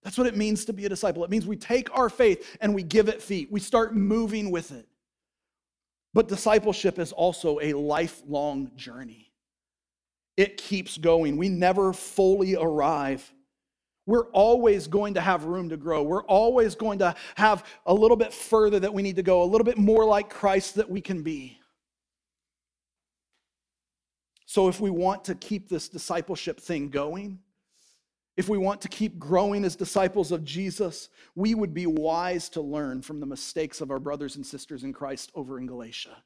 That's 0.03 0.17
what 0.17 0.27
it 0.27 0.37
means 0.37 0.65
to 0.67 0.73
be 0.73 0.87
a 0.87 0.89
disciple. 0.89 1.25
It 1.25 1.31
means 1.31 1.47
we 1.47 1.57
take 1.57 1.97
our 1.97 2.09
faith 2.09 2.57
and 2.61 2.75
we 2.75 2.83
give 2.83 3.09
it 3.09 3.21
feet, 3.21 3.51
we 3.51 3.61
start 3.61 3.95
moving 3.95 4.51
with 4.51 4.73
it. 4.73 4.87
But 6.15 6.29
discipleship 6.29 6.99
is 6.99 7.13
also 7.13 7.61
a 7.61 7.75
lifelong 7.75 8.71
journey. 8.77 9.31
It 10.37 10.57
keeps 10.57 10.97
going. 10.97 11.37
We 11.37 11.49
never 11.49 11.93
fully 11.93 12.55
arrive. 12.57 13.31
We're 14.07 14.29
always 14.29 14.87
going 14.87 15.15
to 15.15 15.21
have 15.21 15.45
room 15.45 15.69
to 15.69 15.77
grow. 15.77 16.03
We're 16.03 16.23
always 16.23 16.75
going 16.75 17.01
to 17.01 17.15
have 17.35 17.65
a 17.85 17.93
little 17.93 18.17
bit 18.17 18.33
further 18.33 18.81
that 18.81 18.95
we 18.95 19.03
need 19.03 19.17
to 19.17 19.23
go, 19.23 19.43
a 19.43 19.45
little 19.45 19.65
bit 19.65 19.77
more 19.77 20.05
like 20.07 20.31
Christ 20.31 20.77
that 20.77 20.89
we 20.89 21.01
can 21.01 21.23
be. 21.23 21.59
So, 24.47 24.69
if 24.69 24.81
we 24.81 24.89
want 24.89 25.25
to 25.25 25.35
keep 25.35 25.69
this 25.69 25.91
discipleship 25.91 26.59
thing 26.59 26.89
going, 26.89 27.41
if 28.39 28.49
we 28.49 28.57
want 28.57 28.81
to 28.83 28.89
keep 28.89 29.19
growing 29.19 29.65
as 29.65 29.75
disciples 29.75 30.31
of 30.31 30.45
Jesus, 30.45 31.09
we 31.35 31.57
would 31.57 31.75
be 31.75 31.89
wise 31.89 32.49
to 32.51 32.61
learn 32.61 33.03
from 33.03 33.19
the 33.19 33.27
mistakes 33.27 33.81
of 33.81 33.91
our 33.91 33.99
brothers 33.99 34.37
and 34.37 34.47
sisters 34.47 34.85
in 34.85 34.93
Christ 34.93 35.33
over 35.35 35.59
in 35.59 35.67
Galatia. 35.67 36.23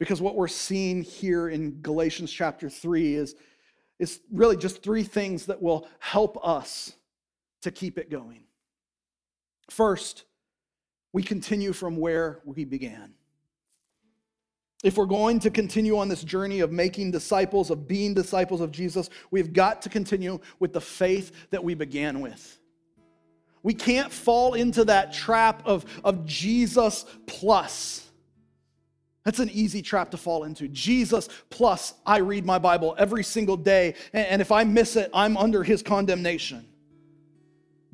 Because 0.00 0.20
what 0.20 0.34
we're 0.34 0.48
seeing 0.48 1.02
here 1.02 1.48
in 1.48 1.80
Galatians 1.80 2.32
chapter 2.32 2.68
3 2.68 3.14
is, 3.14 3.36
is 4.00 4.18
really 4.32 4.56
just 4.56 4.82
three 4.82 5.04
things 5.04 5.46
that 5.46 5.62
will 5.62 5.86
help 6.00 6.44
us 6.44 6.92
to 7.62 7.70
keep 7.70 7.96
it 7.96 8.10
going. 8.10 8.42
First, 9.70 10.24
we 11.12 11.22
continue 11.22 11.72
from 11.72 11.96
where 11.96 12.40
we 12.44 12.64
began. 12.64 13.14
If 14.84 14.96
we're 14.96 15.06
going 15.06 15.40
to 15.40 15.50
continue 15.50 15.98
on 15.98 16.08
this 16.08 16.22
journey 16.22 16.60
of 16.60 16.70
making 16.70 17.10
disciples, 17.10 17.70
of 17.70 17.88
being 17.88 18.14
disciples 18.14 18.60
of 18.60 18.70
Jesus, 18.70 19.10
we've 19.30 19.52
got 19.52 19.82
to 19.82 19.88
continue 19.88 20.38
with 20.60 20.72
the 20.72 20.80
faith 20.80 21.32
that 21.50 21.62
we 21.62 21.74
began 21.74 22.20
with. 22.20 22.58
We 23.64 23.74
can't 23.74 24.12
fall 24.12 24.54
into 24.54 24.84
that 24.84 25.12
trap 25.12 25.62
of, 25.66 25.84
of 26.04 26.24
Jesus 26.24 27.04
plus. 27.26 28.04
That's 29.24 29.40
an 29.40 29.50
easy 29.50 29.82
trap 29.82 30.12
to 30.12 30.16
fall 30.16 30.44
into. 30.44 30.68
Jesus 30.68 31.28
plus, 31.50 31.94
I 32.06 32.18
read 32.18 32.46
my 32.46 32.58
Bible 32.58 32.94
every 32.98 33.24
single 33.24 33.56
day, 33.56 33.94
and 34.12 34.40
if 34.40 34.52
I 34.52 34.62
miss 34.62 34.94
it, 34.94 35.10
I'm 35.12 35.36
under 35.36 35.64
his 35.64 35.82
condemnation. 35.82 36.64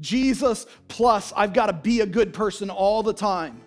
Jesus 0.01 0.67
plus, 0.89 1.33
I've 1.35 1.55
got 1.55 1.67
to 1.67 1.73
be 1.73 2.01
a 2.01 2.07
good 2.07 2.35
person 2.35 2.69
all 2.69 3.03
the 3.03 3.15
time. 3.15 3.63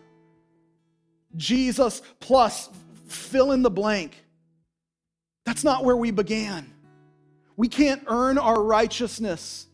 Jesus 1.36 2.02
plus, 2.20 2.70
fill 3.08 3.52
in 3.52 3.62
the 3.62 3.70
blank. 3.70 4.24
That's 5.46 5.64
not 5.64 5.84
where 5.84 5.98
we 5.98 6.12
began. 6.12 6.74
We 7.56 7.68
can't 7.68 8.04
earn 8.08 8.38
our 8.38 8.62
righteousness. 8.62 9.68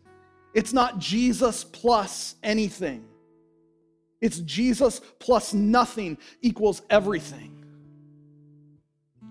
It's 0.54 0.72
not 0.72 1.00
Jesus 1.00 1.64
plus 1.64 2.36
anything. 2.44 3.06
It's 4.22 4.40
Jesus 4.40 5.02
plus 5.20 5.54
nothing 5.54 6.18
equals 6.42 6.82
everything. 6.90 7.66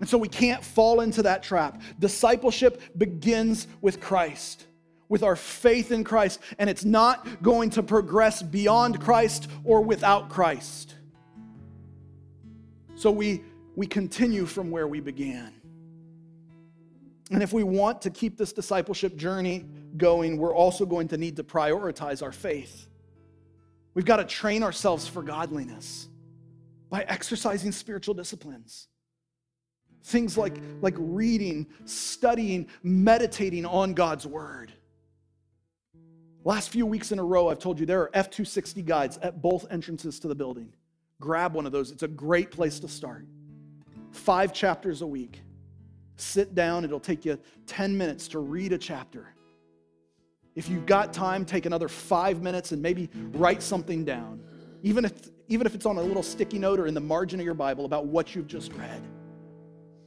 And 0.00 0.08
so 0.08 0.18
we 0.18 0.28
can't 0.28 0.64
fall 0.64 1.00
into 1.00 1.22
that 1.22 1.42
trap. 1.42 1.80
Discipleship 1.98 2.82
begins 2.98 3.68
with 3.80 4.00
Christ, 4.00 4.66
with 5.08 5.22
our 5.22 5.36
faith 5.36 5.92
in 5.92 6.02
Christ, 6.02 6.40
and 6.58 6.68
it's 6.68 6.84
not 6.84 7.40
going 7.40 7.70
to 7.70 7.82
progress 7.82 8.42
beyond 8.42 9.00
Christ 9.00 9.48
or 9.62 9.80
without 9.80 10.28
Christ. 10.28 10.96
So 12.96 13.10
we 13.10 13.42
we 13.74 13.86
continue 13.86 14.46
from 14.46 14.70
where 14.70 14.86
we 14.86 15.00
began. 15.00 15.52
And 17.30 17.42
if 17.42 17.52
we 17.52 17.64
want 17.64 18.02
to 18.02 18.10
keep 18.10 18.36
this 18.36 18.52
discipleship 18.52 19.16
journey 19.16 19.64
going, 19.96 20.36
we're 20.36 20.54
also 20.54 20.84
going 20.84 21.08
to 21.08 21.16
need 21.16 21.36
to 21.36 21.44
prioritize 21.44 22.22
our 22.22 22.32
faith. 22.32 22.88
We've 23.94 24.04
got 24.04 24.16
to 24.16 24.24
train 24.24 24.62
ourselves 24.62 25.06
for 25.06 25.22
godliness 25.22 26.08
by 26.90 27.02
exercising 27.08 27.72
spiritual 27.72 28.14
disciplines. 28.14 28.88
Things 30.04 30.36
like, 30.36 30.58
like 30.82 30.94
reading, 30.98 31.66
studying, 31.86 32.66
meditating 32.82 33.64
on 33.64 33.94
God's 33.94 34.26
word. 34.26 34.72
Last 36.44 36.70
few 36.70 36.84
weeks 36.84 37.12
in 37.12 37.18
a 37.18 37.24
row, 37.24 37.48
I've 37.48 37.60
told 37.60 37.78
you 37.78 37.86
there 37.86 38.00
are 38.00 38.10
F 38.12 38.28
260 38.28 38.82
guides 38.82 39.16
at 39.18 39.40
both 39.40 39.64
entrances 39.70 40.18
to 40.20 40.28
the 40.28 40.34
building. 40.34 40.72
Grab 41.20 41.54
one 41.54 41.66
of 41.66 41.72
those, 41.72 41.92
it's 41.92 42.02
a 42.02 42.08
great 42.08 42.50
place 42.50 42.80
to 42.80 42.88
start 42.88 43.26
five 44.12 44.52
chapters 44.52 45.02
a 45.02 45.06
week. 45.06 45.40
Sit 46.16 46.54
down, 46.54 46.84
it'll 46.84 47.00
take 47.00 47.24
you 47.24 47.38
10 47.66 47.96
minutes 47.96 48.28
to 48.28 48.38
read 48.38 48.72
a 48.72 48.78
chapter. 48.78 49.34
If 50.54 50.68
you've 50.68 50.86
got 50.86 51.12
time, 51.12 51.44
take 51.44 51.66
another 51.66 51.88
five 51.88 52.42
minutes 52.42 52.72
and 52.72 52.82
maybe 52.82 53.08
write 53.32 53.62
something 53.62 54.04
down, 54.04 54.40
even 54.82 55.04
if, 55.04 55.12
even 55.48 55.66
if 55.66 55.74
it's 55.74 55.86
on 55.86 55.96
a 55.96 56.02
little 56.02 56.22
sticky 56.22 56.58
note 56.58 56.78
or 56.78 56.86
in 56.86 56.94
the 56.94 57.00
margin 57.00 57.40
of 57.40 57.46
your 57.46 57.54
Bible 57.54 57.86
about 57.86 58.06
what 58.06 58.34
you've 58.34 58.46
just 58.46 58.72
read. 58.74 59.02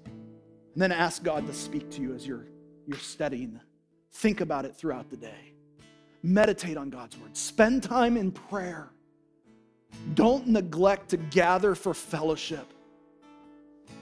And 0.06 0.82
then 0.82 0.91
ask 0.91 1.24
God 1.24 1.47
to 1.47 1.53
speak 1.53 1.89
to 1.91 2.01
you 2.01 2.14
as 2.14 2.28
you're, 2.28 2.45
you're 2.86 2.97
studying. 2.97 3.60
Think 4.12 4.41
about 4.41 4.66
it 4.66 4.76
throughout 4.76 5.10
the 5.10 5.18
day. 5.18 5.53
Meditate 6.22 6.78
on 6.78 6.89
God's 6.89 7.18
word. 7.18 7.36
Spend 7.36 7.82
time 7.82 8.18
in 8.18 8.32
prayer. 8.32 8.89
Don't 10.14 10.47
neglect 10.47 11.10
to 11.10 11.18
gather 11.18 11.74
for 11.76 11.93
fellowship 11.93 12.72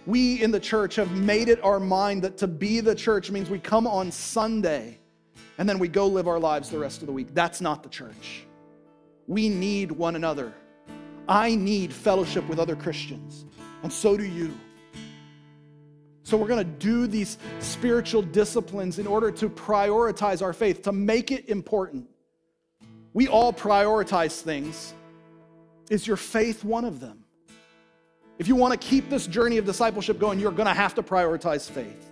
we 0.05 0.41
in 0.41 0.51
the 0.51 0.59
church 0.59 0.95
have 0.95 1.11
made 1.11 1.49
it 1.49 1.63
our 1.63 1.79
mind 1.79 2.21
that 2.23 2.37
to 2.37 2.47
be 2.47 2.79
the 2.79 2.95
church 2.95 3.31
means 3.31 3.49
we 3.49 3.59
come 3.59 3.87
on 3.87 4.11
Sunday 4.11 4.99
and 5.57 5.67
then 5.67 5.79
we 5.79 5.87
go 5.87 6.07
live 6.07 6.27
our 6.27 6.39
lives 6.39 6.69
the 6.69 6.79
rest 6.79 7.01
of 7.01 7.07
the 7.07 7.13
week. 7.13 7.33
That's 7.33 7.61
not 7.61 7.83
the 7.83 7.89
church. 7.89 8.45
We 9.27 9.49
need 9.49 9.91
one 9.91 10.15
another. 10.15 10.53
I 11.27 11.55
need 11.55 11.93
fellowship 11.93 12.47
with 12.49 12.59
other 12.59 12.75
Christians, 12.75 13.45
and 13.81 13.91
so 13.91 14.17
do 14.17 14.25
you. 14.25 14.53
So, 16.25 16.37
we're 16.37 16.47
going 16.47 16.65
to 16.65 16.85
do 16.85 17.05
these 17.05 17.37
spiritual 17.59 18.21
disciplines 18.21 18.97
in 18.97 19.05
order 19.05 19.29
to 19.31 19.49
prioritize 19.49 20.41
our 20.41 20.53
faith, 20.53 20.81
to 20.83 20.91
make 20.91 21.31
it 21.31 21.49
important. 21.49 22.07
We 23.13 23.27
all 23.27 23.53
prioritize 23.53 24.41
things. 24.41 24.93
Is 25.89 26.07
your 26.07 26.17
faith 26.17 26.63
one 26.63 26.85
of 26.85 26.99
them? 26.99 27.22
If 28.39 28.47
you 28.47 28.55
want 28.55 28.79
to 28.79 28.87
keep 28.87 29.09
this 29.09 29.27
journey 29.27 29.57
of 29.57 29.65
discipleship 29.65 30.19
going, 30.19 30.39
you're 30.39 30.51
going 30.51 30.67
to 30.67 30.73
have 30.73 30.95
to 30.95 31.03
prioritize 31.03 31.69
faith. 31.69 32.09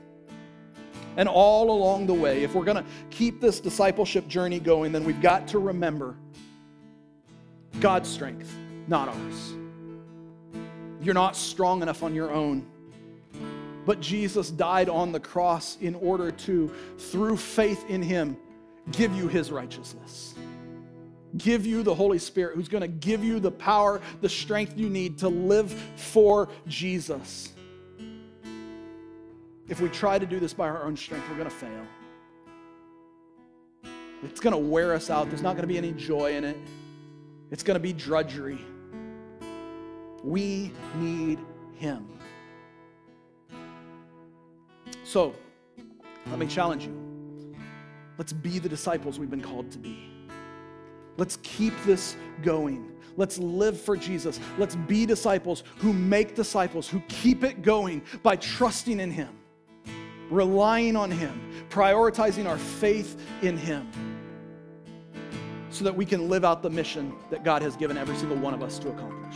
And 1.18 1.28
all 1.28 1.72
along 1.72 2.08
the 2.08 2.14
way, 2.14 2.44
if 2.44 2.54
we're 2.54 2.64
going 2.64 2.84
to 2.84 2.90
keep 3.10 3.42
this 3.42 3.60
discipleship 3.60 4.28
journey 4.28 4.60
going, 4.60 4.92
then 4.92 5.04
we've 5.04 5.22
got 5.22 5.48
to 5.50 5.60
remember 5.60 6.16
God's 7.80 8.10
strength, 8.10 8.56
not 8.88 9.10
ours. 9.10 9.54
You're 11.02 11.16
not 11.16 11.36
strong 11.36 11.82
enough 11.82 12.04
on 12.04 12.14
your 12.14 12.32
own. 12.32 12.66
But 13.86 14.00
Jesus 14.00 14.52
died 14.52 14.90
on 14.90 15.12
the 15.12 15.20
cross 15.20 15.78
in 15.82 15.96
order 15.96 16.32
to, 16.32 16.72
through 16.98 17.38
faith 17.38 17.90
in 17.90 18.02
him, 18.02 18.38
give 18.92 19.14
you 19.16 19.28
his 19.28 19.52
righteousness. 19.52 20.36
Give 21.38 21.66
you 21.66 21.84
the 21.84 21.96
Holy 21.96 22.20
Spirit 22.20 22.56
who's 22.56 22.68
going 22.68 22.82
to 22.82 22.88
give 22.88 23.24
you 23.24 23.40
the 23.40 23.52
power, 23.52 24.02
the 24.20 24.30
strength 24.30 24.78
you 24.78 24.90
need 24.90 25.18
to 25.20 25.30
live 25.30 25.72
for 25.96 26.50
Jesus. 26.68 27.54
If 29.70 29.80
we 29.80 29.88
try 29.88 30.20
to 30.20 30.26
do 30.26 30.40
this 30.40 30.54
by 30.54 30.68
our 30.68 30.84
own 30.84 30.98
strength, 30.98 31.26
we're 31.30 31.38
going 31.38 31.50
to 31.50 31.56
fail. 31.56 31.88
It's 34.24 34.40
going 34.42 34.54
to 34.54 34.60
wear 34.60 34.94
us 34.94 35.10
out. 35.10 35.30
There's 35.30 35.42
not 35.42 35.54
going 35.54 35.64
to 35.64 35.68
be 35.68 35.78
any 35.78 35.94
joy 35.94 36.36
in 36.36 36.44
it. 36.44 36.58
It's 37.50 37.64
going 37.64 37.76
to 37.76 37.80
be 37.80 37.94
drudgery. 37.94 38.60
We 40.24 40.72
need 40.96 41.40
Him. 41.76 42.08
So, 45.06 45.34
let 46.28 46.38
me 46.38 46.48
challenge 46.48 46.86
you. 46.86 47.56
Let's 48.18 48.34
be 48.34 48.60
the 48.60 48.70
disciples 48.70 49.18
we've 49.18 49.32
been 49.32 49.42
called 49.42 49.72
to 49.72 49.78
be. 49.78 50.11
Let's 51.22 51.38
keep 51.44 51.74
this 51.84 52.16
going. 52.42 52.84
Let's 53.16 53.38
live 53.38 53.80
for 53.80 53.96
Jesus. 53.96 54.40
Let's 54.58 54.76
be 54.76 55.06
disciples 55.06 55.64
who 55.78 55.94
make 55.94 56.34
disciples, 56.34 56.90
who 56.90 57.00
keep 57.10 57.44
it 57.44 57.62
going 57.62 58.02
by 58.24 58.38
trusting 58.38 59.00
in 59.00 59.12
Him, 59.12 59.30
relying 60.32 60.96
on 60.96 61.12
Him, 61.12 61.40
prioritizing 61.70 62.50
our 62.50 62.58
faith 62.58 63.22
in 63.44 63.56
Him, 63.56 63.88
so 65.70 65.84
that 65.84 65.96
we 65.96 66.08
can 66.08 66.28
live 66.28 66.44
out 66.44 66.64
the 66.64 66.72
mission 66.72 67.14
that 67.30 67.44
God 67.44 67.62
has 67.62 67.76
given 67.76 68.00
every 68.00 68.16
single 68.16 68.38
one 68.38 68.56
of 68.56 68.64
us 68.64 68.80
to 68.80 68.90
accomplish. 68.90 69.36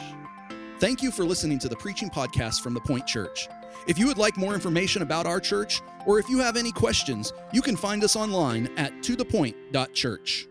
Thank 0.80 1.04
you 1.04 1.12
for 1.12 1.24
listening 1.24 1.60
to 1.60 1.70
the 1.70 1.76
preaching 1.76 2.10
podcast 2.10 2.62
from 2.62 2.74
the 2.74 2.82
Point 2.82 3.06
Church. 3.06 3.48
If 3.86 4.00
you 4.00 4.08
would 4.08 4.18
like 4.18 4.38
more 4.38 4.56
information 4.56 5.04
about 5.04 5.28
our 5.28 5.40
church, 5.40 5.84
or 6.08 6.18
if 6.18 6.30
you 6.30 6.40
have 6.40 6.58
any 6.58 6.72
questions, 6.72 7.32
you 7.54 7.62
can 7.62 7.76
find 7.76 8.04
us 8.04 8.16
online 8.16 8.72
at 8.76 8.92
tothepoint.church. 9.04 10.48